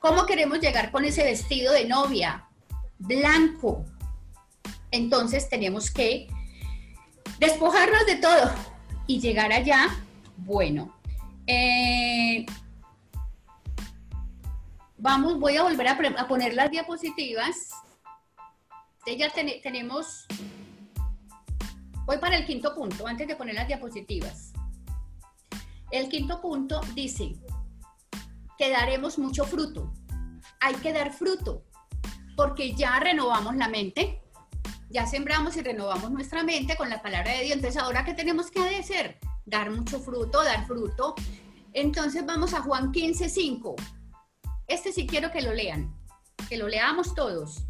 ¿Cómo 0.00 0.26
queremos 0.26 0.60
llegar 0.60 0.92
con 0.92 1.04
ese 1.04 1.24
vestido 1.24 1.72
de 1.72 1.84
novia 1.84 2.48
blanco? 2.98 3.84
Entonces 4.90 5.48
tenemos 5.48 5.90
que 5.90 6.28
despojarnos 7.38 8.06
de 8.06 8.16
todo 8.16 8.50
y 9.06 9.20
llegar 9.20 9.52
allá, 9.52 9.88
bueno. 10.38 10.94
Eh, 11.46 12.46
vamos, 14.96 15.38
voy 15.38 15.56
a 15.56 15.62
volver 15.62 15.88
a, 15.88 15.92
a 15.92 16.28
poner 16.28 16.54
las 16.54 16.70
diapositivas 16.70 17.70
ya 19.14 19.30
tenemos, 19.30 20.26
voy 22.04 22.18
para 22.18 22.36
el 22.36 22.44
quinto 22.44 22.74
punto, 22.74 23.06
antes 23.06 23.28
de 23.28 23.36
poner 23.36 23.54
las 23.54 23.68
diapositivas. 23.68 24.52
El 25.92 26.08
quinto 26.08 26.40
punto 26.40 26.80
dice 26.94 27.36
que 28.58 28.70
daremos 28.70 29.18
mucho 29.18 29.44
fruto. 29.44 29.92
Hay 30.58 30.74
que 30.76 30.92
dar 30.92 31.12
fruto, 31.12 31.62
porque 32.36 32.74
ya 32.74 32.98
renovamos 32.98 33.54
la 33.54 33.68
mente, 33.68 34.22
ya 34.90 35.06
sembramos 35.06 35.56
y 35.56 35.62
renovamos 35.62 36.10
nuestra 36.10 36.42
mente 36.42 36.76
con 36.76 36.90
la 36.90 37.00
palabra 37.00 37.32
de 37.32 37.44
Dios. 37.44 37.56
Entonces, 37.56 37.80
ahora 37.80 38.04
qué 38.04 38.14
tenemos 38.14 38.50
que 38.50 38.76
hacer? 38.76 39.20
Dar 39.44 39.70
mucho 39.70 40.00
fruto, 40.00 40.42
dar 40.42 40.66
fruto. 40.66 41.14
Entonces, 41.72 42.26
vamos 42.26 42.54
a 42.54 42.62
Juan 42.62 42.90
15, 42.90 43.28
5. 43.28 43.76
Este 44.66 44.92
sí 44.92 45.06
quiero 45.06 45.30
que 45.30 45.42
lo 45.42 45.52
lean, 45.52 45.94
que 46.48 46.56
lo 46.56 46.66
leamos 46.66 47.14
todos. 47.14 47.64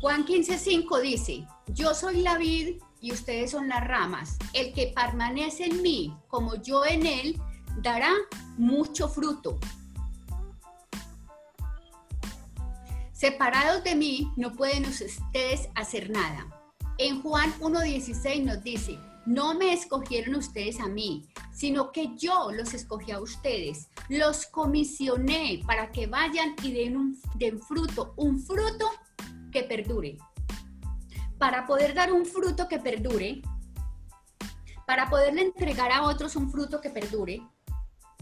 Juan 0.00 0.24
15:5 0.24 1.02
dice, 1.02 1.46
yo 1.74 1.92
soy 1.92 2.22
la 2.22 2.38
vid 2.38 2.80
y 3.02 3.12
ustedes 3.12 3.50
son 3.50 3.68
las 3.68 3.86
ramas. 3.86 4.38
El 4.54 4.72
que 4.72 4.94
permanece 4.96 5.66
en 5.66 5.82
mí 5.82 6.16
como 6.28 6.54
yo 6.54 6.86
en 6.86 7.04
él, 7.04 7.38
dará 7.82 8.10
mucho 8.56 9.08
fruto. 9.08 9.58
Separados 13.12 13.84
de 13.84 13.94
mí, 13.94 14.32
no 14.36 14.54
pueden 14.54 14.86
ustedes 14.86 15.68
hacer 15.74 16.08
nada. 16.08 16.46
En 16.96 17.20
Juan 17.20 17.52
1.16 17.60 18.44
nos 18.44 18.64
dice, 18.64 18.98
no 19.26 19.52
me 19.52 19.74
escogieron 19.74 20.34
ustedes 20.36 20.80
a 20.80 20.86
mí, 20.86 21.28
sino 21.52 21.92
que 21.92 22.16
yo 22.16 22.50
los 22.52 22.72
escogí 22.72 23.12
a 23.12 23.20
ustedes. 23.20 23.90
Los 24.08 24.46
comisioné 24.46 25.62
para 25.66 25.92
que 25.92 26.06
vayan 26.06 26.56
y 26.62 26.72
den, 26.72 26.96
un, 26.96 27.20
den 27.34 27.60
fruto, 27.60 28.14
un 28.16 28.40
fruto 28.40 28.90
que 29.50 29.62
perdure. 29.64 30.16
Para 31.38 31.66
poder 31.66 31.94
dar 31.94 32.12
un 32.12 32.26
fruto 32.26 32.68
que 32.68 32.78
perdure, 32.78 33.42
para 34.86 35.08
poderle 35.08 35.42
entregar 35.42 35.92
a 35.92 36.02
otros 36.02 36.36
un 36.36 36.50
fruto 36.50 36.80
que 36.80 36.90
perdure, 36.90 37.42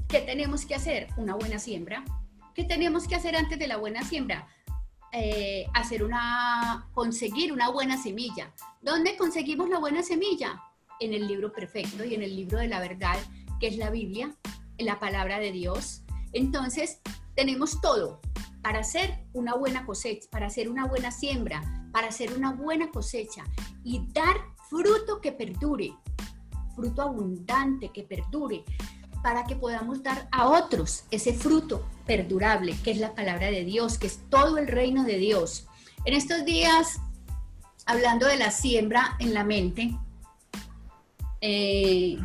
¿qué 0.08 0.20
tenemos 0.20 0.66
que 0.66 0.74
hacer? 0.74 1.08
Una 1.16 1.34
buena 1.34 1.58
siembra. 1.58 2.04
¿Qué 2.54 2.64
tenemos 2.64 3.06
que 3.06 3.14
hacer 3.14 3.36
antes 3.36 3.58
de 3.58 3.68
la 3.68 3.76
buena 3.76 4.02
siembra? 4.02 4.46
Eh, 5.12 5.66
hacer 5.74 6.04
una, 6.04 6.88
conseguir 6.92 7.52
una 7.52 7.70
buena 7.70 7.96
semilla. 7.96 8.52
¿Dónde 8.82 9.16
conseguimos 9.16 9.68
la 9.68 9.78
buena 9.78 10.02
semilla? 10.02 10.62
En 11.00 11.14
el 11.14 11.26
libro 11.26 11.52
perfecto 11.52 12.04
y 12.04 12.14
en 12.14 12.22
el 12.22 12.36
libro 12.36 12.58
de 12.58 12.68
la 12.68 12.80
verdad, 12.80 13.16
que 13.60 13.68
es 13.68 13.76
la 13.76 13.90
Biblia, 13.90 14.34
en 14.76 14.86
la 14.86 14.98
palabra 14.98 15.38
de 15.38 15.52
Dios. 15.52 16.02
Entonces, 16.32 17.00
tenemos 17.34 17.80
todo 17.80 18.20
para 18.68 18.80
hacer 18.80 19.24
una 19.32 19.54
buena 19.54 19.86
cosecha, 19.86 20.28
para 20.30 20.48
hacer 20.48 20.68
una 20.68 20.84
buena 20.84 21.10
siembra, 21.10 21.62
para 21.90 22.08
hacer 22.08 22.34
una 22.34 22.52
buena 22.52 22.90
cosecha 22.90 23.42
y 23.82 24.06
dar 24.12 24.36
fruto 24.68 25.22
que 25.22 25.32
perdure, 25.32 25.94
fruto 26.76 27.00
abundante 27.00 27.88
que 27.94 28.02
perdure, 28.02 28.66
para 29.22 29.44
que 29.44 29.56
podamos 29.56 30.02
dar 30.02 30.28
a 30.32 30.48
otros 30.48 31.04
ese 31.10 31.32
fruto 31.32 31.88
perdurable, 32.04 32.76
que 32.84 32.90
es 32.90 32.98
la 32.98 33.14
palabra 33.14 33.50
de 33.50 33.64
Dios, 33.64 33.96
que 33.96 34.06
es 34.06 34.20
todo 34.28 34.58
el 34.58 34.66
reino 34.66 35.04
de 35.04 35.16
Dios. 35.16 35.66
En 36.04 36.12
estos 36.12 36.44
días, 36.44 37.00
hablando 37.86 38.26
de 38.26 38.36
la 38.36 38.50
siembra 38.50 39.16
en 39.18 39.32
la 39.32 39.44
mente, 39.44 39.96
eh, 41.40 42.18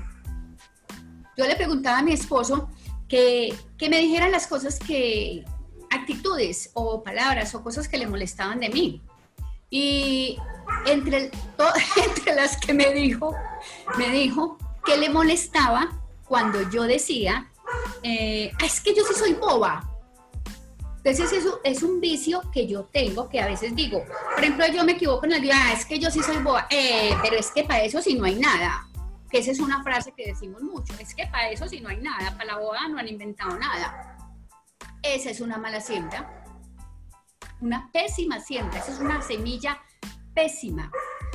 yo 1.38 1.47
le 1.47 1.56
preguntaba 1.56 1.99
a 1.99 2.03
mi 2.03 2.12
esposo 2.12 2.67
que, 3.08 3.56
que 3.77 3.88
me 3.88 3.99
dijera 3.99 4.27
las 4.27 4.45
cosas 4.45 4.77
que, 4.77 5.45
actitudes 5.93 6.71
o 6.73 7.03
palabras 7.03 7.53
o 7.56 7.63
cosas 7.63 7.88
que 7.88 7.97
le 7.97 8.08
molestaban 8.08 8.60
de 8.60 8.69
mí. 8.69 9.01
Y 9.69 10.38
entre, 10.86 11.32
entre 12.08 12.36
las 12.36 12.58
que 12.58 12.73
me 12.73 12.93
dijo, 12.93 13.36
me 13.97 14.10
dijo 14.10 14.58
que 14.86 14.97
le 14.97 15.10
molestaba 15.10 15.89
cuando 16.27 16.69
yo 16.69 16.84
decía, 16.84 17.49
eh, 18.01 18.51
es 18.63 18.82
que 18.82 18.93
yo 18.93 19.03
sí 19.03 19.13
soy 19.13 19.34
boba. 19.34 19.89
Entonces 20.97 21.34
eso 21.34 21.60
es 21.65 21.84
un 21.84 21.99
vicio 21.99 22.41
que 22.51 22.65
yo 22.65 22.86
tengo, 22.86 23.27
que 23.27 23.41
a 23.41 23.47
veces 23.47 23.75
digo, 23.75 24.06
por 24.34 24.43
ejemplo, 24.43 24.65
yo 24.67 24.86
me 24.86 24.93
equivoco 24.93 25.25
en 25.25 25.34
el 25.34 25.41
día, 25.41 25.56
ah, 25.58 25.73
es 25.73 25.86
que 25.86 25.99
yo 25.99 26.10
sí 26.10 26.23
soy 26.23 26.38
boba, 26.38 26.67
eh, 26.69 27.13
pero 27.21 27.36
es 27.36 27.51
que 27.51 27.65
para 27.65 27.84
eso 27.84 28.01
sí 28.01 28.15
no 28.15 28.23
hay 28.25 28.36
nada. 28.36 28.88
Que 29.29 29.39
esa 29.39 29.51
es 29.51 29.60
una 29.60 29.84
frase 29.84 30.13
que 30.15 30.27
decimos 30.27 30.62
mucho, 30.62 30.93
es 30.99 31.13
que 31.13 31.27
para 31.27 31.49
eso 31.49 31.67
sí 31.67 31.82
no 31.82 31.89
hay 31.89 31.97
nada, 31.97 32.32
para 32.38 32.53
la 32.53 32.58
boda 32.58 32.88
no 32.88 32.99
han 32.99 33.08
inventado 33.08 33.58
nada. 33.58 34.12
Esa 35.02 35.30
es 35.30 35.41
una 35.41 35.58
mala 35.58 35.82
siembra, 35.82 36.46
una 37.62 37.89
pésima 37.91 38.39
siembra, 38.39 38.80
esa 38.80 38.93
es 38.93 39.00
una 39.00 39.22
semilla 39.22 39.82
pésima, 40.34 40.91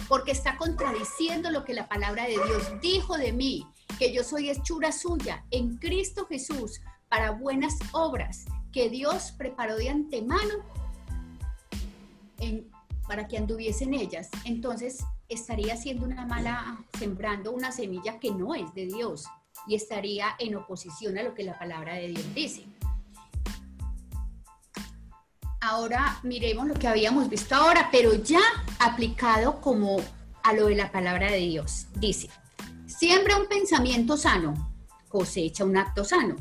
porque 0.09 0.33
está 0.33 0.57
contradiciendo 0.57 1.51
lo 1.51 1.65
que 1.65 1.75
la 1.75 1.89
palabra 1.89 2.25
de 2.25 2.33
Dios 2.33 2.81
dijo 2.81 3.17
de 3.19 3.33
mí, 3.33 3.67
que 3.99 4.13
yo 4.13 4.23
soy 4.23 4.51
hechura 4.51 4.93
suya 4.93 5.45
en 5.51 5.77
Cristo 5.77 6.27
Jesús 6.27 6.81
para 7.09 7.33
buenas 7.33 7.77
obras 7.93 8.45
que 8.73 8.89
Dios 8.91 9.33
preparó 9.37 9.77
de 9.77 9.89
antemano 9.89 10.65
para 13.07 13.27
que 13.27 13.39
anduviese 13.39 13.85
en 13.85 13.95
ellas. 13.95 14.29
Entonces 14.45 15.05
estaría 15.29 15.75
haciendo 15.75 16.05
una 16.05 16.27
mala, 16.27 16.85
sembrando 16.99 17.53
una 17.53 17.73
semilla 17.73 18.21
que 18.21 18.31
no 18.31 18.55
es 18.55 18.73
de 18.75 18.87
Dios 18.87 19.25
y 19.67 19.75
estaría 19.75 20.37
en 20.39 20.55
oposición 20.55 21.19
a 21.19 21.23
lo 21.23 21.35
que 21.35 21.43
la 21.43 21.59
palabra 21.59 21.95
de 21.95 22.09
Dios 22.09 22.35
dice. 22.35 22.65
Ahora 25.71 26.19
miremos 26.23 26.67
lo 26.67 26.73
que 26.73 26.89
habíamos 26.89 27.29
visto 27.29 27.55
ahora, 27.55 27.91
pero 27.93 28.15
ya 28.15 28.41
aplicado 28.79 29.61
como 29.61 29.99
a 30.43 30.55
lo 30.55 30.69
de 30.69 30.75
la 30.75 30.91
palabra 30.91 31.31
de 31.31 31.41
Dios. 31.41 31.89
Dice, 31.97 32.31
siembra 32.87 33.37
un 33.37 33.49
pensamiento 33.49 34.17
sano, 34.17 34.73
cosecha 35.09 35.67
un 35.67 35.77
acto 35.77 36.07
sano. 36.07 36.37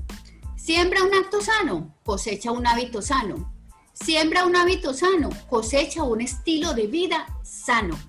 Siembra 0.55 1.03
un 1.03 1.13
acto 1.13 1.41
sano, 1.41 1.93
cosecha 2.05 2.53
un 2.53 2.65
hábito 2.67 3.01
sano. 3.01 3.53
Siembra 3.91 4.45
un 4.45 4.55
hábito 4.55 4.93
sano, 4.93 5.27
cosecha 5.49 6.03
un 6.03 6.21
estilo 6.21 6.73
de 6.73 6.87
vida 6.87 7.27
sano. 7.43 7.99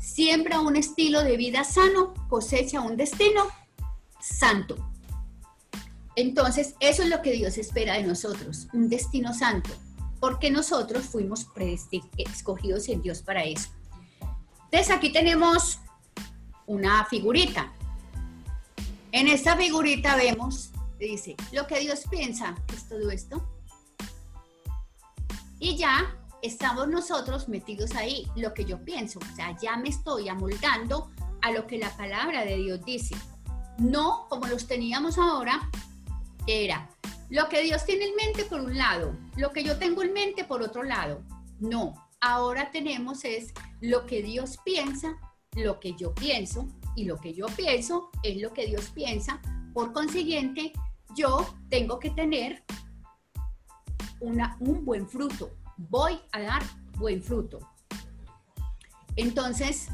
Siembra 0.00 0.60
un 0.60 0.76
estilo 0.76 1.22
de 1.22 1.36
vida 1.36 1.64
sano, 1.64 2.14
cosecha 2.30 2.80
un 2.80 2.96
destino 2.96 3.46
santo. 4.20 4.78
Entonces, 6.14 6.76
eso 6.80 7.02
es 7.02 7.10
lo 7.10 7.20
que 7.20 7.32
Dios 7.32 7.58
espera 7.58 7.96
de 7.96 8.04
nosotros, 8.04 8.68
un 8.72 8.88
destino 8.88 9.34
santo 9.34 9.68
porque 10.20 10.50
nosotros 10.50 11.04
fuimos 11.04 11.46
escogidos 12.16 12.88
en 12.88 13.02
Dios 13.02 13.22
para 13.22 13.44
eso. 13.44 13.68
Entonces 14.64 14.90
aquí 14.90 15.12
tenemos 15.12 15.78
una 16.66 17.04
figurita. 17.06 17.72
En 19.12 19.28
esta 19.28 19.56
figurita 19.56 20.16
vemos, 20.16 20.72
dice, 20.98 21.36
lo 21.52 21.66
que 21.66 21.80
Dios 21.80 22.02
piensa, 22.10 22.54
es 22.74 22.88
todo 22.88 23.10
esto. 23.10 23.42
Y 25.58 25.76
ya 25.76 26.14
estamos 26.42 26.88
nosotros 26.88 27.48
metidos 27.48 27.94
ahí, 27.94 28.26
lo 28.36 28.52
que 28.52 28.64
yo 28.64 28.84
pienso. 28.84 29.18
O 29.20 29.36
sea, 29.36 29.56
ya 29.60 29.76
me 29.76 29.88
estoy 29.88 30.28
amoldando 30.28 31.10
a 31.42 31.50
lo 31.52 31.66
que 31.66 31.78
la 31.78 31.96
palabra 31.96 32.44
de 32.44 32.56
Dios 32.56 32.84
dice. 32.84 33.16
No 33.78 34.26
como 34.28 34.46
los 34.46 34.66
teníamos 34.66 35.18
ahora, 35.18 35.70
era 36.46 36.88
lo 37.28 37.48
que 37.48 37.62
Dios 37.62 37.84
tiene 37.84 38.06
en 38.06 38.16
mente 38.16 38.44
por 38.44 38.60
un 38.60 38.76
lado, 38.76 39.16
lo 39.36 39.52
que 39.52 39.64
yo 39.64 39.78
tengo 39.78 40.02
en 40.02 40.12
mente 40.12 40.44
por 40.44 40.62
otro 40.62 40.82
lado. 40.82 41.22
No, 41.58 41.94
ahora 42.20 42.70
tenemos 42.70 43.24
es 43.24 43.52
lo 43.80 44.06
que 44.06 44.22
Dios 44.22 44.58
piensa, 44.64 45.16
lo 45.54 45.80
que 45.80 45.94
yo 45.94 46.14
pienso 46.14 46.68
y 46.94 47.04
lo 47.04 47.18
que 47.20 47.34
yo 47.34 47.46
pienso 47.46 48.10
es 48.22 48.40
lo 48.40 48.52
que 48.52 48.66
Dios 48.66 48.90
piensa. 48.90 49.40
Por 49.74 49.92
consiguiente, 49.92 50.72
yo 51.14 51.46
tengo 51.68 51.98
que 51.98 52.10
tener 52.10 52.64
una, 54.20 54.56
un 54.60 54.84
buen 54.84 55.08
fruto. 55.08 55.50
Voy 55.76 56.18
a 56.32 56.40
dar 56.40 56.62
buen 56.96 57.22
fruto. 57.22 57.58
Entonces, 59.16 59.88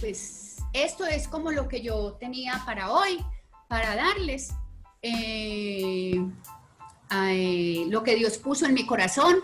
pues 0.00 0.56
esto 0.72 1.06
es 1.06 1.28
como 1.28 1.50
lo 1.50 1.68
que 1.68 1.82
yo 1.82 2.14
tenía 2.14 2.62
para 2.66 2.90
hoy, 2.90 3.24
para 3.68 3.96
darles. 3.96 4.52
Eh, 5.02 6.22
lo 7.10 8.02
que 8.02 8.16
Dios 8.16 8.38
puso 8.38 8.66
en 8.66 8.74
mi 8.74 8.86
corazón, 8.86 9.36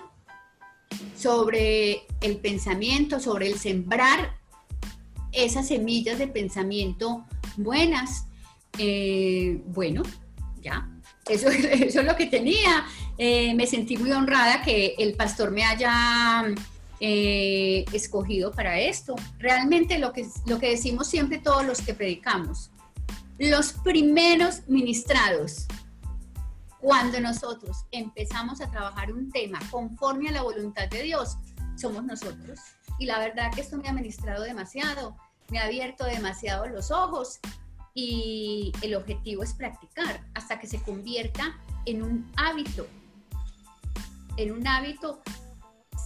sobre 1.17 2.03
el 2.21 2.39
pensamiento, 2.39 3.21
sobre 3.21 3.49
el 3.49 3.59
sembrar 3.59 4.37
esas 5.33 5.69
semillas 5.69 6.19
de 6.19 6.27
pensamiento 6.27 7.25
buenas. 7.57 8.27
Eh, 8.79 9.61
bueno, 9.67 10.03
ya, 10.61 10.89
eso, 11.29 11.49
es 11.49 11.95
lo 11.95 12.17
que 12.17 12.27
tenía. 12.27 12.87
Eh, 13.19 13.55
me 13.55 13.67
sentí 13.67 13.97
muy 13.97 14.13
honrada 14.13 14.63
que 14.63 14.95
el 14.99 15.15
pastor 15.15 15.51
me 15.51 15.65
haya 15.65 16.45
eh, 17.01 17.85
escogido 17.93 18.53
para 18.53 18.81
esto. 18.81 19.15
Realmente 19.39 19.99
lo 19.99 20.13
que, 20.13 20.27
lo 20.47 20.59
que 20.59 20.71
decimos 20.71 21.09
siempre 21.09 21.39
todos 21.39 21.65
los 21.65 21.81
que 21.81 21.95
predicamos, 21.95 22.71
los 23.39 23.73
primeros 23.73 24.63
ministrados 24.69 25.67
cuando 26.83 27.21
nosotros 27.21 27.85
empezamos 27.93 28.61
a 28.61 28.69
trabajar 28.69 29.13
un 29.13 29.31
tema 29.31 29.61
conforme 29.71 30.29
a 30.29 30.33
la 30.33 30.43
voluntad 30.43 30.89
de 30.89 31.05
Dios, 31.05 31.37
somos 31.77 32.03
nosotros. 32.05 32.59
Y 32.99 33.07
la 33.07 33.21
verdad 33.21 33.53
que 33.55 33.61
esto 33.61 33.77
me 33.79 33.89
ha 33.89 33.93
ministrado 33.93 34.43
demasiado, 34.43 35.17
me 35.49 35.61
ha 35.61 35.67
abierto 35.67 36.05
demasiado 36.05 36.67
los 36.67 36.91
ojos 36.91 37.39
y 37.95 38.73
el 38.83 38.97
objetivo 38.97 39.45
es 39.45 39.55
practicar 39.55 40.27
hasta 40.35 40.59
que 40.59 40.67
se 40.67 40.83
convierta 40.83 41.57
en 41.87 42.03
un 42.03 42.33
hábito, 42.37 42.89
en 44.37 44.51
un 44.51 44.67
hábito 44.67 45.23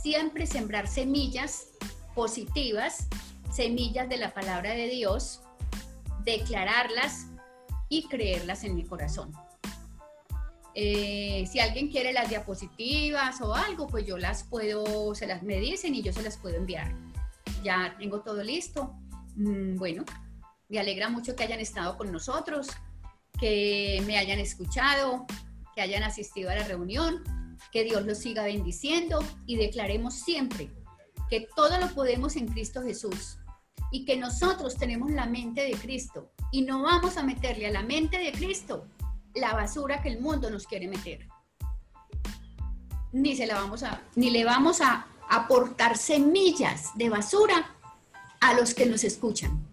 siempre 0.02 0.46
sembrar 0.46 0.88
semillas 0.88 1.68
positivas, 2.14 3.08
semillas 3.50 4.10
de 4.10 4.18
la 4.18 4.34
palabra 4.34 4.72
de 4.72 4.88
Dios, 4.88 5.40
declararlas 6.22 7.28
y 7.88 8.08
creerlas 8.08 8.62
en 8.64 8.74
mi 8.74 8.84
corazón. 8.84 9.32
Eh, 10.78 11.48
si 11.50 11.58
alguien 11.58 11.88
quiere 11.88 12.12
las 12.12 12.28
diapositivas 12.28 13.40
o 13.40 13.54
algo, 13.54 13.86
pues 13.86 14.04
yo 14.04 14.18
las 14.18 14.44
puedo, 14.44 15.14
se 15.14 15.26
las 15.26 15.42
me 15.42 15.58
dicen 15.58 15.94
y 15.94 16.02
yo 16.02 16.12
se 16.12 16.20
las 16.20 16.36
puedo 16.36 16.56
enviar. 16.56 16.94
Ya 17.64 17.96
tengo 17.98 18.20
todo 18.20 18.42
listo. 18.42 18.94
Mm, 19.36 19.78
bueno, 19.78 20.04
me 20.68 20.78
alegra 20.78 21.08
mucho 21.08 21.34
que 21.34 21.44
hayan 21.44 21.60
estado 21.60 21.96
con 21.96 22.12
nosotros, 22.12 22.68
que 23.40 24.02
me 24.06 24.18
hayan 24.18 24.38
escuchado, 24.38 25.24
que 25.74 25.80
hayan 25.80 26.02
asistido 26.02 26.50
a 26.50 26.56
la 26.56 26.64
reunión, 26.64 27.24
que 27.72 27.82
Dios 27.82 28.04
los 28.04 28.18
siga 28.18 28.42
bendiciendo 28.42 29.24
y 29.46 29.56
declaremos 29.56 30.12
siempre 30.12 30.70
que 31.30 31.48
todo 31.56 31.78
lo 31.78 31.88
podemos 31.94 32.36
en 32.36 32.48
Cristo 32.48 32.82
Jesús 32.82 33.38
y 33.90 34.04
que 34.04 34.18
nosotros 34.18 34.76
tenemos 34.76 35.10
la 35.10 35.24
mente 35.24 35.62
de 35.62 35.72
Cristo 35.72 36.30
y 36.52 36.62
no 36.62 36.82
vamos 36.82 37.16
a 37.16 37.22
meterle 37.22 37.66
a 37.66 37.70
la 37.70 37.82
mente 37.82 38.18
de 38.18 38.32
Cristo 38.32 38.86
la 39.37 39.53
basura 39.53 40.03
que 40.03 40.09
el 40.09 40.20
mundo 40.20 40.51
nos 40.51 40.66
quiere 40.66 40.89
meter. 40.89 41.28
Ni 43.12 43.37
se 43.37 43.47
la 43.47 43.55
vamos 43.55 43.82
a 43.82 44.03
ni 44.14 44.30
le 44.30 44.45
vamos 44.45 44.80
a 44.80 45.07
aportar 45.28 45.97
semillas 45.97 46.91
de 46.97 47.09
basura 47.09 47.74
a 48.41 48.55
los 48.55 48.74
que 48.74 48.87
nos 48.87 49.05
escuchan. 49.05 49.64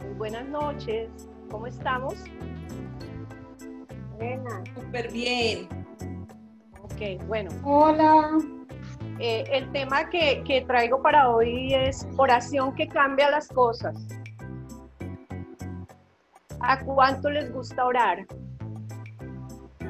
Muy 0.00 0.14
buenas 0.16 0.46
noches. 0.48 1.10
¿Cómo 1.50 1.66
estamos? 1.66 2.14
Buenas. 4.18 4.68
Súper 4.74 5.12
bien. 5.12 5.85
Ok, 6.96 7.22
bueno. 7.26 7.50
Hola. 7.62 8.38
Eh, 9.18 9.44
el 9.52 9.70
tema 9.72 10.08
que, 10.08 10.42
que 10.46 10.62
traigo 10.62 11.02
para 11.02 11.28
hoy 11.28 11.74
es 11.74 12.08
oración 12.16 12.74
que 12.74 12.88
cambia 12.88 13.30
las 13.30 13.48
cosas. 13.48 13.94
¿A 16.60 16.82
cuánto 16.86 17.28
les 17.28 17.52
gusta 17.52 17.84
orar? 17.84 18.26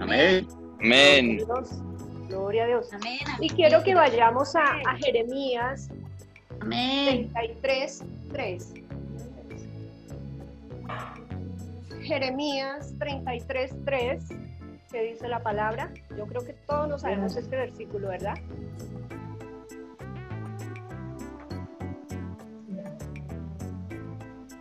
Amén. 0.00 0.48
Amén. 0.80 1.36
Dios, 1.36 1.80
Gloria 2.26 2.64
a 2.64 2.66
Dios. 2.66 2.92
Amén. 2.92 3.20
Y 3.38 3.50
quiero 3.50 3.84
que 3.84 3.94
vayamos 3.94 4.56
a, 4.56 4.64
a 4.64 4.96
Jeremías 4.96 5.88
Amén. 6.60 7.30
33, 7.32 8.04
3. 8.32 8.74
Jeremías 12.02 12.92
33, 12.98 13.74
3, 13.84 14.24
que 14.96 15.02
dice 15.02 15.28
la 15.28 15.42
palabra. 15.42 15.90
Yo 16.16 16.26
creo 16.26 16.42
que 16.42 16.54
todos 16.54 16.88
nos 16.88 17.02
sabemos 17.02 17.36
este 17.36 17.54
versículo, 17.54 18.08
¿verdad? 18.08 18.34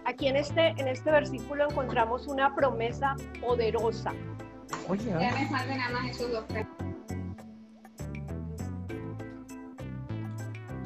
Aquí 0.04 0.28
en 0.28 0.36
este, 0.36 0.68
en 0.78 0.90
este 0.90 1.10
versículo 1.10 1.70
encontramos 1.70 2.28
una 2.28 2.54
promesa 2.54 3.16
poderosa. 3.40 4.12
Ya 4.90 5.32
me 5.32 5.48
faltan 5.48 5.78
nada 5.78 5.90
más 5.92 6.12
esos 6.12 6.30
dos. 6.30 6.44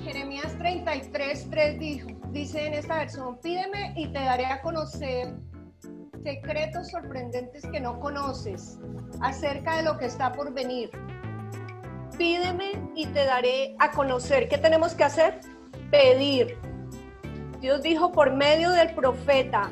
Jeremías 0.03 0.55
33, 0.59 1.49
3 1.49 1.79
dijo, 1.79 2.07
dice 2.31 2.67
en 2.67 2.75
esta 2.75 2.99
versión, 2.99 3.39
pídeme 3.41 3.93
y 3.97 4.07
te 4.09 4.19
daré 4.19 4.45
a 4.45 4.61
conocer 4.61 5.33
secretos 6.23 6.89
sorprendentes 6.89 7.65
que 7.71 7.79
no 7.79 7.99
conoces 7.99 8.77
acerca 9.21 9.77
de 9.77 9.83
lo 9.83 9.97
que 9.97 10.05
está 10.05 10.31
por 10.31 10.53
venir. 10.53 10.89
Pídeme 12.17 12.91
y 12.95 13.05
te 13.07 13.25
daré 13.25 13.75
a 13.79 13.91
conocer. 13.91 14.49
¿Qué 14.49 14.57
tenemos 14.57 14.93
que 14.93 15.03
hacer? 15.03 15.39
Pedir. 15.91 16.57
Dios 17.61 17.81
dijo 17.81 18.11
por 18.11 18.33
medio 18.33 18.71
del 18.71 18.93
profeta, 18.93 19.69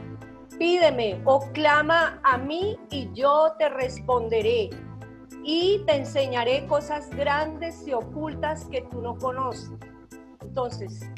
pídeme 0.58 1.22
o 1.26 1.40
clama 1.52 2.20
a 2.24 2.38
mí 2.38 2.78
y 2.90 3.10
yo 3.14 3.54
te 3.58 3.70
responderé 3.70 4.70
y 5.44 5.84
te 5.86 5.96
enseñaré 5.96 6.66
cosas 6.68 7.10
grandes 7.12 7.88
y 7.88 7.94
ocultas 7.94 8.66
que 8.66 8.82
tú 8.82 9.02
no 9.02 9.18
conoces. 9.18 9.72
Entonces, 10.42 11.10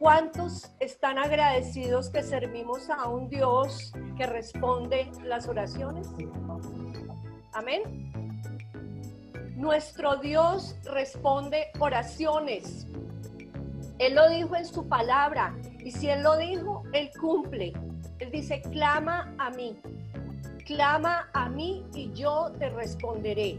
¿cuántos 0.00 0.72
están 0.80 1.18
agradecidos 1.18 2.08
que 2.08 2.22
servimos 2.22 2.88
a 2.88 3.06
un 3.06 3.28
Dios 3.28 3.92
que 4.16 4.26
responde 4.26 5.10
las 5.24 5.46
oraciones? 5.46 6.08
Amén. 7.52 8.10
Nuestro 9.56 10.16
Dios 10.16 10.74
responde 10.84 11.66
oraciones. 11.78 12.86
Él 13.98 14.14
lo 14.14 14.30
dijo 14.30 14.56
en 14.56 14.64
su 14.64 14.88
palabra 14.88 15.54
y 15.84 15.90
si 15.90 16.08
Él 16.08 16.22
lo 16.22 16.38
dijo, 16.38 16.82
Él 16.94 17.10
cumple. 17.20 17.74
Él 18.20 18.30
dice, 18.30 18.62
clama 18.62 19.34
a 19.36 19.50
mí, 19.50 19.78
clama 20.64 21.28
a 21.34 21.50
mí 21.50 21.84
y 21.92 22.10
yo 22.14 22.50
te 22.58 22.70
responderé. 22.70 23.58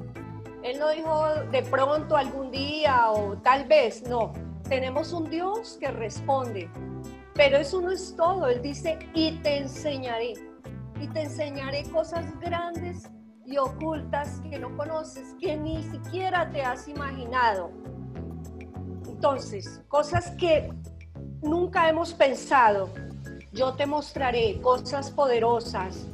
Él 0.63 0.79
no 0.79 0.89
dijo 0.89 1.35
de 1.51 1.61
pronto 1.61 2.17
algún 2.17 2.49
día 2.49 3.11
o 3.11 3.37
tal 3.37 3.65
vez, 3.65 4.07
no. 4.09 4.50
Tenemos 4.72 5.11
un 5.11 5.30
Dios 5.30 5.78
que 5.82 5.91
responde. 5.91 6.69
Pero 7.34 7.57
eso 7.57 7.82
no 7.82 7.91
es 7.91 8.15
todo. 8.15 8.47
Él 8.47 8.61
dice, 8.61 8.97
y 9.13 9.34
te 9.39 9.57
enseñaré. 9.57 10.36
Y 10.97 11.09
te 11.09 11.24
enseñaré 11.24 11.84
cosas 11.91 12.26
grandes 12.39 13.09
y 13.45 13.57
ocultas 13.57 14.39
que 14.49 14.57
no 14.57 14.74
conoces, 14.78 15.36
que 15.41 15.57
ni 15.57 15.84
siquiera 15.84 16.49
te 16.51 16.61
has 16.61 16.88
imaginado. 16.88 17.69
Entonces, 19.09 19.82
cosas 19.89 20.32
que 20.38 20.72
nunca 21.41 21.89
hemos 21.89 22.13
pensado, 22.13 22.89
yo 23.51 23.74
te 23.74 23.86
mostraré 23.86 24.61
cosas 24.61 25.11
poderosas, 25.11 26.07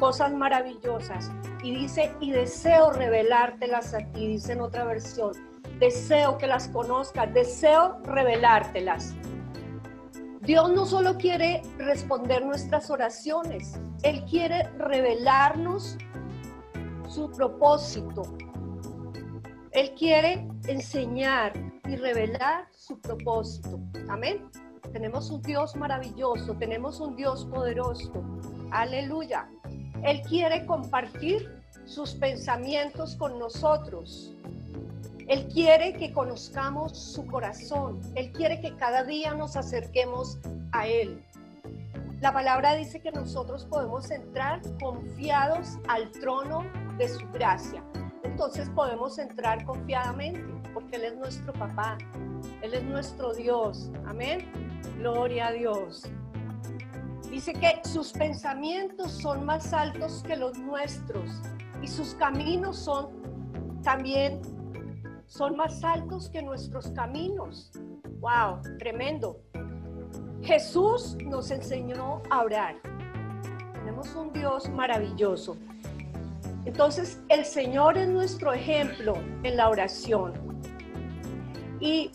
cosas 0.00 0.32
maravillosas. 0.32 1.30
Y 1.62 1.76
dice, 1.76 2.12
y 2.18 2.32
deseo 2.32 2.90
revelártelas 2.90 3.94
a 3.94 3.98
ti, 3.98 4.26
dice 4.26 4.54
en 4.54 4.62
otra 4.62 4.82
versión. 4.82 5.49
Deseo 5.80 6.36
que 6.36 6.46
las 6.46 6.68
conozcas, 6.68 7.32
deseo 7.32 7.98
revelártelas. 8.04 9.14
Dios 10.42 10.70
no 10.70 10.84
solo 10.84 11.16
quiere 11.16 11.62
responder 11.78 12.44
nuestras 12.44 12.90
oraciones, 12.90 13.80
Él 14.02 14.24
quiere 14.24 14.68
revelarnos 14.78 15.96
su 17.08 17.30
propósito. 17.30 18.22
Él 19.72 19.94
quiere 19.98 20.46
enseñar 20.66 21.52
y 21.86 21.96
revelar 21.96 22.68
su 22.72 23.00
propósito. 23.00 23.80
Amén. 24.08 24.50
Tenemos 24.92 25.30
un 25.30 25.40
Dios 25.42 25.76
maravilloso, 25.76 26.54
tenemos 26.56 27.00
un 27.00 27.16
Dios 27.16 27.46
poderoso. 27.46 28.12
Aleluya. 28.70 29.48
Él 30.02 30.20
quiere 30.28 30.66
compartir 30.66 31.62
sus 31.84 32.14
pensamientos 32.14 33.16
con 33.16 33.38
nosotros. 33.38 34.34
Él 35.30 35.46
quiere 35.46 35.92
que 35.92 36.12
conozcamos 36.12 36.98
su 36.98 37.24
corazón. 37.24 38.00
Él 38.16 38.32
quiere 38.32 38.60
que 38.60 38.74
cada 38.74 39.04
día 39.04 39.32
nos 39.32 39.54
acerquemos 39.54 40.40
a 40.72 40.88
Él. 40.88 41.24
La 42.20 42.32
palabra 42.32 42.74
dice 42.74 43.00
que 43.00 43.12
nosotros 43.12 43.64
podemos 43.64 44.10
entrar 44.10 44.60
confiados 44.80 45.78
al 45.86 46.10
trono 46.10 46.64
de 46.98 47.08
su 47.08 47.24
gracia. 47.28 47.80
Entonces 48.24 48.68
podemos 48.70 49.18
entrar 49.18 49.64
confiadamente 49.64 50.42
porque 50.74 50.96
Él 50.96 51.04
es 51.04 51.16
nuestro 51.16 51.52
papá. 51.52 51.96
Él 52.60 52.74
es 52.74 52.82
nuestro 52.82 53.32
Dios. 53.32 53.88
Amén. 54.06 54.50
Gloria 54.98 55.46
a 55.46 55.52
Dios. 55.52 56.10
Dice 57.30 57.52
que 57.52 57.80
sus 57.84 58.12
pensamientos 58.12 59.12
son 59.12 59.46
más 59.46 59.72
altos 59.72 60.24
que 60.26 60.34
los 60.34 60.58
nuestros 60.58 61.30
y 61.80 61.86
sus 61.86 62.16
caminos 62.16 62.76
son 62.76 63.10
también 63.84 64.42
son 65.30 65.56
más 65.56 65.84
altos 65.84 66.28
que 66.28 66.42
nuestros 66.42 66.88
caminos. 66.88 67.70
Wow, 68.18 68.60
tremendo. 68.80 69.40
Jesús 70.42 71.16
nos 71.24 71.52
enseñó 71.52 72.20
a 72.30 72.42
orar. 72.42 72.74
Tenemos 73.72 74.12
un 74.16 74.32
Dios 74.32 74.68
maravilloso. 74.68 75.56
Entonces, 76.64 77.22
el 77.28 77.44
Señor 77.44 77.96
es 77.96 78.08
nuestro 78.08 78.52
ejemplo 78.52 79.14
en 79.44 79.56
la 79.56 79.68
oración. 79.68 80.32
Y 81.78 82.10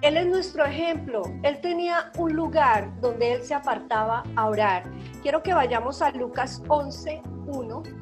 Él 0.00 0.16
es 0.16 0.26
nuestro 0.26 0.64
ejemplo. 0.64 1.22
Él 1.42 1.60
tenía 1.60 2.10
un 2.16 2.34
lugar 2.34 2.98
donde 3.02 3.34
él 3.34 3.42
se 3.42 3.52
apartaba 3.52 4.22
a 4.36 4.48
orar. 4.48 4.84
Quiero 5.20 5.42
que 5.42 5.52
vayamos 5.52 6.00
a 6.00 6.10
Lucas 6.12 6.62
11, 6.66 7.20
1. 7.46 7.99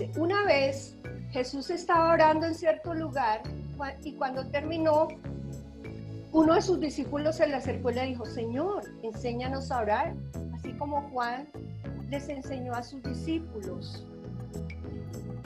Dice, 0.00 0.18
una 0.18 0.44
vez 0.44 0.96
Jesús 1.30 1.68
estaba 1.68 2.14
orando 2.14 2.46
en 2.46 2.54
cierto 2.54 2.94
lugar 2.94 3.42
y 4.02 4.14
cuando 4.14 4.46
terminó, 4.46 5.08
uno 6.32 6.54
de 6.54 6.62
sus 6.62 6.80
discípulos 6.80 7.36
se 7.36 7.46
le 7.46 7.56
acercó 7.56 7.90
y 7.90 7.94
le 7.94 8.06
dijo, 8.06 8.24
Señor, 8.24 8.84
enséñanos 9.02 9.70
a 9.70 9.80
orar, 9.80 10.14
así 10.54 10.72
como 10.74 11.02
Juan 11.10 11.48
les 12.08 12.28
enseñó 12.30 12.72
a 12.72 12.82
sus 12.82 13.02
discípulos. 13.02 14.06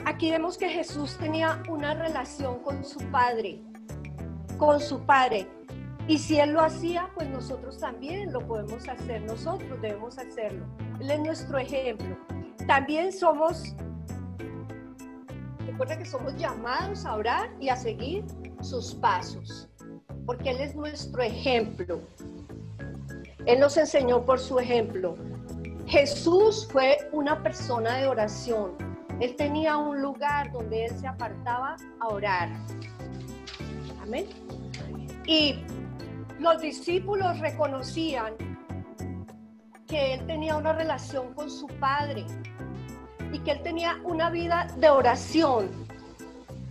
Aquí 0.05 0.31
vemos 0.31 0.57
que 0.57 0.69
Jesús 0.69 1.17
tenía 1.17 1.61
una 1.69 1.93
relación 1.93 2.59
con 2.59 2.83
su 2.85 2.99
Padre, 3.11 3.59
con 4.57 4.79
su 4.79 4.99
Padre. 5.01 5.47
Y 6.07 6.19
si 6.19 6.39
Él 6.39 6.51
lo 6.51 6.61
hacía, 6.61 7.09
pues 7.15 7.27
nosotros 7.29 7.79
también 7.79 8.31
lo 8.31 8.39
podemos 8.39 8.87
hacer, 8.87 9.21
nosotros 9.23 9.81
debemos 9.81 10.17
hacerlo. 10.17 10.65
Él 11.01 11.11
es 11.11 11.19
nuestro 11.19 11.57
ejemplo. 11.57 12.15
También 12.67 13.11
somos 13.11 13.75
Recuerda 15.75 15.97
que 15.97 16.05
somos 16.05 16.33
llamados 16.37 17.05
a 17.05 17.15
orar 17.15 17.49
y 17.59 17.67
a 17.67 17.75
seguir 17.75 18.23
sus 18.61 18.95
pasos, 18.95 19.67
porque 20.25 20.51
Él 20.51 20.61
es 20.61 20.73
nuestro 20.73 21.21
ejemplo. 21.21 21.99
Él 23.45 23.59
nos 23.59 23.75
enseñó 23.75 24.23
por 24.23 24.39
su 24.39 24.57
ejemplo. 24.57 25.17
Jesús 25.85 26.65
fue 26.71 27.09
una 27.11 27.43
persona 27.43 27.97
de 27.97 28.07
oración. 28.07 28.71
Él 29.19 29.35
tenía 29.35 29.75
un 29.75 30.01
lugar 30.01 30.49
donde 30.53 30.85
Él 30.85 30.97
se 30.97 31.07
apartaba 31.07 31.75
a 31.99 32.07
orar. 32.07 32.51
Amén. 34.01 34.27
Y 35.25 35.57
los 36.39 36.61
discípulos 36.61 37.37
reconocían 37.41 38.33
que 39.87 40.13
Él 40.13 40.25
tenía 40.25 40.55
una 40.55 40.71
relación 40.71 41.33
con 41.33 41.51
su 41.51 41.67
Padre 41.81 42.25
y 43.35 43.39
que 43.39 43.51
él 43.51 43.61
tenía 43.63 43.99
una 44.05 44.29
vida 44.29 44.67
de 44.77 44.89
oración. 44.89 45.69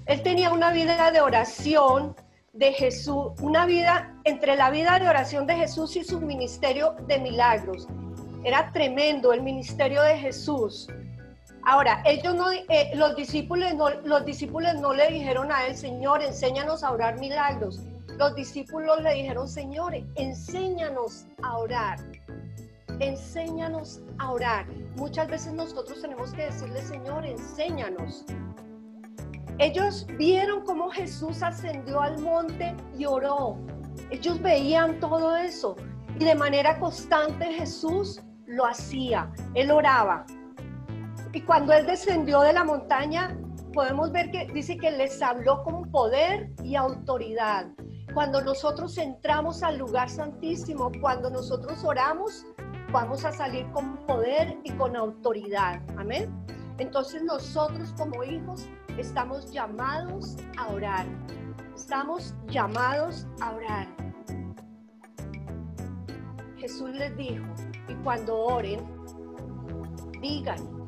Él 0.06 0.22
tenía 0.22 0.50
una 0.50 0.72
vida 0.72 1.10
de 1.10 1.20
oración 1.20 2.16
de 2.54 2.72
Jesús, 2.72 3.32
una 3.42 3.66
vida 3.66 4.14
entre 4.24 4.56
la 4.56 4.70
vida 4.70 4.98
de 4.98 5.06
oración 5.06 5.46
de 5.46 5.56
Jesús 5.56 5.94
y 5.96 6.04
su 6.04 6.20
ministerio 6.22 6.96
de 7.06 7.18
milagros. 7.18 7.86
Era 8.44 8.72
tremendo 8.72 9.34
el 9.34 9.42
ministerio 9.42 10.00
de 10.02 10.16
Jesús. 10.16 10.88
Ahora, 11.66 12.02
ellos 12.06 12.34
no, 12.34 12.50
eh, 12.50 12.92
los, 12.94 13.14
discípulos 13.14 13.74
no, 13.74 13.90
los 13.90 14.24
discípulos 14.24 14.74
no 14.76 14.94
le 14.94 15.08
dijeron 15.08 15.52
a 15.52 15.66
él, 15.66 15.76
Señor, 15.76 16.22
enséñanos 16.22 16.82
a 16.82 16.92
orar 16.92 17.18
milagros. 17.18 17.80
Los 18.18 18.34
discípulos 18.34 19.02
le 19.02 19.12
dijeron, 19.14 19.48
Señor, 19.48 19.92
enséñanos 20.14 21.26
a 21.42 21.58
orar 21.58 21.98
enséñanos 23.00 24.00
a 24.18 24.30
orar. 24.30 24.66
Muchas 24.96 25.28
veces 25.28 25.52
nosotros 25.52 26.00
tenemos 26.00 26.32
que 26.32 26.46
decirle, 26.46 26.80
Señor, 26.82 27.24
enséñanos. 27.24 28.24
Ellos 29.58 30.06
vieron 30.18 30.64
cómo 30.64 30.90
Jesús 30.90 31.42
ascendió 31.42 32.00
al 32.00 32.18
monte 32.20 32.74
y 32.98 33.04
oró. 33.04 33.56
Ellos 34.10 34.40
veían 34.42 34.98
todo 35.00 35.36
eso 35.36 35.76
y 36.18 36.24
de 36.24 36.34
manera 36.34 36.78
constante 36.78 37.46
Jesús 37.52 38.20
lo 38.46 38.66
hacía. 38.66 39.30
Él 39.54 39.70
oraba. 39.70 40.26
Y 41.32 41.40
cuando 41.40 41.72
él 41.72 41.86
descendió 41.86 42.40
de 42.40 42.52
la 42.52 42.64
montaña, 42.64 43.36
podemos 43.72 44.12
ver 44.12 44.30
que 44.30 44.46
dice 44.52 44.76
que 44.76 44.90
les 44.90 45.20
habló 45.20 45.62
con 45.64 45.90
poder 45.90 46.50
y 46.62 46.76
autoridad. 46.76 47.66
Cuando 48.12 48.40
nosotros 48.40 48.96
entramos 48.98 49.64
al 49.64 49.78
lugar 49.78 50.08
santísimo, 50.08 50.92
cuando 51.00 51.30
nosotros 51.30 51.84
oramos, 51.84 52.46
vamos 52.94 53.24
a 53.24 53.32
salir 53.32 53.68
con 53.72 53.96
poder 54.06 54.56
y 54.62 54.70
con 54.70 54.94
autoridad. 54.94 55.82
Amén. 55.98 56.32
Entonces 56.78 57.24
nosotros 57.24 57.92
como 57.98 58.22
hijos 58.22 58.68
estamos 58.96 59.50
llamados 59.50 60.36
a 60.56 60.68
orar. 60.68 61.04
Estamos 61.74 62.34
llamados 62.46 63.26
a 63.40 63.50
orar. 63.50 63.88
Jesús 66.56 66.90
les 66.90 67.16
dijo, 67.16 67.44
y 67.88 67.94
cuando 68.04 68.38
oren, 68.38 68.80
digan. 70.20 70.86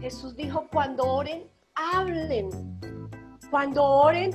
Jesús 0.00 0.34
dijo, 0.36 0.66
cuando 0.72 1.04
oren, 1.04 1.50
hablen. 1.74 2.48
Cuando 3.50 3.84
oren, 3.84 4.30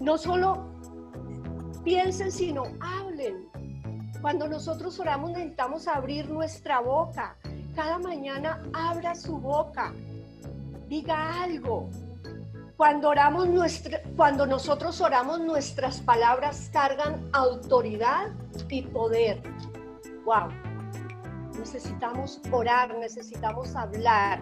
no 0.00 0.16
solo 0.16 0.70
piensen, 1.82 2.30
sino 2.30 2.62
hablen. 2.80 3.09
Cuando 4.20 4.46
nosotros 4.48 5.00
oramos 5.00 5.30
necesitamos 5.30 5.88
abrir 5.88 6.28
nuestra 6.28 6.80
boca. 6.80 7.36
Cada 7.74 7.98
mañana 7.98 8.62
abra 8.74 9.14
su 9.14 9.38
boca. 9.38 9.94
Diga 10.88 11.42
algo. 11.42 11.88
Cuando 12.76 13.08
oramos 13.08 13.48
nuestra, 13.48 14.00
cuando 14.16 14.46
nosotros 14.46 15.00
oramos 15.00 15.40
nuestras 15.40 16.00
palabras 16.00 16.68
cargan 16.72 17.30
autoridad 17.32 18.30
y 18.68 18.82
poder. 18.82 19.42
Wow. 20.24 20.48
Necesitamos 21.58 22.40
orar, 22.50 22.94
necesitamos 22.98 23.74
hablar. 23.74 24.40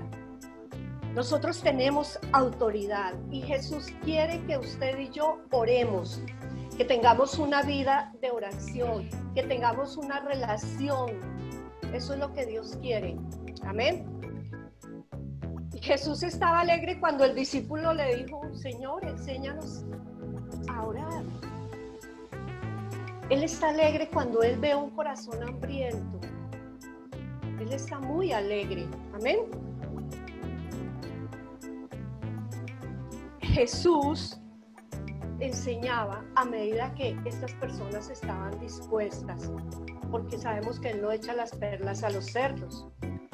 Nosotros 1.14 1.60
tenemos 1.60 2.18
autoridad 2.32 3.14
y 3.30 3.42
Jesús 3.42 3.86
quiere 4.04 4.44
que 4.46 4.58
usted 4.58 4.98
y 4.98 5.10
yo 5.10 5.38
oremos 5.50 6.20
que 6.78 6.84
tengamos 6.84 7.36
una 7.40 7.62
vida 7.62 8.12
de 8.20 8.30
oración, 8.30 9.10
que 9.34 9.42
tengamos 9.42 9.96
una 9.96 10.20
relación. 10.20 11.10
Eso 11.92 12.12
es 12.14 12.20
lo 12.20 12.32
que 12.32 12.46
Dios 12.46 12.78
quiere. 12.80 13.16
Amén. 13.66 14.06
Jesús 15.82 16.22
estaba 16.22 16.60
alegre 16.60 17.00
cuando 17.00 17.24
el 17.24 17.34
discípulo 17.34 17.92
le 17.92 18.22
dijo, 18.22 18.42
Señor, 18.54 19.04
enséñanos 19.04 19.84
a 20.68 20.84
orar. 20.84 21.24
Él 23.28 23.42
está 23.42 23.70
alegre 23.70 24.08
cuando 24.08 24.42
Él 24.44 24.60
ve 24.60 24.76
un 24.76 24.90
corazón 24.90 25.42
hambriento. 25.42 26.20
Él 27.60 27.72
está 27.72 27.98
muy 27.98 28.32
alegre. 28.32 28.86
Amén. 29.14 29.40
Jesús 33.40 34.38
enseñaba 35.40 36.24
a 36.34 36.44
medida 36.44 36.92
que 36.94 37.16
estas 37.24 37.52
personas 37.54 38.10
estaban 38.10 38.58
dispuestas, 38.60 39.50
porque 40.10 40.38
sabemos 40.38 40.80
que 40.80 40.90
Él 40.90 41.02
no 41.02 41.12
echa 41.12 41.32
las 41.34 41.52
perlas 41.52 42.02
a 42.02 42.10
los 42.10 42.26
cerdos. 42.26 42.86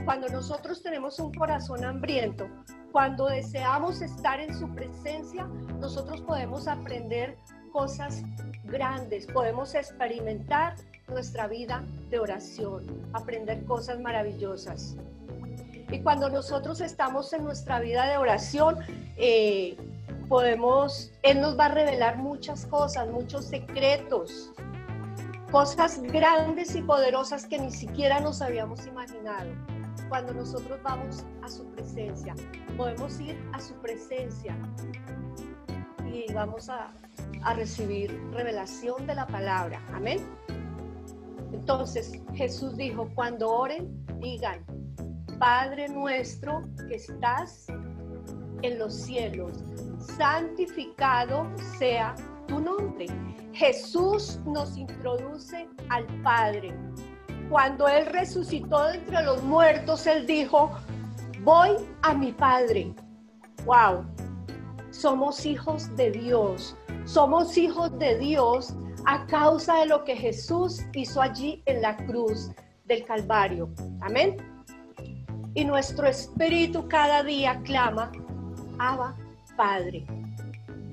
Cuando 0.04 0.28
nosotros 0.28 0.82
tenemos 0.82 1.18
un 1.18 1.32
corazón 1.32 1.84
hambriento, 1.84 2.46
cuando 2.92 3.26
deseamos 3.26 4.02
estar 4.02 4.38
en 4.38 4.54
su 4.54 4.68
presencia, 4.74 5.46
nosotros 5.80 6.20
podemos 6.20 6.68
aprender 6.68 7.36
cosas 7.72 8.22
grandes, 8.64 9.26
podemos 9.26 9.74
experimentar 9.74 10.76
nuestra 11.08 11.48
vida 11.48 11.82
de 12.10 12.18
oración, 12.18 12.84
aprender 13.12 13.64
cosas 13.64 13.98
maravillosas. 13.98 14.96
Y 15.90 16.00
cuando 16.00 16.28
nosotros 16.28 16.80
estamos 16.80 17.32
en 17.32 17.44
nuestra 17.44 17.80
vida 17.80 18.06
de 18.06 18.16
oración, 18.16 18.78
eh, 19.16 19.76
podemos, 20.28 21.12
Él 21.22 21.40
nos 21.40 21.58
va 21.58 21.66
a 21.66 21.68
revelar 21.68 22.18
muchas 22.18 22.66
cosas, 22.66 23.08
muchos 23.08 23.46
secretos, 23.46 24.52
cosas 25.50 26.02
grandes 26.02 26.74
y 26.74 26.82
poderosas 26.82 27.46
que 27.46 27.58
ni 27.58 27.70
siquiera 27.70 28.20
nos 28.20 28.42
habíamos 28.42 28.86
imaginado. 28.86 29.50
Cuando 30.08 30.34
nosotros 30.34 30.78
vamos 30.82 31.24
a 31.42 31.48
su 31.48 31.64
presencia, 31.72 32.34
podemos 32.76 33.18
ir 33.20 33.38
a 33.52 33.60
su 33.60 33.74
presencia 33.74 34.56
y 36.04 36.32
vamos 36.32 36.68
a, 36.68 36.92
a 37.42 37.54
recibir 37.54 38.20
revelación 38.32 39.06
de 39.06 39.14
la 39.14 39.26
palabra. 39.26 39.80
Amén. 39.92 40.18
Entonces 41.52 42.20
Jesús 42.34 42.76
dijo, 42.76 43.08
cuando 43.14 43.50
oren, 43.50 44.04
digan, 44.20 44.64
Padre 45.38 45.88
nuestro 45.88 46.62
que 46.88 46.96
estás 46.96 47.66
en 48.62 48.78
los 48.78 48.94
cielos, 48.94 49.62
santificado 50.06 51.46
sea 51.78 52.14
tu 52.46 52.60
nombre. 52.60 53.06
Jesús 53.52 54.40
nos 54.46 54.76
introduce 54.76 55.68
al 55.90 56.06
Padre. 56.22 56.74
Cuando 57.50 57.86
Él 57.88 58.06
resucitó 58.06 58.84
de 58.84 58.98
entre 58.98 59.22
los 59.22 59.42
muertos, 59.42 60.06
Él 60.06 60.26
dijo, 60.26 60.70
voy 61.42 61.70
a 62.02 62.14
mi 62.14 62.32
Padre. 62.32 62.94
Wow, 63.64 64.04
somos 64.90 65.44
hijos 65.46 65.94
de 65.96 66.10
Dios. 66.10 66.76
Somos 67.04 67.56
hijos 67.58 67.96
de 67.98 68.18
Dios 68.18 68.74
a 69.06 69.26
causa 69.26 69.80
de 69.80 69.86
lo 69.86 70.04
que 70.04 70.16
Jesús 70.16 70.80
hizo 70.94 71.20
allí 71.20 71.62
en 71.66 71.82
la 71.82 71.96
cruz. 72.06 72.50
del 72.86 73.02
Calvario. 73.06 73.70
Amén. 74.02 74.36
Y 75.54 75.64
nuestro 75.64 76.06
espíritu 76.06 76.86
cada 76.86 77.22
día 77.22 77.58
clama, 77.64 78.12
Abba 78.78 79.16
Padre. 79.56 80.04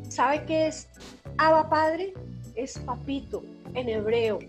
¿Sabe 0.09 0.43
qué 0.45 0.67
es 0.67 0.89
Abba 1.37 1.69
Padre? 1.69 2.13
Es 2.55 2.77
papito 2.79 3.43
en 3.73 3.89
hebreo. 3.89 4.39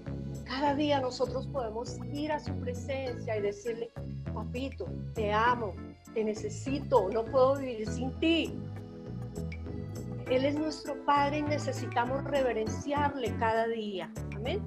Cada 0.44 0.74
día 0.74 1.00
nosotros 1.00 1.46
podemos 1.46 1.98
ir 2.12 2.32
a 2.32 2.40
su 2.40 2.52
presencia 2.56 3.36
y 3.36 3.42
decirle, 3.42 3.90
papito, 4.34 4.86
te 5.14 5.32
amo, 5.32 5.74
te 6.14 6.24
necesito, 6.24 7.08
no 7.10 7.24
puedo 7.24 7.56
vivir 7.56 7.88
sin 7.88 8.10
ti. 8.18 8.54
Él 10.30 10.44
es 10.44 10.54
nuestro 10.54 10.94
Padre 11.04 11.38
y 11.38 11.42
necesitamos 11.42 12.24
reverenciarle 12.24 13.34
cada 13.36 13.68
día. 13.68 14.10
Amén. 14.34 14.60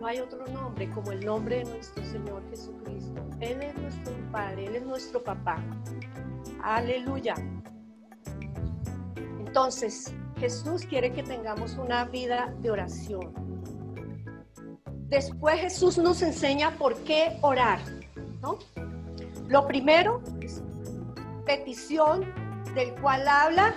No 0.00 0.06
hay 0.06 0.18
otro 0.18 0.44
nombre 0.48 0.90
como 0.90 1.12
el 1.12 1.24
nombre 1.24 1.58
de 1.58 1.64
nuestro 1.64 2.04
Señor 2.04 2.42
Jesucristo. 2.50 3.22
Él 3.40 3.62
es 3.62 3.74
nuestro 3.76 4.12
Padre, 4.32 4.66
Él 4.66 4.76
es 4.76 4.84
nuestro 4.84 5.22
papá. 5.22 5.62
Aleluya. 6.62 7.34
Entonces, 9.52 10.14
Jesús 10.40 10.86
quiere 10.86 11.12
que 11.12 11.22
tengamos 11.22 11.74
una 11.74 12.06
vida 12.06 12.54
de 12.60 12.70
oración. 12.70 13.34
Después 15.10 15.60
Jesús 15.60 15.98
nos 15.98 16.22
enseña 16.22 16.70
por 16.78 16.96
qué 17.04 17.36
orar, 17.42 17.78
¿no? 18.40 18.56
Lo 19.48 19.66
primero 19.66 20.22
es 20.40 20.62
petición 21.44 22.24
del 22.74 22.94
cual 23.02 23.28
habla, 23.28 23.74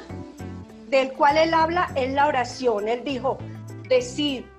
del 0.90 1.12
cual 1.12 1.36
él 1.40 1.54
habla 1.54 1.92
es 1.96 2.14
la 2.14 2.28
oración. 2.28 2.88
Él 2.88 3.04
dijo, 3.04 3.38
decir, 3.90 4.50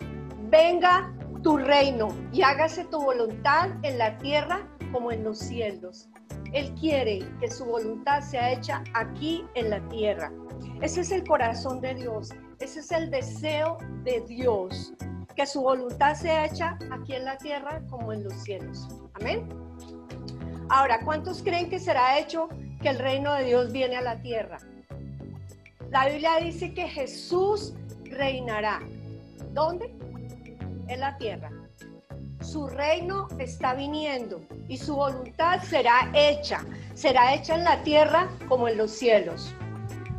venga 0.50 1.10
tu 1.42 1.56
reino 1.56 2.08
y 2.30 2.42
hágase 2.42 2.84
tu 2.84 3.00
voluntad 3.00 3.70
en 3.82 3.96
la 3.96 4.18
tierra 4.18 4.68
como 4.92 5.10
en 5.12 5.24
los 5.24 5.38
cielos. 5.38 6.10
Él 6.52 6.72
quiere 6.74 7.20
que 7.40 7.50
su 7.50 7.64
voluntad 7.64 8.22
sea 8.22 8.52
hecha 8.52 8.82
aquí 8.94 9.44
en 9.54 9.70
la 9.70 9.80
tierra. 9.88 10.32
Ese 10.80 11.00
es 11.02 11.10
el 11.10 11.26
corazón 11.26 11.80
de 11.80 11.94
Dios, 11.94 12.30
ese 12.60 12.80
es 12.80 12.92
el 12.92 13.10
deseo 13.10 13.78
de 14.04 14.20
Dios, 14.22 14.92
que 15.34 15.46
su 15.46 15.62
voluntad 15.62 16.14
sea 16.14 16.46
hecha 16.46 16.78
aquí 16.90 17.14
en 17.14 17.24
la 17.24 17.36
tierra 17.36 17.82
como 17.90 18.12
en 18.12 18.24
los 18.24 18.34
cielos. 18.34 18.88
Amén. 19.14 19.48
Ahora, 20.68 21.00
¿cuántos 21.04 21.42
creen 21.42 21.70
que 21.70 21.78
será 21.78 22.18
hecho 22.18 22.48
que 22.80 22.88
el 22.88 22.98
reino 22.98 23.32
de 23.34 23.44
Dios 23.44 23.72
viene 23.72 23.96
a 23.96 24.02
la 24.02 24.20
tierra? 24.20 24.58
La 25.90 26.08
Biblia 26.08 26.36
dice 26.40 26.74
que 26.74 26.88
Jesús 26.88 27.74
reinará. 28.04 28.80
¿Dónde? 29.52 29.94
En 30.88 31.00
la 31.00 31.16
tierra. 31.16 31.50
Su 32.46 32.68
reino 32.68 33.26
está 33.40 33.74
viniendo 33.74 34.40
y 34.68 34.76
su 34.76 34.94
voluntad 34.94 35.60
será 35.64 36.08
hecha. 36.14 36.64
Será 36.94 37.34
hecha 37.34 37.56
en 37.56 37.64
la 37.64 37.82
tierra 37.82 38.28
como 38.46 38.68
en 38.68 38.76
los 38.76 38.92
cielos. 38.92 39.52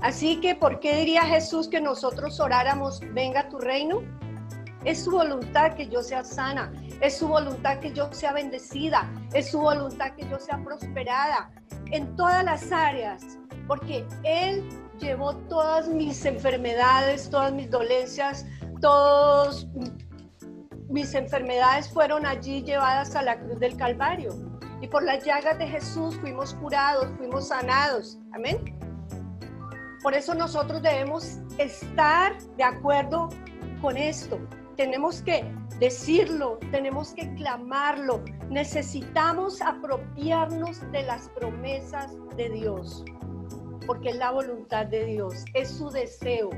Así 0.01 0.41
que, 0.41 0.53
¿por 0.53 0.81
qué 0.81 0.97
diría 0.97 1.23
Jesús 1.23 1.69
que 1.69 1.79
nosotros 1.79 2.41
oráramos, 2.41 2.99
venga 3.13 3.47
tu 3.47 3.59
reino? 3.59 4.01
Es 4.83 5.05
su 5.05 5.11
voluntad 5.11 5.75
que 5.75 5.87
yo 5.87 6.03
sea 6.03 6.25
sana, 6.25 6.73
es 6.99 7.17
su 7.17 7.29
voluntad 7.29 7.79
que 7.79 7.93
yo 7.93 8.11
sea 8.11 8.33
bendecida, 8.33 9.09
es 9.33 9.49
su 9.51 9.61
voluntad 9.61 10.11
que 10.17 10.27
yo 10.29 10.37
sea 10.37 10.61
prosperada 10.61 11.49
en 11.91 12.13
todas 12.17 12.43
las 12.43 12.73
áreas, 12.73 13.23
porque 13.67 14.05
Él 14.23 14.67
llevó 14.99 15.33
todas 15.47 15.87
mis 15.87 16.25
enfermedades, 16.25 17.29
todas 17.29 17.53
mis 17.53 17.71
dolencias, 17.71 18.45
todas 18.81 19.65
mis 20.89 21.13
enfermedades 21.13 21.89
fueron 21.89 22.25
allí 22.25 22.63
llevadas 22.63 23.15
a 23.15 23.21
la 23.21 23.39
cruz 23.39 23.59
del 23.59 23.75
Calvario. 23.75 24.33
Y 24.81 24.87
por 24.87 25.03
las 25.03 25.25
llagas 25.25 25.57
de 25.57 25.67
Jesús 25.67 26.15
fuimos 26.17 26.53
curados, 26.55 27.09
fuimos 27.17 27.47
sanados. 27.47 28.19
Amén. 28.33 28.77
Por 30.03 30.13
eso 30.13 30.33
nosotros 30.35 30.81
debemos 30.81 31.39
estar 31.57 32.37
de 32.55 32.63
acuerdo 32.63 33.29
con 33.81 33.97
esto. 33.97 34.39
Tenemos 34.75 35.21
que 35.23 35.43
decirlo, 35.79 36.59
tenemos 36.71 37.13
que 37.13 37.33
clamarlo. 37.33 38.23
Necesitamos 38.49 39.61
apropiarnos 39.61 40.79
de 40.91 41.03
las 41.03 41.27
promesas 41.29 42.15
de 42.35 42.49
Dios, 42.49 43.03
porque 43.85 44.09
es 44.09 44.17
la 44.17 44.31
voluntad 44.31 44.85
de 44.85 45.05
Dios, 45.05 45.43
es 45.53 45.69
su 45.69 45.89
deseo. 45.89 46.51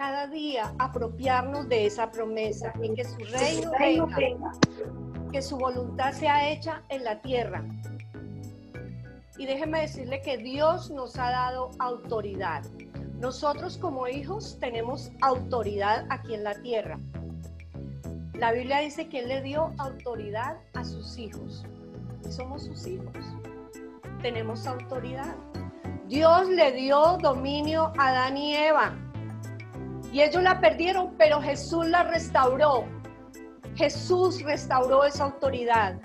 Cada 0.00 0.28
día 0.28 0.72
apropiarnos 0.78 1.68
de 1.68 1.84
esa 1.84 2.10
promesa 2.10 2.72
y 2.82 2.94
que 2.94 3.04
su 3.04 3.18
reino 3.18 3.70
venga, 4.16 4.50
que 5.30 5.42
su 5.42 5.58
voluntad 5.58 6.12
sea 6.12 6.50
hecha 6.50 6.82
en 6.88 7.04
la 7.04 7.20
tierra. 7.20 7.62
Y 9.36 9.44
déjeme 9.44 9.82
decirle 9.82 10.22
que 10.22 10.38
Dios 10.38 10.90
nos 10.90 11.18
ha 11.18 11.30
dado 11.30 11.72
autoridad. 11.80 12.62
Nosotros 13.18 13.76
como 13.76 14.08
hijos 14.08 14.56
tenemos 14.58 15.12
autoridad 15.20 16.06
aquí 16.08 16.32
en 16.32 16.44
la 16.44 16.54
tierra. 16.54 16.98
La 18.32 18.52
Biblia 18.52 18.78
dice 18.78 19.06
que 19.10 19.18
Él 19.18 19.28
le 19.28 19.42
dio 19.42 19.74
autoridad 19.76 20.56
a 20.72 20.82
sus 20.82 21.18
hijos. 21.18 21.66
Somos 22.30 22.64
sus 22.64 22.86
hijos. 22.86 23.18
Tenemos 24.22 24.66
autoridad. 24.66 25.36
Dios 26.08 26.48
le 26.48 26.72
dio 26.72 27.18
dominio 27.18 27.92
a 27.98 28.08
Adán 28.08 28.38
y 28.38 28.56
Eva. 28.56 28.96
Y 30.12 30.22
ellos 30.22 30.42
la 30.42 30.60
perdieron, 30.60 31.14
pero 31.16 31.40
Jesús 31.40 31.86
la 31.86 32.04
restauró. 32.04 32.84
Jesús 33.74 34.42
restauró 34.42 35.04
esa 35.04 35.24
autoridad. 35.24 36.00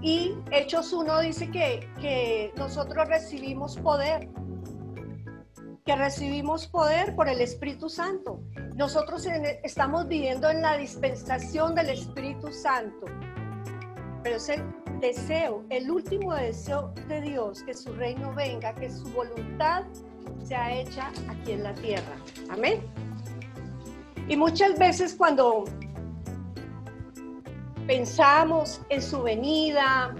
Y 0.00 0.34
Hechos 0.50 0.92
1 0.92 1.20
dice 1.20 1.50
que, 1.50 1.88
que 2.00 2.52
nosotros 2.56 3.06
recibimos 3.08 3.76
poder 3.78 4.28
que 5.84 5.96
recibimos 5.96 6.68
poder 6.68 7.14
por 7.16 7.28
el 7.28 7.40
Espíritu 7.40 7.88
Santo. 7.88 8.40
Nosotros 8.76 9.26
estamos 9.64 10.06
viviendo 10.06 10.48
en 10.48 10.62
la 10.62 10.76
dispensación 10.76 11.74
del 11.74 11.90
Espíritu 11.90 12.52
Santo. 12.52 13.06
Pero 14.22 14.36
es 14.36 14.48
el 14.48 14.62
deseo, 15.00 15.64
el 15.70 15.90
último 15.90 16.34
deseo 16.34 16.92
de 17.08 17.20
Dios, 17.22 17.64
que 17.64 17.74
su 17.74 17.92
reino 17.94 18.32
venga, 18.34 18.72
que 18.74 18.88
su 18.88 19.04
voluntad 19.12 19.84
sea 20.44 20.72
hecha 20.72 21.10
aquí 21.28 21.52
en 21.52 21.62
la 21.62 21.74
tierra. 21.74 22.16
Amén. 22.50 22.80
Y 24.28 24.36
muchas 24.36 24.78
veces 24.78 25.14
cuando 25.14 25.64
pensamos 27.86 28.80
en 28.88 29.02
su 29.02 29.22
venida, 29.22 30.14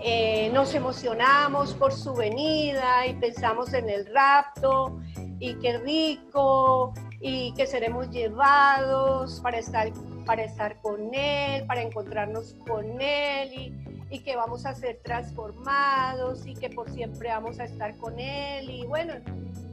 eh, 0.00 0.50
nos 0.52 0.74
emocionamos 0.74 1.74
por 1.74 1.92
su 1.92 2.14
venida 2.14 3.06
y 3.06 3.14
pensamos 3.14 3.72
en 3.72 3.88
el 3.88 4.06
rapto 4.12 4.98
y 5.38 5.54
qué 5.54 5.78
rico 5.78 6.92
y 7.20 7.54
que 7.54 7.66
seremos 7.66 8.10
llevados 8.10 9.40
para 9.40 9.58
estar, 9.58 9.92
para 10.26 10.42
estar 10.42 10.80
con 10.80 11.14
Él, 11.14 11.64
para 11.66 11.82
encontrarnos 11.82 12.54
con 12.66 13.00
Él 13.00 13.52
y, 13.52 14.01
y 14.12 14.18
que 14.18 14.36
vamos 14.36 14.66
a 14.66 14.74
ser 14.74 15.00
transformados 15.02 16.46
y 16.46 16.54
que 16.54 16.68
por 16.68 16.90
siempre 16.90 17.30
vamos 17.30 17.58
a 17.58 17.64
estar 17.64 17.96
con 17.96 18.20
Él 18.20 18.68
y 18.68 18.84
bueno, 18.84 19.14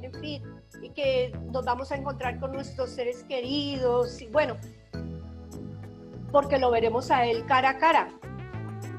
en 0.02 0.14
fin, 0.14 0.42
y 0.82 0.90
que 0.92 1.38
nos 1.52 1.66
vamos 1.66 1.92
a 1.92 1.98
encontrar 1.98 2.40
con 2.40 2.54
nuestros 2.54 2.90
seres 2.92 3.26
queridos 3.26 4.22
y 4.22 4.28
bueno, 4.28 4.56
porque 6.32 6.58
lo 6.58 6.72
veremos 6.72 7.12
a 7.12 7.26
Él 7.26 7.46
cara 7.48 7.72
a 7.72 7.78
cara. 7.80 8.08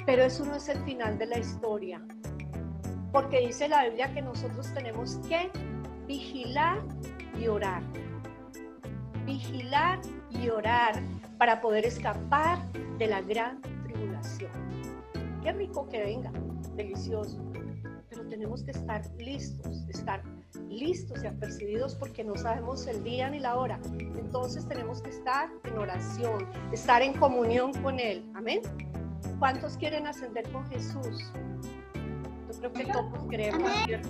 Pero 0.04 0.24
eso 0.24 0.44
no 0.44 0.56
es 0.56 0.68
el 0.68 0.78
final 0.84 1.16
de 1.18 1.26
la 1.26 1.38
historia, 1.38 2.02
porque 3.10 3.40
dice 3.40 3.66
la 3.66 3.84
Biblia 3.84 4.12
que 4.12 4.20
nosotros 4.20 4.72
tenemos 4.74 5.16
que 5.26 5.50
vigilar 6.06 6.82
y 7.40 7.48
orar. 7.48 7.82
Vigilar 9.24 10.00
y 10.30 10.50
orar 10.50 11.00
para 11.38 11.62
poder 11.62 11.86
escapar 11.86 12.58
de 12.98 13.06
la 13.06 13.22
gran 13.22 13.62
tribulación. 13.84 14.69
Qué 15.42 15.52
rico 15.52 15.88
que 15.88 16.00
venga, 16.00 16.30
delicioso, 16.76 17.38
pero 18.10 18.26
tenemos 18.28 18.62
que 18.62 18.72
estar 18.72 19.02
listos, 19.18 19.86
estar 19.88 20.22
listos 20.68 21.24
y 21.24 21.26
apercibidos 21.26 21.94
porque 21.94 22.22
no 22.22 22.36
sabemos 22.36 22.86
el 22.86 23.02
día 23.02 23.30
ni 23.30 23.40
la 23.40 23.56
hora. 23.56 23.80
Entonces 23.98 24.68
tenemos 24.68 25.00
que 25.00 25.10
estar 25.10 25.48
en 25.64 25.78
oración, 25.78 26.46
estar 26.72 27.00
en 27.00 27.14
comunión 27.14 27.72
con 27.82 27.98
Él. 27.98 28.30
Amén. 28.34 28.60
¿Cuántos 29.38 29.78
quieren 29.78 30.06
ascender 30.06 30.46
con 30.52 30.66
Jesús? 30.68 31.32
Yo 32.62 32.70
creo 32.70 32.72
que 32.72 32.92
todos 32.92 33.28
queremos, 33.30 33.70
¿cierto? 33.86 34.08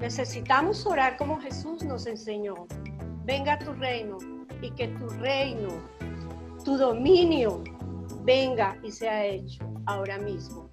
Necesitamos 0.00 0.84
orar 0.84 1.16
como 1.16 1.38
Jesús 1.40 1.84
nos 1.84 2.06
enseñó. 2.06 2.54
Venga 3.24 3.56
tu 3.58 3.72
reino 3.74 4.18
y 4.60 4.70
que 4.72 4.88
tu 4.88 5.08
reino, 5.10 5.68
tu 6.64 6.76
dominio, 6.76 7.62
venga 8.24 8.76
y 8.82 8.90
sea 8.90 9.24
hecho 9.24 9.65
ahora 9.86 10.18
mismo. 10.18 10.68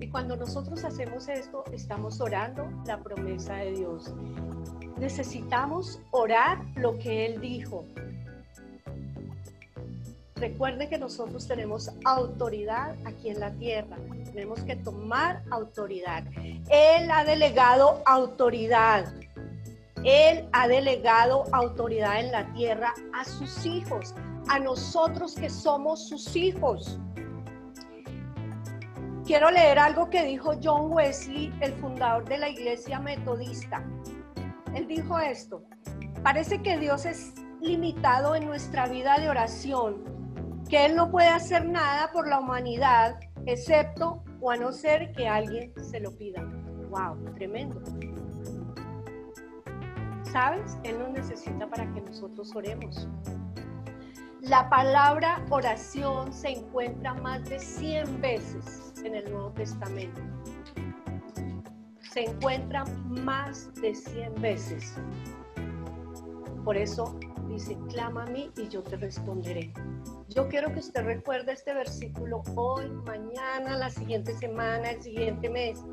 Y 0.00 0.08
cuando 0.08 0.36
nosotros 0.36 0.82
hacemos 0.84 1.28
esto, 1.28 1.64
estamos 1.72 2.20
orando 2.20 2.68
la 2.86 2.98
promesa 2.98 3.54
de 3.56 3.72
Dios. 3.72 4.12
Necesitamos 4.98 6.00
orar 6.10 6.64
lo 6.76 6.98
que 6.98 7.26
Él 7.26 7.40
dijo. 7.40 7.84
recuerde 10.36 10.88
que 10.88 10.98
nosotros 10.98 11.46
tenemos 11.46 11.88
autoridad 12.04 12.96
aquí 13.04 13.28
en 13.28 13.38
la 13.38 13.52
tierra. 13.52 13.96
Tenemos 14.24 14.60
que 14.64 14.74
tomar 14.74 15.44
autoridad. 15.50 16.24
Él 16.68 17.08
ha 17.12 17.22
delegado 17.22 18.02
autoridad. 18.06 19.04
Él 20.02 20.48
ha 20.52 20.66
delegado 20.66 21.44
autoridad 21.52 22.18
en 22.18 22.32
la 22.32 22.52
tierra 22.54 22.92
a 23.14 23.24
sus 23.24 23.64
hijos, 23.64 24.16
a 24.48 24.58
nosotros 24.58 25.36
que 25.36 25.48
somos 25.48 26.08
sus 26.08 26.34
hijos. 26.34 26.98
Quiero 29.32 29.50
leer 29.50 29.78
algo 29.78 30.10
que 30.10 30.24
dijo 30.24 30.52
John 30.62 30.92
Wesley, 30.92 31.50
el 31.62 31.72
fundador 31.72 32.26
de 32.26 32.36
la 32.36 32.50
iglesia 32.50 33.00
metodista. 33.00 33.82
Él 34.74 34.86
dijo 34.86 35.18
esto, 35.18 35.64
parece 36.22 36.60
que 36.60 36.76
Dios 36.76 37.06
es 37.06 37.32
limitado 37.62 38.34
en 38.34 38.44
nuestra 38.44 38.88
vida 38.88 39.18
de 39.18 39.30
oración, 39.30 40.04
que 40.68 40.84
Él 40.84 40.96
no 40.96 41.10
puede 41.10 41.28
hacer 41.28 41.66
nada 41.66 42.12
por 42.12 42.28
la 42.28 42.40
humanidad, 42.40 43.18
excepto 43.46 44.22
o 44.42 44.50
a 44.50 44.58
no 44.58 44.70
ser 44.70 45.12
que 45.12 45.26
alguien 45.26 45.72
se 45.82 46.00
lo 46.00 46.14
pida. 46.14 46.44
¡Wow! 46.90 47.32
Tremendo. 47.32 47.80
¿Sabes? 50.30 50.76
Él 50.84 50.98
nos 50.98 51.08
necesita 51.08 51.66
para 51.70 51.90
que 51.94 52.02
nosotros 52.02 52.54
oremos. 52.54 53.08
La 54.42 54.68
palabra 54.68 55.42
oración 55.48 56.34
se 56.34 56.50
encuentra 56.50 57.14
más 57.14 57.48
de 57.48 57.58
100 57.58 58.20
veces 58.20 58.81
en 59.04 59.14
el 59.16 59.30
Nuevo 59.30 59.50
Testamento. 59.52 60.20
Se 62.12 62.24
encuentra 62.24 62.84
más 63.06 63.74
de 63.76 63.94
100 63.94 64.34
veces. 64.40 64.94
Por 66.64 66.76
eso 66.76 67.18
dice, 67.48 67.76
clama 67.88 68.24
a 68.24 68.26
mí 68.26 68.50
y 68.56 68.68
yo 68.68 68.82
te 68.82 68.96
responderé. 68.96 69.72
Yo 70.28 70.48
quiero 70.48 70.72
que 70.72 70.80
usted 70.80 71.04
recuerde 71.04 71.52
este 71.52 71.74
versículo 71.74 72.42
hoy, 72.54 72.88
mañana, 73.04 73.76
la 73.76 73.90
siguiente 73.90 74.34
semana, 74.34 74.90
el 74.90 75.02
siguiente 75.02 75.48
mes. 75.48 75.84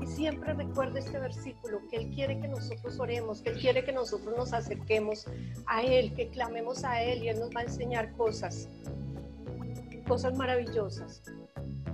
Y 0.00 0.06
siempre 0.06 0.52
recuerde 0.52 0.98
este 0.98 1.18
versículo, 1.18 1.80
que 1.88 1.96
Él 1.96 2.10
quiere 2.10 2.40
que 2.40 2.48
nosotros 2.48 2.98
oremos, 2.98 3.40
que 3.40 3.50
Él 3.50 3.60
quiere 3.60 3.84
que 3.84 3.92
nosotros 3.92 4.36
nos 4.36 4.52
acerquemos 4.52 5.26
a 5.66 5.82
Él, 5.82 6.12
que 6.14 6.28
clamemos 6.28 6.84
a 6.84 7.02
Él 7.02 7.22
y 7.22 7.28
Él 7.28 7.38
nos 7.38 7.50
va 7.50 7.60
a 7.60 7.64
enseñar 7.64 8.12
cosas, 8.16 8.68
cosas 10.06 10.36
maravillosas. 10.36 11.22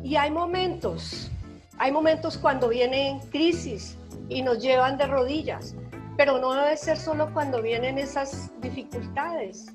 Y 0.03 0.17
hay 0.17 0.31
momentos, 0.31 1.31
hay 1.79 1.93
momentos 1.93 2.39
cuando 2.39 2.69
vienen 2.69 3.21
crisis 3.31 3.97
y 4.29 4.43
nos 4.43 4.63
llevan 4.63 4.97
de 4.97 5.07
rodillas, 5.07 5.75
pero 6.17 6.39
no 6.39 6.53
debe 6.55 6.77
ser 6.77 6.97
solo 6.97 7.33
cuando 7.33 7.63
vienen 7.63 7.99
esas 7.99 8.51
dificultades. 8.61 9.67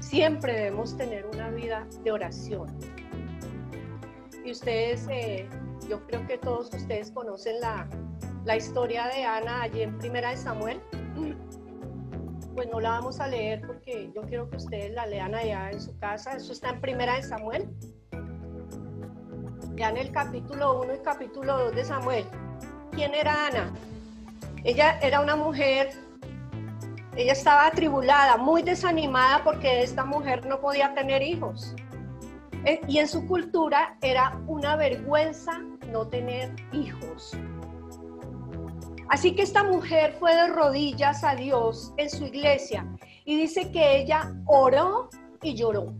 Siempre 0.00 0.52
debemos 0.54 0.96
tener 0.96 1.26
una 1.26 1.50
vida 1.50 1.86
de 2.02 2.12
oración. 2.12 2.68
Y 4.44 4.52
ustedes, 4.52 5.06
eh, 5.10 5.48
yo 5.88 6.04
creo 6.06 6.26
que 6.26 6.38
todos 6.38 6.72
ustedes 6.72 7.10
conocen 7.10 7.60
la, 7.60 7.88
la 8.44 8.56
historia 8.56 9.06
de 9.08 9.24
Ana 9.24 9.62
allí 9.62 9.82
en 9.82 9.98
Primera 9.98 10.30
de 10.30 10.38
Samuel. 10.38 10.80
Pues 12.54 12.68
no 12.70 12.80
la 12.80 12.90
vamos 12.90 13.20
a 13.20 13.28
leer 13.28 13.60
porque 13.66 14.10
yo 14.14 14.22
quiero 14.22 14.48
que 14.48 14.56
ustedes 14.56 14.92
la 14.92 15.06
lean 15.06 15.34
allá 15.34 15.70
en 15.70 15.80
su 15.80 15.96
casa. 15.98 16.32
Eso 16.32 16.52
está 16.52 16.70
en 16.70 16.80
Primera 16.80 17.16
de 17.16 17.22
Samuel. 17.22 17.68
Ya 19.78 19.90
en 19.90 19.96
el 19.96 20.10
capítulo 20.10 20.80
1 20.80 20.96
y 20.96 20.98
capítulo 21.04 21.56
2 21.66 21.76
de 21.76 21.84
Samuel. 21.84 22.24
¿Quién 22.90 23.14
era 23.14 23.46
Ana? 23.46 23.72
Ella 24.64 24.98
era 25.00 25.20
una 25.20 25.36
mujer, 25.36 25.92
ella 27.14 27.32
estaba 27.32 27.66
atribulada, 27.66 28.38
muy 28.38 28.62
desanimada 28.62 29.44
porque 29.44 29.84
esta 29.84 30.04
mujer 30.04 30.44
no 30.46 30.60
podía 30.60 30.94
tener 30.94 31.22
hijos. 31.22 31.76
Eh, 32.64 32.80
y 32.88 32.98
en 32.98 33.06
su 33.06 33.24
cultura 33.28 33.96
era 34.02 34.40
una 34.48 34.74
vergüenza 34.74 35.60
no 35.92 36.08
tener 36.08 36.56
hijos. 36.72 37.38
Así 39.08 39.36
que 39.36 39.42
esta 39.42 39.62
mujer 39.62 40.16
fue 40.18 40.34
de 40.34 40.48
rodillas 40.48 41.22
a 41.22 41.36
Dios 41.36 41.92
en 41.98 42.10
su 42.10 42.24
iglesia 42.24 42.84
y 43.24 43.36
dice 43.36 43.70
que 43.70 43.98
ella 43.98 44.34
oró 44.44 45.08
y 45.40 45.54
lloró 45.54 45.94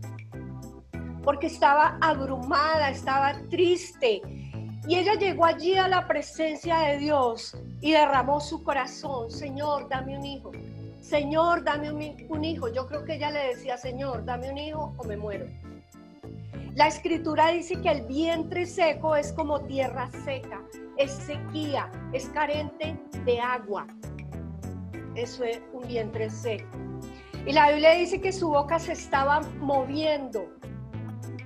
porque 1.29 1.45
estaba 1.45 1.95
abrumada, 2.01 2.89
estaba 2.89 3.35
triste. 3.51 4.19
Y 4.87 4.95
ella 4.95 5.13
llegó 5.13 5.45
allí 5.45 5.75
a 5.75 5.87
la 5.87 6.07
presencia 6.07 6.79
de 6.79 6.97
Dios 6.97 7.55
y 7.81 7.91
derramó 7.91 8.39
su 8.39 8.63
corazón, 8.63 9.29
Señor, 9.29 9.87
dame 9.89 10.17
un 10.17 10.25
hijo. 10.25 10.51
Señor, 11.01 11.63
dame 11.63 11.91
un, 11.91 12.43
hijo. 12.43 12.73
Yo 12.73 12.87
creo 12.87 13.05
que 13.05 13.17
ella 13.17 13.29
le 13.29 13.49
decía, 13.49 13.77
Señor, 13.77 14.25
dame 14.25 14.49
un 14.49 14.57
hijo 14.57 14.91
o 14.97 15.03
me 15.03 15.17
muero. 15.17 15.45
La 16.73 16.87
escritura 16.87 17.49
dice 17.49 17.79
que 17.79 17.91
el 17.91 18.07
vientre 18.07 18.65
seco 18.65 19.15
es 19.15 19.31
como 19.31 19.59
tierra 19.59 20.09
seca, 20.25 20.63
es 20.97 21.11
sequía, 21.11 21.91
es 22.11 22.25
carente 22.29 22.99
de 23.23 23.39
agua. 23.39 23.85
Eso 25.13 25.43
es 25.43 25.61
un 25.73 25.87
vientre 25.87 26.31
seco. 26.31 26.75
Y 27.45 27.53
la 27.53 27.69
Biblia 27.69 27.91
dice 27.91 28.19
que 28.19 28.31
su 28.31 28.49
boca 28.49 28.79
se 28.79 28.93
estaba 28.93 29.41
moviendo 29.59 30.58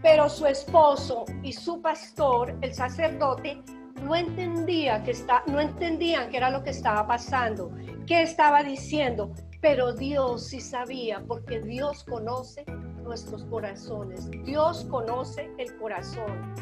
pero 0.04 0.30
su 0.30 0.46
esposo 0.46 1.24
y 1.42 1.54
su 1.54 1.82
pastor, 1.82 2.56
el 2.62 2.74
sacerdote, 2.74 3.64
no 4.04 4.16
entendía 4.16 5.02
que 5.02 5.12
está, 5.12 5.44
no 5.48 5.62
entendían 5.62 6.30
qué 6.30 6.38
era 6.38 6.52
lo 6.52 6.62
que 6.62 6.72
estaba 6.72 7.08
pasando, 7.08 7.72
qué 8.06 8.22
estaba 8.22 8.64
diciendo, 8.64 9.32
pero 9.62 9.94
Dios 9.94 10.48
sí 10.48 10.60
sabía, 10.60 11.24
porque 11.26 11.62
Dios 11.62 12.04
conoce 12.04 12.66
nuestros 13.02 13.46
corazones. 13.46 14.30
Dios 14.44 14.86
conoce 14.90 15.50
el 15.58 15.74
corazón. 15.78 16.54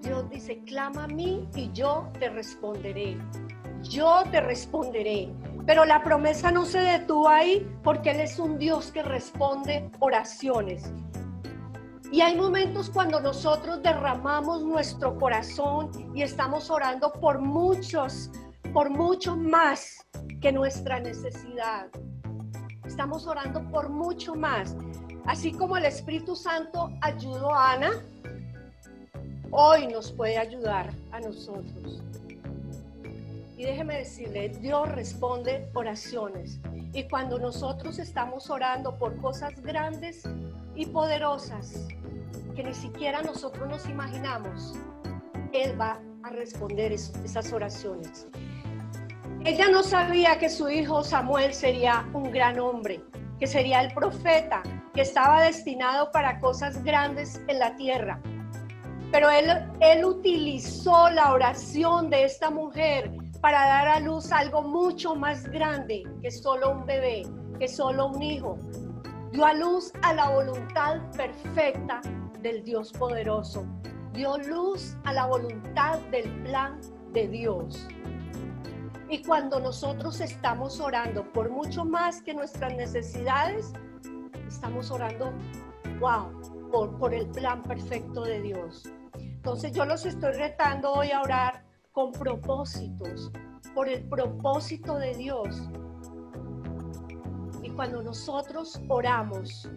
Dios 0.00 0.28
dice, 0.30 0.58
clama 0.64 1.04
a 1.04 1.08
mí 1.08 1.46
y 1.54 1.70
yo 1.72 2.08
te 2.18 2.30
responderé. 2.30 3.18
Yo 3.82 4.22
te 4.30 4.40
responderé. 4.40 5.28
Pero 5.66 5.84
la 5.84 6.02
promesa 6.02 6.50
no 6.50 6.64
se 6.64 6.80
detuvo 6.80 7.28
ahí 7.28 7.70
porque 7.82 8.12
Él 8.12 8.20
es 8.20 8.38
un 8.38 8.58
Dios 8.58 8.90
que 8.90 9.02
responde 9.02 9.90
oraciones. 10.00 10.90
Y 12.12 12.22
hay 12.22 12.36
momentos 12.36 12.90
cuando 12.90 13.20
nosotros 13.20 13.82
derramamos 13.82 14.64
nuestro 14.64 15.16
corazón 15.16 15.90
y 16.12 16.22
estamos 16.22 16.68
orando 16.68 17.12
por 17.12 17.38
muchos, 17.38 18.30
por 18.72 18.90
mucho 18.90 19.36
más 19.36 20.04
que 20.40 20.50
nuestra 20.50 20.98
necesidad. 20.98 21.86
Estamos 22.84 23.28
orando 23.28 23.62
por 23.70 23.90
mucho 23.90 24.34
más. 24.34 24.76
Así 25.26 25.52
como 25.52 25.76
el 25.76 25.84
Espíritu 25.84 26.34
Santo 26.34 26.90
ayudó 27.00 27.54
a 27.54 27.74
Ana, 27.74 27.90
hoy 29.52 29.86
nos 29.86 30.10
puede 30.10 30.36
ayudar 30.36 30.90
a 31.12 31.20
nosotros. 31.20 32.02
Y 33.56 33.62
déjeme 33.62 33.98
decirle, 33.98 34.48
Dios 34.48 34.88
responde 34.88 35.70
oraciones. 35.74 36.58
Y 36.92 37.04
cuando 37.04 37.38
nosotros 37.38 38.00
estamos 38.00 38.50
orando 38.50 38.98
por 38.98 39.16
cosas 39.20 39.60
grandes 39.62 40.24
y 40.74 40.86
poderosas, 40.86 41.86
que 42.54 42.62
ni 42.64 42.74
siquiera 42.74 43.22
nosotros 43.22 43.68
nos 43.68 43.88
imaginamos, 43.88 44.74
Él 45.52 45.80
va 45.80 46.00
a 46.22 46.30
responder 46.30 46.92
esas 46.92 47.52
oraciones. 47.52 48.26
Ella 49.44 49.68
no 49.70 49.82
sabía 49.82 50.38
que 50.38 50.50
su 50.50 50.68
hijo 50.68 51.02
Samuel 51.02 51.54
sería 51.54 52.06
un 52.12 52.30
gran 52.30 52.58
hombre, 52.60 53.02
que 53.38 53.46
sería 53.46 53.80
el 53.80 53.94
profeta, 53.94 54.62
que 54.94 55.00
estaba 55.02 55.42
destinado 55.42 56.10
para 56.10 56.38
cosas 56.40 56.82
grandes 56.84 57.40
en 57.48 57.58
la 57.58 57.74
tierra. 57.76 58.20
Pero 59.12 59.30
él, 59.30 59.46
él 59.80 60.04
utilizó 60.04 61.08
la 61.10 61.32
oración 61.32 62.10
de 62.10 62.24
esta 62.24 62.50
mujer 62.50 63.10
para 63.40 63.60
dar 63.66 63.88
a 63.88 64.00
luz 64.00 64.30
algo 64.30 64.62
mucho 64.62 65.14
más 65.14 65.44
grande 65.44 66.02
que 66.20 66.30
solo 66.30 66.72
un 66.72 66.84
bebé, 66.84 67.22
que 67.58 67.66
solo 67.66 68.08
un 68.08 68.22
hijo. 68.22 68.58
Dio 69.32 69.46
a 69.46 69.54
luz 69.54 69.92
a 70.02 70.12
la 70.12 70.28
voluntad 70.28 70.98
perfecta 71.16 72.02
del 72.42 72.64
Dios 72.64 72.92
poderoso. 72.92 73.66
Dio 74.12 74.38
luz 74.38 74.96
a 75.04 75.12
la 75.12 75.26
voluntad 75.26 75.98
del 76.10 76.30
plan 76.42 76.80
de 77.12 77.28
Dios. 77.28 77.86
Y 79.08 79.22
cuando 79.22 79.58
nosotros 79.60 80.20
estamos 80.20 80.80
orando 80.80 81.24
por 81.32 81.50
mucho 81.50 81.84
más 81.84 82.22
que 82.22 82.32
nuestras 82.32 82.74
necesidades, 82.74 83.72
estamos 84.46 84.90
orando, 84.90 85.32
wow, 85.98 86.70
por, 86.70 86.96
por 86.98 87.12
el 87.12 87.26
plan 87.28 87.62
perfecto 87.62 88.22
de 88.22 88.40
Dios. 88.40 88.84
Entonces 89.14 89.72
yo 89.72 89.84
los 89.84 90.06
estoy 90.06 90.32
retando 90.32 90.92
hoy 90.92 91.10
a 91.10 91.22
orar 91.22 91.64
con 91.92 92.12
propósitos, 92.12 93.32
por 93.74 93.88
el 93.88 94.02
propósito 94.08 94.96
de 94.96 95.14
Dios. 95.14 95.68
Y 97.62 97.70
cuando 97.70 98.02
nosotros 98.02 98.80
oramos, 98.88 99.68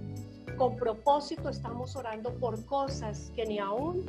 con 0.57 0.75
propósito 0.75 1.49
estamos 1.49 1.95
orando 1.95 2.33
por 2.35 2.65
cosas 2.65 3.31
que 3.35 3.45
ni 3.45 3.59
aún 3.59 4.03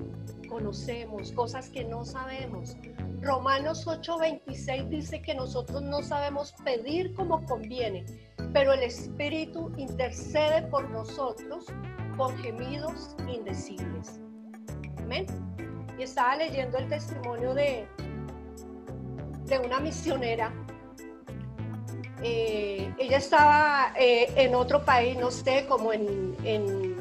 conocemos, 0.48 1.32
cosas 1.32 1.68
que 1.68 1.84
no 1.84 2.04
sabemos. 2.04 2.76
Romanos 3.20 3.86
8:26 3.86 4.88
dice 4.88 5.22
que 5.22 5.34
nosotros 5.34 5.82
no 5.82 6.02
sabemos 6.02 6.52
pedir 6.64 7.14
como 7.14 7.44
conviene, 7.46 8.04
pero 8.52 8.72
el 8.72 8.82
Espíritu 8.82 9.72
intercede 9.76 10.62
por 10.68 10.88
nosotros 10.90 11.66
con 12.16 12.36
gemidos 12.38 13.16
indecibles. 13.28 14.20
Amén. 14.98 15.26
Y 15.98 16.02
estaba 16.02 16.36
leyendo 16.36 16.78
el 16.78 16.88
testimonio 16.88 17.54
de, 17.54 17.86
de 19.46 19.58
una 19.58 19.80
misionera 19.80 20.52
eh, 22.22 22.92
ella 22.98 23.18
estaba 23.18 23.92
eh, 23.98 24.32
en 24.36 24.54
otro 24.54 24.84
país, 24.84 25.16
no 25.18 25.30
sé, 25.30 25.66
como 25.68 25.92
en, 25.92 26.36
en, 26.44 26.96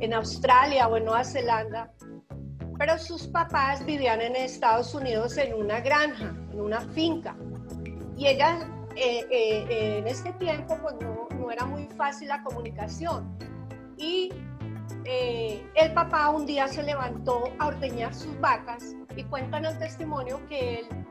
en 0.00 0.14
Australia 0.14 0.88
o 0.88 0.96
en 0.96 1.04
Nueva 1.04 1.24
Zelanda, 1.24 1.92
pero 2.78 2.98
sus 2.98 3.26
papás 3.26 3.84
vivían 3.84 4.20
en 4.20 4.36
Estados 4.36 4.94
Unidos 4.94 5.36
en 5.38 5.54
una 5.54 5.80
granja, 5.80 6.34
en 6.52 6.60
una 6.60 6.80
finca. 6.80 7.34
Y 8.16 8.26
ella 8.26 8.68
eh, 8.94 9.98
en 9.98 10.06
este 10.06 10.32
tiempo 10.34 10.78
pues 10.80 10.94
no, 11.00 11.28
no, 11.38 11.50
era 11.50 11.64
muy 11.64 11.86
fácil 11.96 12.28
la 12.28 12.42
comunicación. 12.42 13.36
Y 13.96 14.30
el 15.74 15.92
papá 15.94 16.30
un 16.30 16.44
día 16.46 16.68
se 16.68 16.82
levantó 16.82 17.44
a 17.58 17.68
ordeñar 17.68 18.12
sus 18.12 18.38
vacas 18.40 18.94
y 19.16 19.22
cuentan 19.24 19.64
el 19.64 19.78
testimonio 19.78 20.40
que 20.48 20.80
él 20.80 21.05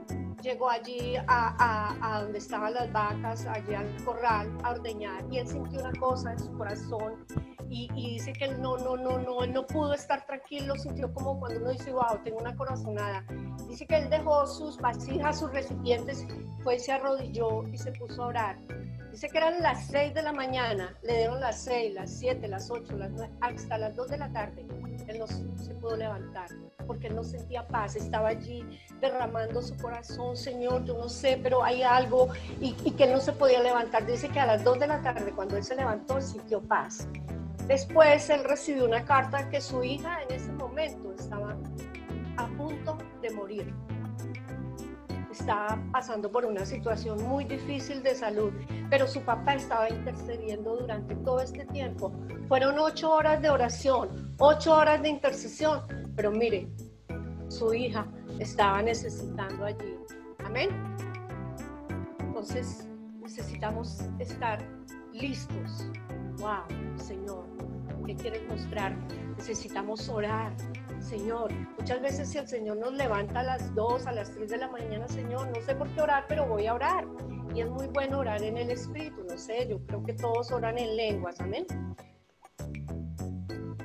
llegó 0.46 0.70
allí 0.70 1.16
a, 1.28 1.96
a, 2.02 2.22
donde 2.22 2.38
estaban 2.38 2.74
las 2.76 2.92
vacas, 2.92 3.46
allí 3.48 3.74
al 3.74 4.04
corral, 4.06 4.56
a 4.64 4.72
ordeñar, 4.72 5.26
y 5.32 5.40
él 5.40 5.48
sintió 5.48 5.80
una 5.80 5.92
cosa 6.00 6.34
en 6.34 6.40
su 6.40 6.56
corazón 6.56 7.26
y, 7.68 7.90
dice 7.92 8.32
que 8.32 8.46
él 8.46 8.62
no, 8.62 8.78
no, 8.78 8.96
no, 8.96 9.18
no, 9.18 9.44
él 9.44 9.52
no 9.52 9.66
pudo 9.66 9.94
estar 9.94 10.24
tranquilo, 10.28 10.76
sintió 10.76 11.12
como 11.14 11.40
cuando 11.40 11.60
uno 11.60 11.72
dice, 11.72 11.92
wow, 11.92 12.20
tengo 12.24 12.38
una 12.38 12.56
corazonada. 12.56 13.26
Dice 13.68 13.88
que 13.88 13.98
él 13.98 14.10
dejó 14.10 14.46
sus 14.46 14.78
vasijas, 14.78 15.40
sus 15.40 15.52
recipientes, 15.52 16.26
fue 16.64 16.76
y 16.76 16.80
se 16.80 16.92
arrodilló 16.92 17.68
y 17.68 17.78
se 17.78 17.92
puso 17.94 18.24
a 18.24 18.28
orar. 18.28 18.58
Dice 19.12 19.28
que 19.30 19.38
eran 19.38 19.62
las 19.62 19.88
6 19.88 20.14
de 20.14 20.22
la 20.22 20.32
mañana, 20.32 20.96
le 21.02 21.18
dieron 21.18 21.40
las 21.40 21.64
6, 21.64 21.96
las 21.96 22.12
7, 22.12 22.48
las 22.48 22.70
8, 22.70 22.98
las 22.98 23.12
9, 23.12 23.34
hasta 23.42 23.78
las 23.80 23.96
2 23.96 24.10
de 24.10 24.18
la 24.18 24.32
tarde. 24.32 24.66
Él 25.08 25.20
no 25.20 25.28
se 25.28 25.74
pudo 25.76 25.96
levantar 25.96 26.50
porque 26.86 27.08
él 27.08 27.16
no 27.16 27.24
sentía 27.24 27.68
paz, 27.68 27.96
estaba 27.96 28.30
allí 28.30 28.64
derramando 29.02 29.62
su 29.62 29.76
corazón, 29.78 30.36
Señor, 30.36 30.86
yo 30.86 30.98
no 30.98 31.10
sé, 31.10 31.40
pero 31.42 31.64
hay 31.64 31.84
algo, 31.84 32.30
y, 32.60 32.74
que 32.74 33.06
él 33.06 33.14
no 33.14 33.20
se 33.20 33.34
podía 33.34 33.62
levantar. 33.62 34.06
Dice 34.06 34.30
que 34.30 34.40
a 34.40 34.46
las 34.46 34.64
2 34.64 34.80
de 34.80 34.88
la 34.88 35.02
tarde, 35.02 35.32
cuando 35.32 35.58
él 35.58 35.64
se 35.64 35.76
levantó, 35.76 36.22
sintió 36.22 36.62
paz. 36.62 37.08
Después 37.68 38.30
él 38.30 38.44
recibió 38.44 38.86
una 38.86 39.04
carta 39.06 39.50
que 39.50 39.60
su 39.60 39.84
hija 39.84 40.22
en 40.24 40.36
ese 40.36 40.52
momento 40.52 41.12
estaba 41.14 41.58
a 42.38 42.48
punto 42.58 42.98
de 43.22 43.32
morir 43.32 43.74
estaba 45.40 45.78
pasando 45.92 46.32
por 46.32 46.46
una 46.46 46.66
situación 46.66 47.22
muy 47.24 47.44
difícil 47.44 48.02
de 48.02 48.16
salud, 48.16 48.54
pero 48.90 49.06
su 49.08 49.22
papá 49.22 49.56
estaba 49.56 49.90
intercediendo 49.90 50.78
durante 50.78 51.16
todo 51.18 51.42
este 51.42 51.66
tiempo. 51.66 52.12
Fueron 52.48 52.80
ocho 52.80 53.12
horas 53.12 53.42
de 53.42 53.50
oración, 53.50 54.34
ocho 54.40 54.74
horas 54.74 55.02
de 55.02 55.10
intercesión, 55.10 55.82
pero 56.16 56.32
mire, 56.32 56.70
su 57.50 57.74
hija 57.74 58.08
estaba 58.40 58.82
necesitando 58.82 59.66
allí. 59.66 59.98
Amén. 60.46 60.70
Entonces 62.20 62.88
necesitamos 63.22 64.00
estar 64.20 64.60
listos. 65.14 65.90
Wow, 66.38 66.64
Señor, 66.98 67.46
¿qué 68.06 68.16
quieres 68.16 68.48
mostrar? 68.48 68.96
Necesitamos 69.38 70.08
orar, 70.08 70.54
Señor. 71.06 71.54
Muchas 71.78 72.02
veces 72.02 72.30
si 72.30 72.38
el 72.38 72.48
Señor 72.48 72.78
nos 72.78 72.94
levanta 72.94 73.42
a 73.42 73.44
las 73.44 73.74
2, 73.76 74.08
a 74.08 74.12
las 74.12 74.32
3 74.32 74.50
de 74.50 74.58
la 74.58 74.68
mañana, 74.68 75.08
Señor, 75.08 75.48
no 75.48 75.62
sé 75.62 75.76
por 75.76 75.88
qué 75.90 76.02
orar, 76.02 76.26
pero 76.28 76.48
voy 76.48 76.68
a 76.68 76.74
orar. 76.74 77.06
Y 77.54 77.62
es 77.62 77.70
muy 77.70 77.88
bueno 77.88 78.20
orar 78.20 78.42
en 78.44 78.58
el 78.58 78.72
Espíritu, 78.72 79.24
no 79.24 79.38
sé, 79.38 79.68
yo 79.70 79.80
creo 79.86 80.04
que 80.04 80.14
todos 80.14 80.52
oran 80.52 80.78
en 80.78 80.96
lenguas, 80.96 81.40
amén. 81.40 81.66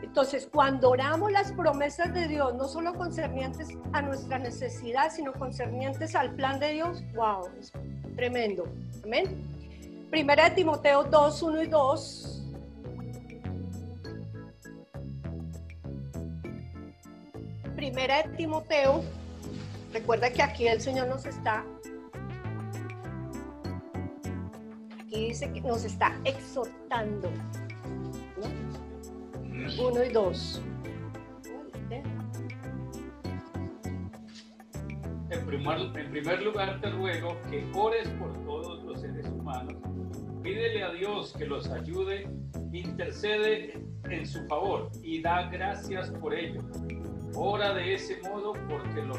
Entonces, 0.03 0.49
cuando 0.53 0.91
oramos 0.91 1.31
las 1.31 1.53
promesas 1.53 2.13
de 2.13 2.27
Dios, 2.27 2.55
no 2.55 2.67
solo 2.67 2.95
concernientes 2.95 3.69
a 3.93 4.03
nuestra 4.03 4.41
necesidad, 4.41 5.13
sino 5.13 5.33
concernientes 5.33 6.17
al 6.17 6.35
plan 6.35 6.59
de 6.59 6.73
Dios, 6.73 7.05
wow, 7.15 7.47
es 7.61 7.73
tremendo. 8.17 8.65
Amén. 9.05 10.09
Primera 10.11 10.49
de 10.49 10.57
Timoteo 10.57 11.05
2, 11.05 11.43
1 11.43 11.63
y 11.63 11.67
2 11.69 12.40
Primera 17.81 18.23
de 18.23 18.37
Timoteo, 18.37 19.03
recuerda 19.91 20.31
que 20.31 20.43
aquí 20.43 20.69
el 20.69 20.83
Señor 20.83 21.09
nos 21.09 21.25
está, 21.25 21.65
aquí 25.01 25.29
dice 25.29 25.51
que 25.51 25.63
nos 25.63 25.83
está 25.87 26.15
exhortando. 26.27 27.33
Uno 29.83 30.05
y 30.05 30.13
dos. 30.13 30.61
En 35.31 35.47
primer, 35.47 36.43
lugar 36.43 36.83
te 36.83 36.91
ruego 36.91 37.35
que 37.49 37.67
ores 37.75 38.07
por 38.19 38.45
todos 38.45 38.85
los 38.85 39.01
seres 39.01 39.25
humanos. 39.25 39.77
Pídele 40.43 40.83
a 40.83 40.93
Dios 40.93 41.33
que 41.33 41.47
los 41.47 41.71
ayude, 41.71 42.29
intercede 42.75 43.83
en 44.11 44.27
su 44.27 44.47
favor 44.49 44.91
y 45.03 45.23
da 45.23 45.49
gracias 45.49 46.11
por 46.11 46.35
ello 46.35 46.61
Ora 47.43 47.73
de 47.73 47.95
ese 47.95 48.21
modo 48.21 48.53
porque 48.69 49.01
los 49.01 49.19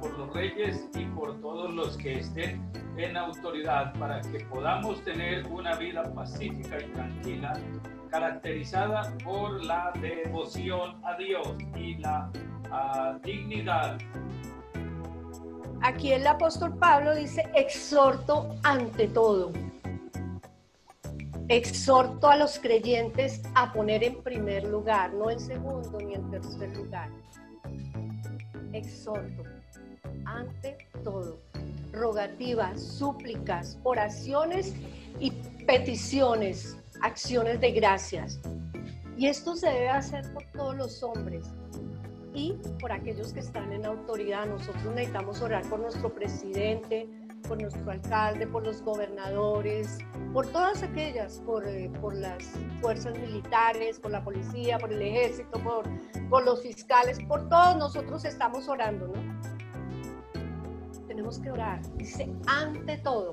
por 0.00 0.18
los 0.18 0.34
reyes 0.34 0.88
y 0.92 1.04
por 1.04 1.40
todos 1.40 1.72
los 1.72 1.96
que 1.96 2.18
estén 2.18 2.68
en 2.96 3.16
autoridad 3.16 3.96
para 3.96 4.20
que 4.22 4.40
podamos 4.46 5.00
tener 5.04 5.46
una 5.46 5.76
vida 5.76 6.12
pacífica 6.12 6.82
y 6.82 6.88
tranquila, 6.88 7.60
caracterizada 8.10 9.16
por 9.22 9.64
la 9.64 9.92
devoción 10.00 11.00
a 11.04 11.16
Dios 11.16 11.46
y 11.76 11.94
la 11.98 12.28
dignidad. 13.22 13.98
Aquí 15.80 16.12
el 16.12 16.26
apóstol 16.26 16.76
Pablo 16.76 17.14
dice, 17.14 17.48
exhorto 17.54 18.48
ante 18.64 19.06
todo. 19.06 19.52
Exhorto 21.46 22.28
a 22.28 22.36
los 22.36 22.58
creyentes 22.58 23.42
a 23.54 23.72
poner 23.72 24.02
en 24.02 24.20
primer 24.24 24.64
lugar, 24.64 25.14
no 25.14 25.30
en 25.30 25.38
segundo 25.38 26.00
ni 26.00 26.14
en 26.14 26.30
tercer 26.32 26.76
lugar 26.76 27.10
exhorto, 28.72 29.44
ante 30.24 30.78
todo, 31.04 31.38
rogativas, 31.92 32.82
súplicas, 32.82 33.78
oraciones 33.82 34.74
y 35.18 35.30
peticiones, 35.66 36.76
acciones 37.02 37.60
de 37.60 37.72
gracias. 37.72 38.40
Y 39.16 39.26
esto 39.26 39.54
se 39.54 39.68
debe 39.68 39.90
hacer 39.90 40.32
por 40.32 40.44
todos 40.52 40.76
los 40.76 41.02
hombres 41.02 41.46
y 42.34 42.54
por 42.80 42.92
aquellos 42.92 43.32
que 43.32 43.40
están 43.40 43.72
en 43.72 43.84
autoridad. 43.84 44.46
Nosotros 44.46 44.84
necesitamos 44.94 45.42
orar 45.42 45.68
por 45.68 45.80
nuestro 45.80 46.14
presidente, 46.14 47.08
por 47.50 47.60
nuestro 47.60 47.90
alcalde, 47.90 48.46
por 48.46 48.64
los 48.64 48.80
gobernadores, 48.80 49.98
por 50.32 50.46
todas 50.46 50.84
aquellas, 50.84 51.42
por, 51.44 51.66
eh, 51.66 51.90
por 52.00 52.14
las 52.14 52.44
fuerzas 52.80 53.18
militares, 53.18 53.98
por 53.98 54.12
la 54.12 54.22
policía, 54.22 54.78
por 54.78 54.92
el 54.92 55.02
ejército, 55.02 55.60
por, 55.64 55.84
por 56.28 56.44
los 56.44 56.62
fiscales, 56.62 57.18
por 57.26 57.48
todos 57.48 57.76
nosotros 57.76 58.24
estamos 58.24 58.68
orando, 58.68 59.08
¿no? 59.08 59.40
Tenemos 61.08 61.40
que 61.40 61.50
orar. 61.50 61.80
Dice, 61.96 62.32
ante 62.46 62.98
todo, 62.98 63.32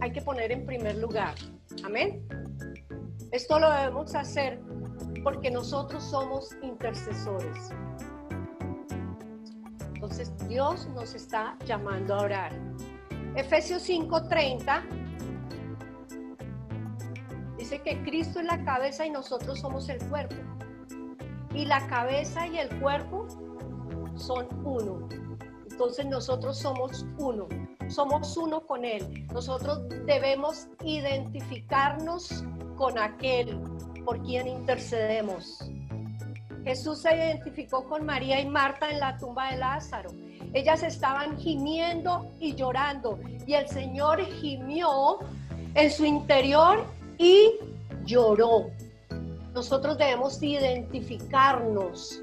hay 0.00 0.10
que 0.10 0.22
poner 0.22 0.50
en 0.50 0.66
primer 0.66 0.96
lugar. 0.96 1.36
Amén. 1.84 2.26
Esto 3.30 3.60
lo 3.60 3.70
debemos 3.70 4.12
hacer 4.16 4.60
porque 5.22 5.52
nosotros 5.52 6.02
somos 6.02 6.50
intercesores. 6.62 7.70
Entonces 9.94 10.32
Dios 10.48 10.88
nos 10.96 11.14
está 11.14 11.56
llamando 11.64 12.16
a 12.16 12.22
orar. 12.22 12.52
Efesios 13.36 13.82
5:30 13.82 14.82
dice 17.58 17.82
que 17.82 18.02
Cristo 18.02 18.40
es 18.40 18.46
la 18.46 18.64
cabeza 18.64 19.04
y 19.04 19.10
nosotros 19.10 19.60
somos 19.60 19.90
el 19.90 19.98
cuerpo. 20.08 20.36
Y 21.52 21.66
la 21.66 21.86
cabeza 21.86 22.46
y 22.46 22.58
el 22.58 22.80
cuerpo 22.80 23.26
son 24.14 24.46
uno. 24.64 25.06
Entonces 25.70 26.06
nosotros 26.06 26.58
somos 26.58 27.04
uno, 27.18 27.46
somos 27.88 28.34
uno 28.38 28.66
con 28.66 28.86
Él. 28.86 29.26
Nosotros 29.34 29.86
debemos 30.06 30.68
identificarnos 30.82 32.42
con 32.76 32.98
aquel 32.98 33.60
por 34.06 34.22
quien 34.22 34.48
intercedemos. 34.48 35.70
Jesús 36.66 37.02
se 37.02 37.14
identificó 37.14 37.84
con 37.84 38.04
María 38.04 38.40
y 38.40 38.48
Marta 38.48 38.90
en 38.90 38.98
la 38.98 39.16
tumba 39.18 39.52
de 39.52 39.58
Lázaro. 39.58 40.10
Ellas 40.52 40.82
estaban 40.82 41.38
gimiendo 41.38 42.28
y 42.40 42.56
llorando 42.56 43.20
y 43.46 43.54
el 43.54 43.68
Señor 43.68 44.20
gimió 44.40 45.20
en 45.74 45.90
su 45.92 46.04
interior 46.04 46.84
y 47.18 47.52
lloró. 48.04 48.66
nosotros 49.54 49.96
debemos 49.96 50.42
identificarnos. 50.42 52.20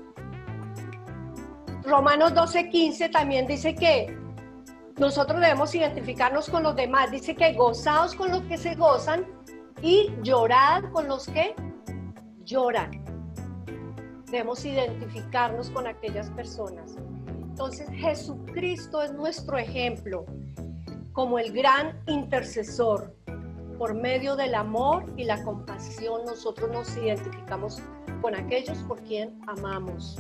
Romanos 1.84 2.34
12:15 2.34 3.12
también 3.12 3.48
dice 3.48 3.74
que 3.74 4.14
nosotros 4.98 5.40
debemos 5.40 5.74
identificarnos 5.74 6.50
con 6.50 6.64
los 6.64 6.76
demás. 6.76 7.12
Dice 7.12 7.34
que 7.34 7.54
gozaos 7.54 8.14
con 8.14 8.30
los 8.30 8.42
que 8.42 8.58
se 8.58 8.76
gozan 8.76 9.26
y 9.82 10.10
llorad 10.22 10.84
con 10.92 11.08
los 11.08 11.28
que 11.28 11.56
lloran. 12.44 13.03
Debemos 14.34 14.66
identificarnos 14.66 15.70
con 15.70 15.86
aquellas 15.86 16.28
personas. 16.32 16.96
Entonces 17.52 17.88
Jesucristo 17.92 19.04
es 19.04 19.14
nuestro 19.14 19.60
ejemplo 19.60 20.26
como 21.12 21.38
el 21.38 21.54
gran 21.54 22.02
intercesor. 22.08 23.16
Por 23.78 23.94
medio 23.94 24.36
del 24.36 24.56
amor 24.56 25.06
y 25.18 25.26
la 25.26 25.44
compasión 25.44 26.26
nosotros 26.26 26.72
nos 26.72 26.98
identificamos 26.98 27.80
con 28.24 28.34
aquellos 28.34 28.80
por 28.88 29.00
quien 29.04 29.40
amamos. 29.46 30.18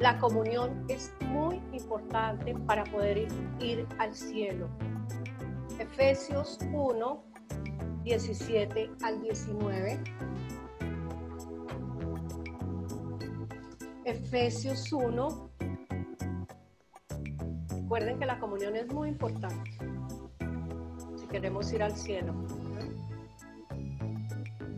La 0.00 0.18
comunión 0.18 0.84
es 0.88 1.12
muy 1.20 1.62
importante 1.72 2.52
para 2.66 2.82
poder 2.82 3.28
ir, 3.60 3.86
al 3.98 4.12
cielo. 4.12 4.66
Efesios 5.78 6.58
1, 6.72 7.22
17 8.02 8.90
al 9.04 9.22
19. 9.22 10.00
Efesios 14.06 14.92
1. 14.92 15.50
Recuerden 17.70 18.20
que 18.20 18.26
la 18.26 18.38
comunión 18.38 18.76
es 18.76 18.86
muy 18.86 19.08
importante 19.08 19.68
si 21.16 21.26
queremos 21.26 21.72
ir 21.72 21.82
al 21.82 21.96
cielo. 21.96 22.32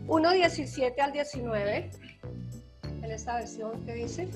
1, 0.07 0.31
17 0.31 0.99
al 0.99 1.11
19. 1.11 1.91
En 3.03 3.11
esta 3.11 3.35
versión 3.35 3.85
que 3.85 3.93
dice. 3.93 4.27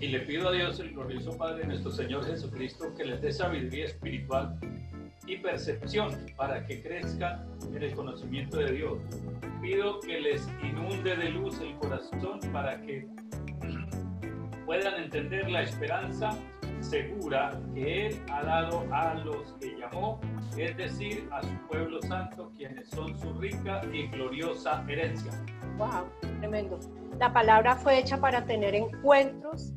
Y 0.00 0.08
le 0.08 0.20
pido 0.20 0.50
a 0.50 0.52
Dios, 0.52 0.78
el 0.80 0.92
glorioso 0.92 1.34
Padre, 1.38 1.66
nuestro 1.66 1.90
Señor 1.90 2.26
Jesucristo, 2.26 2.94
que 2.94 3.06
les 3.06 3.22
dé 3.22 3.32
sabiduría 3.32 3.86
espiritual 3.86 4.60
y 5.26 5.38
percepción 5.38 6.14
para 6.36 6.66
que 6.66 6.82
crezcan 6.82 7.46
en 7.74 7.82
el 7.82 7.94
conocimiento 7.94 8.58
de 8.58 8.70
Dios. 8.70 8.98
Pido 9.62 9.98
que 10.00 10.20
les 10.20 10.46
inunde 10.62 11.16
de 11.16 11.30
luz 11.30 11.58
el 11.62 11.74
corazón 11.76 12.38
para 12.52 12.78
que 12.82 13.08
puedan 14.66 15.02
entender 15.02 15.48
la 15.50 15.62
esperanza 15.62 16.30
segura 16.80 17.58
que 17.74 18.06
Él 18.06 18.22
ha 18.30 18.42
dado 18.42 18.86
a 18.92 19.14
los 19.14 19.52
que 19.54 19.76
llamó, 19.78 20.20
es 20.56 20.76
decir, 20.76 21.28
a 21.32 21.42
su 21.42 21.56
pueblo 21.68 22.00
santo, 22.02 22.52
quienes 22.56 22.88
son 22.90 23.18
su 23.18 23.32
rica 23.34 23.80
y 23.92 24.08
gloriosa 24.08 24.84
herencia. 24.88 25.32
Wow, 25.76 26.08
tremendo. 26.40 26.78
La 27.18 27.32
palabra 27.32 27.76
fue 27.76 27.98
hecha 27.98 28.20
para 28.20 28.44
tener 28.44 28.74
encuentros 28.74 29.72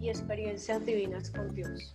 y 0.00 0.08
experiencias 0.08 0.84
divinas 0.84 1.30
con 1.30 1.52
Dios. 1.54 1.92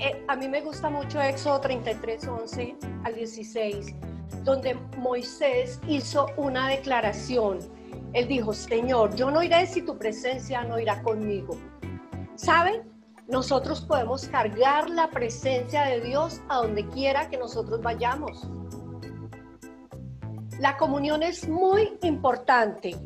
Eh, 0.00 0.24
a 0.28 0.36
mí 0.36 0.48
me 0.48 0.60
gusta 0.60 0.88
mucho 0.88 1.20
Éxodo 1.20 1.60
33, 1.60 2.28
11 2.28 2.76
al 3.04 3.14
16, 3.14 3.94
donde 4.44 4.74
Moisés 4.96 5.80
hizo 5.86 6.26
una 6.36 6.68
declaración. 6.68 7.58
Él 8.12 8.28
dijo, 8.28 8.52
Señor, 8.52 9.14
yo 9.14 9.30
no 9.30 9.42
iré 9.42 9.66
si 9.66 9.82
tu 9.82 9.98
presencia 9.98 10.64
no 10.64 10.78
irá 10.78 11.02
conmigo. 11.02 11.56
¿Saben? 12.34 12.82
Nosotros 13.28 13.82
podemos 13.82 14.26
cargar 14.28 14.88
la 14.88 15.10
presencia 15.10 15.82
de 15.82 16.00
Dios 16.00 16.40
a 16.48 16.56
donde 16.56 16.86
quiera 16.88 17.28
que 17.28 17.36
nosotros 17.36 17.82
vayamos. 17.82 18.48
La 20.58 20.76
comunión 20.78 21.22
es 21.22 21.46
muy 21.46 21.98
importante. 22.02 22.96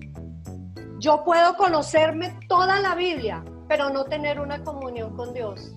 Yo 0.98 1.24
puedo 1.24 1.56
conocerme 1.56 2.38
toda 2.48 2.78
la 2.78 2.94
Biblia, 2.94 3.44
pero 3.68 3.90
no 3.90 4.04
tener 4.04 4.38
una 4.38 4.62
comunión 4.62 5.16
con 5.16 5.34
Dios. 5.34 5.74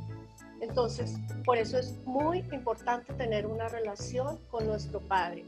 Entonces, 0.61 1.17
por 1.43 1.57
eso 1.57 1.77
es 1.77 1.97
muy 2.05 2.39
importante 2.51 3.13
tener 3.13 3.45
una 3.45 3.67
relación 3.67 4.39
con 4.49 4.65
nuestro 4.65 4.99
Padre. 5.01 5.45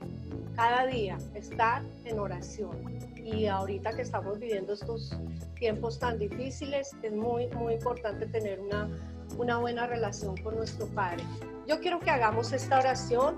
Cada 0.55 0.85
día 0.85 1.17
estar 1.33 1.83
en 2.05 2.19
oración. 2.19 2.99
Y 3.15 3.47
ahorita 3.47 3.93
que 3.93 4.01
estamos 4.01 4.39
viviendo 4.39 4.73
estos 4.73 5.17
tiempos 5.55 5.99
tan 5.99 6.19
difíciles, 6.19 6.95
es 7.01 7.11
muy, 7.11 7.47
muy 7.49 7.75
importante 7.75 8.25
tener 8.27 8.59
una, 8.59 8.89
una 9.37 9.57
buena 9.57 9.87
relación 9.87 10.35
con 10.37 10.55
nuestro 10.55 10.87
Padre. 10.87 11.23
Yo 11.67 11.79
quiero 11.79 11.99
que 11.99 12.09
hagamos 12.09 12.53
esta 12.53 12.79
oración 12.79 13.37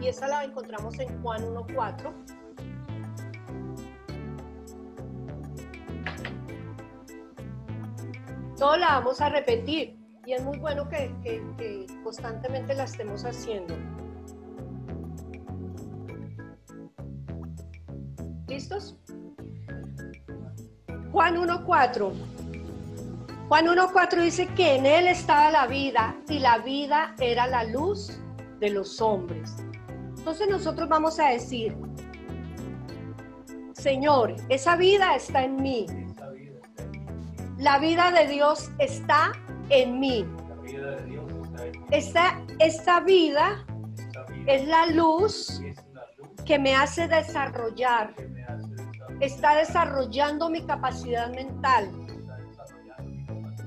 y 0.00 0.08
esa 0.08 0.28
la 0.28 0.44
encontramos 0.44 0.98
en 0.98 1.22
Juan 1.22 1.42
1.4. 1.42 2.12
Todo 8.56 8.76
la 8.76 8.86
vamos 8.86 9.20
a 9.20 9.28
repetir 9.28 10.03
y 10.26 10.32
es 10.32 10.42
muy 10.42 10.58
bueno 10.58 10.88
que, 10.88 11.14
que, 11.22 11.42
que 11.58 11.86
constantemente 12.02 12.74
la 12.74 12.84
estemos 12.84 13.24
haciendo. 13.24 13.74
¿Listos? 18.48 18.96
Juan 21.12 21.36
1.4. 21.36 22.12
Juan 23.48 23.66
1.4 23.66 24.22
dice 24.22 24.46
que 24.48 24.76
en 24.76 24.86
él 24.86 25.06
estaba 25.06 25.50
la 25.50 25.66
vida 25.66 26.16
y 26.28 26.38
la 26.38 26.58
vida 26.58 27.14
era 27.20 27.46
la 27.46 27.64
luz 27.64 28.18
de 28.60 28.70
los 28.70 29.00
hombres. 29.00 29.54
Entonces 30.16 30.48
nosotros 30.48 30.88
vamos 30.88 31.20
a 31.20 31.28
decir, 31.28 31.76
Señor, 33.74 34.34
esa 34.48 34.76
vida 34.76 35.14
está 35.14 35.44
en 35.44 35.56
mí. 35.56 35.86
La 37.58 37.78
vida 37.78 38.10
de 38.10 38.26
Dios 38.26 38.70
está 38.78 39.32
en 39.70 40.00
mí. 40.00 40.26
Esta, 41.90 42.42
esta 42.58 43.00
vida 43.00 43.64
es 44.46 44.66
la 44.66 44.86
luz 44.86 45.62
que 46.44 46.58
me 46.58 46.74
hace 46.74 47.08
desarrollar. 47.08 48.14
Está 49.20 49.56
desarrollando 49.56 50.50
mi 50.50 50.62
capacidad 50.64 51.32
mental. 51.32 51.90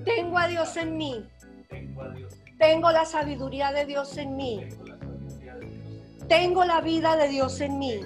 Tengo 0.03 0.37
a 0.37 0.47
Dios 0.47 0.77
en 0.77 0.97
mí. 0.97 1.25
Tengo 2.59 2.91
la 2.91 3.05
sabiduría 3.05 3.71
de 3.71 3.85
Dios 3.85 4.17
en 4.17 4.35
mí. 4.35 4.67
Tengo 6.27 6.65
la 6.65 6.81
vida 6.81 7.15
de 7.15 7.29
Dios 7.29 7.61
en 7.61 7.79
mí. 7.79 8.01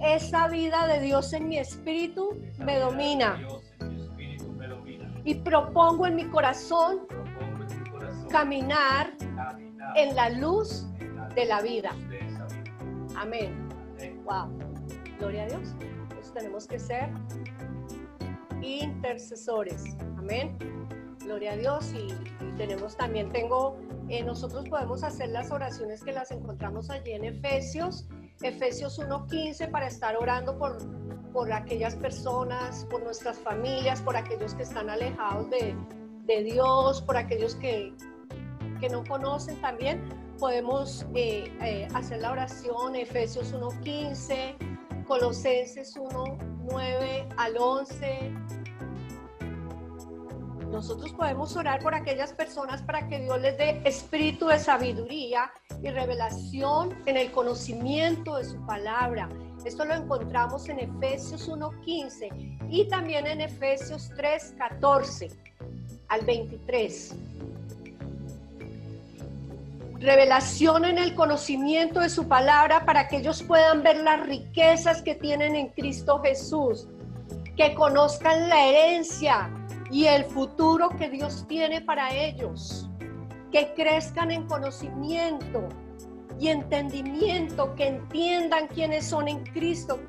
Esa 0.00 0.46
vida 0.48 0.86
de 0.86 1.00
Dios 1.00 1.32
en 1.32 1.48
mi 1.48 1.58
espíritu 1.58 2.38
me 2.58 2.78
domina. 2.78 3.40
Y 5.26 5.34
propongo 5.34 6.06
en 6.06 6.14
mi 6.14 6.24
corazón 6.28 7.00
caminar 8.30 9.12
en 9.96 10.14
la 10.14 10.30
luz 10.30 10.86
de 11.34 11.46
la 11.46 11.60
vida. 11.60 11.90
Amén. 13.16 13.68
Wow. 14.24 14.56
Gloria 15.18 15.42
a 15.42 15.46
Dios. 15.48 15.74
Pues 16.14 16.32
tenemos 16.32 16.68
que 16.68 16.78
ser 16.78 17.10
intercesores. 18.62 19.96
Amén. 20.16 20.56
Gloria 21.24 21.54
a 21.54 21.56
Dios. 21.56 21.92
Y, 21.92 22.06
y 22.44 22.52
tenemos 22.56 22.96
también, 22.96 23.32
tengo, 23.32 23.76
eh, 24.08 24.22
nosotros 24.22 24.68
podemos 24.68 25.02
hacer 25.02 25.30
las 25.30 25.50
oraciones 25.50 26.04
que 26.04 26.12
las 26.12 26.30
encontramos 26.30 26.88
allí 26.88 27.12
en 27.12 27.24
Efesios, 27.24 28.08
Efesios 28.42 29.00
1.15 29.00 29.70
para 29.72 29.88
estar 29.88 30.16
orando 30.16 30.56
por, 30.56 30.78
por 31.36 31.52
aquellas 31.52 31.94
personas, 31.94 32.86
por 32.88 33.02
nuestras 33.02 33.38
familias, 33.38 34.00
por 34.00 34.16
aquellos 34.16 34.54
que 34.54 34.62
están 34.62 34.88
alejados 34.88 35.50
de, 35.50 36.42
Dios, 36.44 37.02
por 37.02 37.18
aquellos 37.18 37.54
que, 37.56 37.92
que 38.80 38.88
no 38.88 39.04
conocen 39.04 39.60
también. 39.60 40.02
Podemos 40.38 41.04
eh, 41.14 41.52
eh, 41.60 41.88
hacer 41.92 42.22
la 42.22 42.32
oración 42.32 42.96
Efesios 42.96 43.52
1.15, 43.52 45.04
Colosenses 45.06 45.94
1.9 45.94 47.28
al 47.36 47.58
11. 47.58 48.32
Nosotros 50.70 51.12
podemos 51.12 51.54
orar 51.54 51.82
por 51.82 51.94
aquellas 51.94 52.32
personas 52.32 52.80
para 52.80 53.06
que 53.08 53.18
Dios 53.18 53.38
les 53.42 53.58
dé 53.58 53.82
espíritu 53.84 54.46
de 54.46 54.58
sabiduría 54.58 55.52
y 55.82 55.90
revelación 55.90 56.96
en 57.04 57.18
el 57.18 57.30
conocimiento 57.30 58.36
de 58.36 58.44
su 58.44 58.64
palabra. 58.64 59.28
Esto 59.64 59.84
lo 59.84 59.94
encontramos 59.94 60.68
en 60.68 60.78
Efesios 60.78 61.48
1.15 61.48 62.68
y 62.70 62.88
también 62.88 63.26
en 63.26 63.40
Efesios 63.40 64.10
3.14 64.12 65.34
al 66.08 66.24
23. 66.24 67.16
Revelación 69.98 70.84
en 70.84 70.98
el 70.98 71.14
conocimiento 71.14 72.00
de 72.00 72.10
su 72.10 72.28
palabra 72.28 72.84
para 72.84 73.08
que 73.08 73.16
ellos 73.16 73.42
puedan 73.42 73.82
ver 73.82 74.02
las 74.02 74.26
riquezas 74.26 75.02
que 75.02 75.14
tienen 75.14 75.56
en 75.56 75.68
Cristo 75.68 76.20
Jesús, 76.22 76.86
que 77.56 77.74
conozcan 77.74 78.48
la 78.48 78.66
herencia 78.66 79.50
y 79.90 80.04
el 80.04 80.24
futuro 80.24 80.90
que 80.90 81.08
Dios 81.08 81.46
tiene 81.48 81.80
para 81.80 82.14
ellos, 82.14 82.88
que 83.50 83.72
crezcan 83.74 84.30
en 84.30 84.46
conocimiento 84.46 85.68
y 86.38 86.48
entendimiento, 86.48 87.74
que 87.74 87.88
entiendan 87.88 88.68
quiénes 88.68 89.06
son 89.06 89.28
en 89.28 89.44
Cristo, 89.44 90.00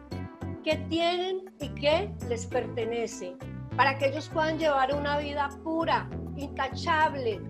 qué 0.63 0.77
tienen 0.89 1.53
y 1.59 1.69
qué 1.69 2.11
les 2.27 2.45
pertenece, 2.45 3.35
para 3.75 3.97
que 3.97 4.07
ellos 4.07 4.29
puedan 4.29 4.57
llevar 4.57 4.93
una 4.93 5.17
vida 5.17 5.49
pura, 5.63 6.09
intachable. 6.35 7.41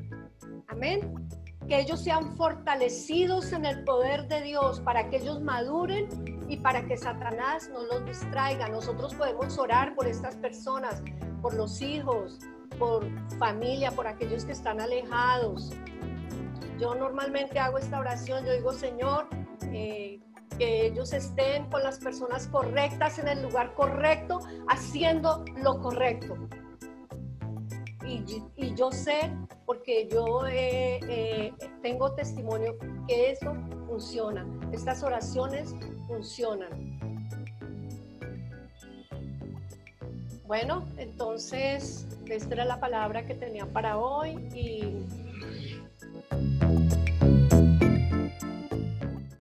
Amén. 0.68 1.28
Que 1.68 1.82
ellos 1.82 2.02
sean 2.02 2.36
fortalecidos 2.38 3.52
en 3.52 3.66
el 3.66 3.84
poder 3.84 4.28
de 4.28 4.42
Dios, 4.42 4.80
para 4.82 5.10
que 5.10 5.18
ellos 5.18 5.42
maduren 5.42 6.08
y 6.48 6.58
para 6.58 6.86
que 6.86 6.96
Satanás 6.96 7.70
no 7.74 7.84
los 7.84 8.06
distraiga. 8.06 8.70
Nosotros 8.70 9.14
podemos 9.16 9.58
orar 9.58 9.96
por 9.96 10.08
estas 10.08 10.36
personas, 10.36 11.02
por 11.42 11.54
los 11.56 11.82
hijos, 11.82 12.40
por 12.78 13.06
familia, 13.38 13.92
por 13.92 14.08
aquellos 14.08 14.46
que 14.46 14.52
están 14.52 14.80
alejados. 14.80 15.72
Yo 16.80 16.96
normalmente 16.96 17.60
hago 17.60 17.78
esta 17.78 18.00
oración, 18.00 18.46
yo 18.46 18.54
digo, 18.54 18.72
Señor, 18.72 19.28
eh, 19.72 20.20
que 20.58 20.88
ellos 20.88 21.14
estén 21.14 21.70
con 21.70 21.84
las 21.84 22.00
personas 22.00 22.48
correctas 22.48 23.20
en 23.20 23.28
el 23.28 23.42
lugar 23.44 23.74
correcto, 23.74 24.40
haciendo 24.68 25.44
lo 25.58 25.80
correcto. 25.80 26.36
Y, 28.06 28.74
yo 28.76 28.92
sé, 28.92 29.32
porque 29.66 30.08
yo 30.10 30.48
eh, 30.48 31.00
eh, 31.10 31.54
tengo 31.82 32.14
testimonio, 32.14 32.78
que 33.06 33.32
eso 33.32 33.54
funciona. 33.86 34.48
Estas 34.72 35.04
oraciones 35.04 35.76
funcionan. 36.08 36.98
Bueno, 40.46 40.88
entonces 40.98 42.08
esta 42.30 42.54
era 42.54 42.66
la 42.66 42.80
palabra 42.80 43.26
que 43.26 43.36
tenía 43.36 43.66
para 43.66 43.98
hoy 43.98 44.36
y 44.56 45.06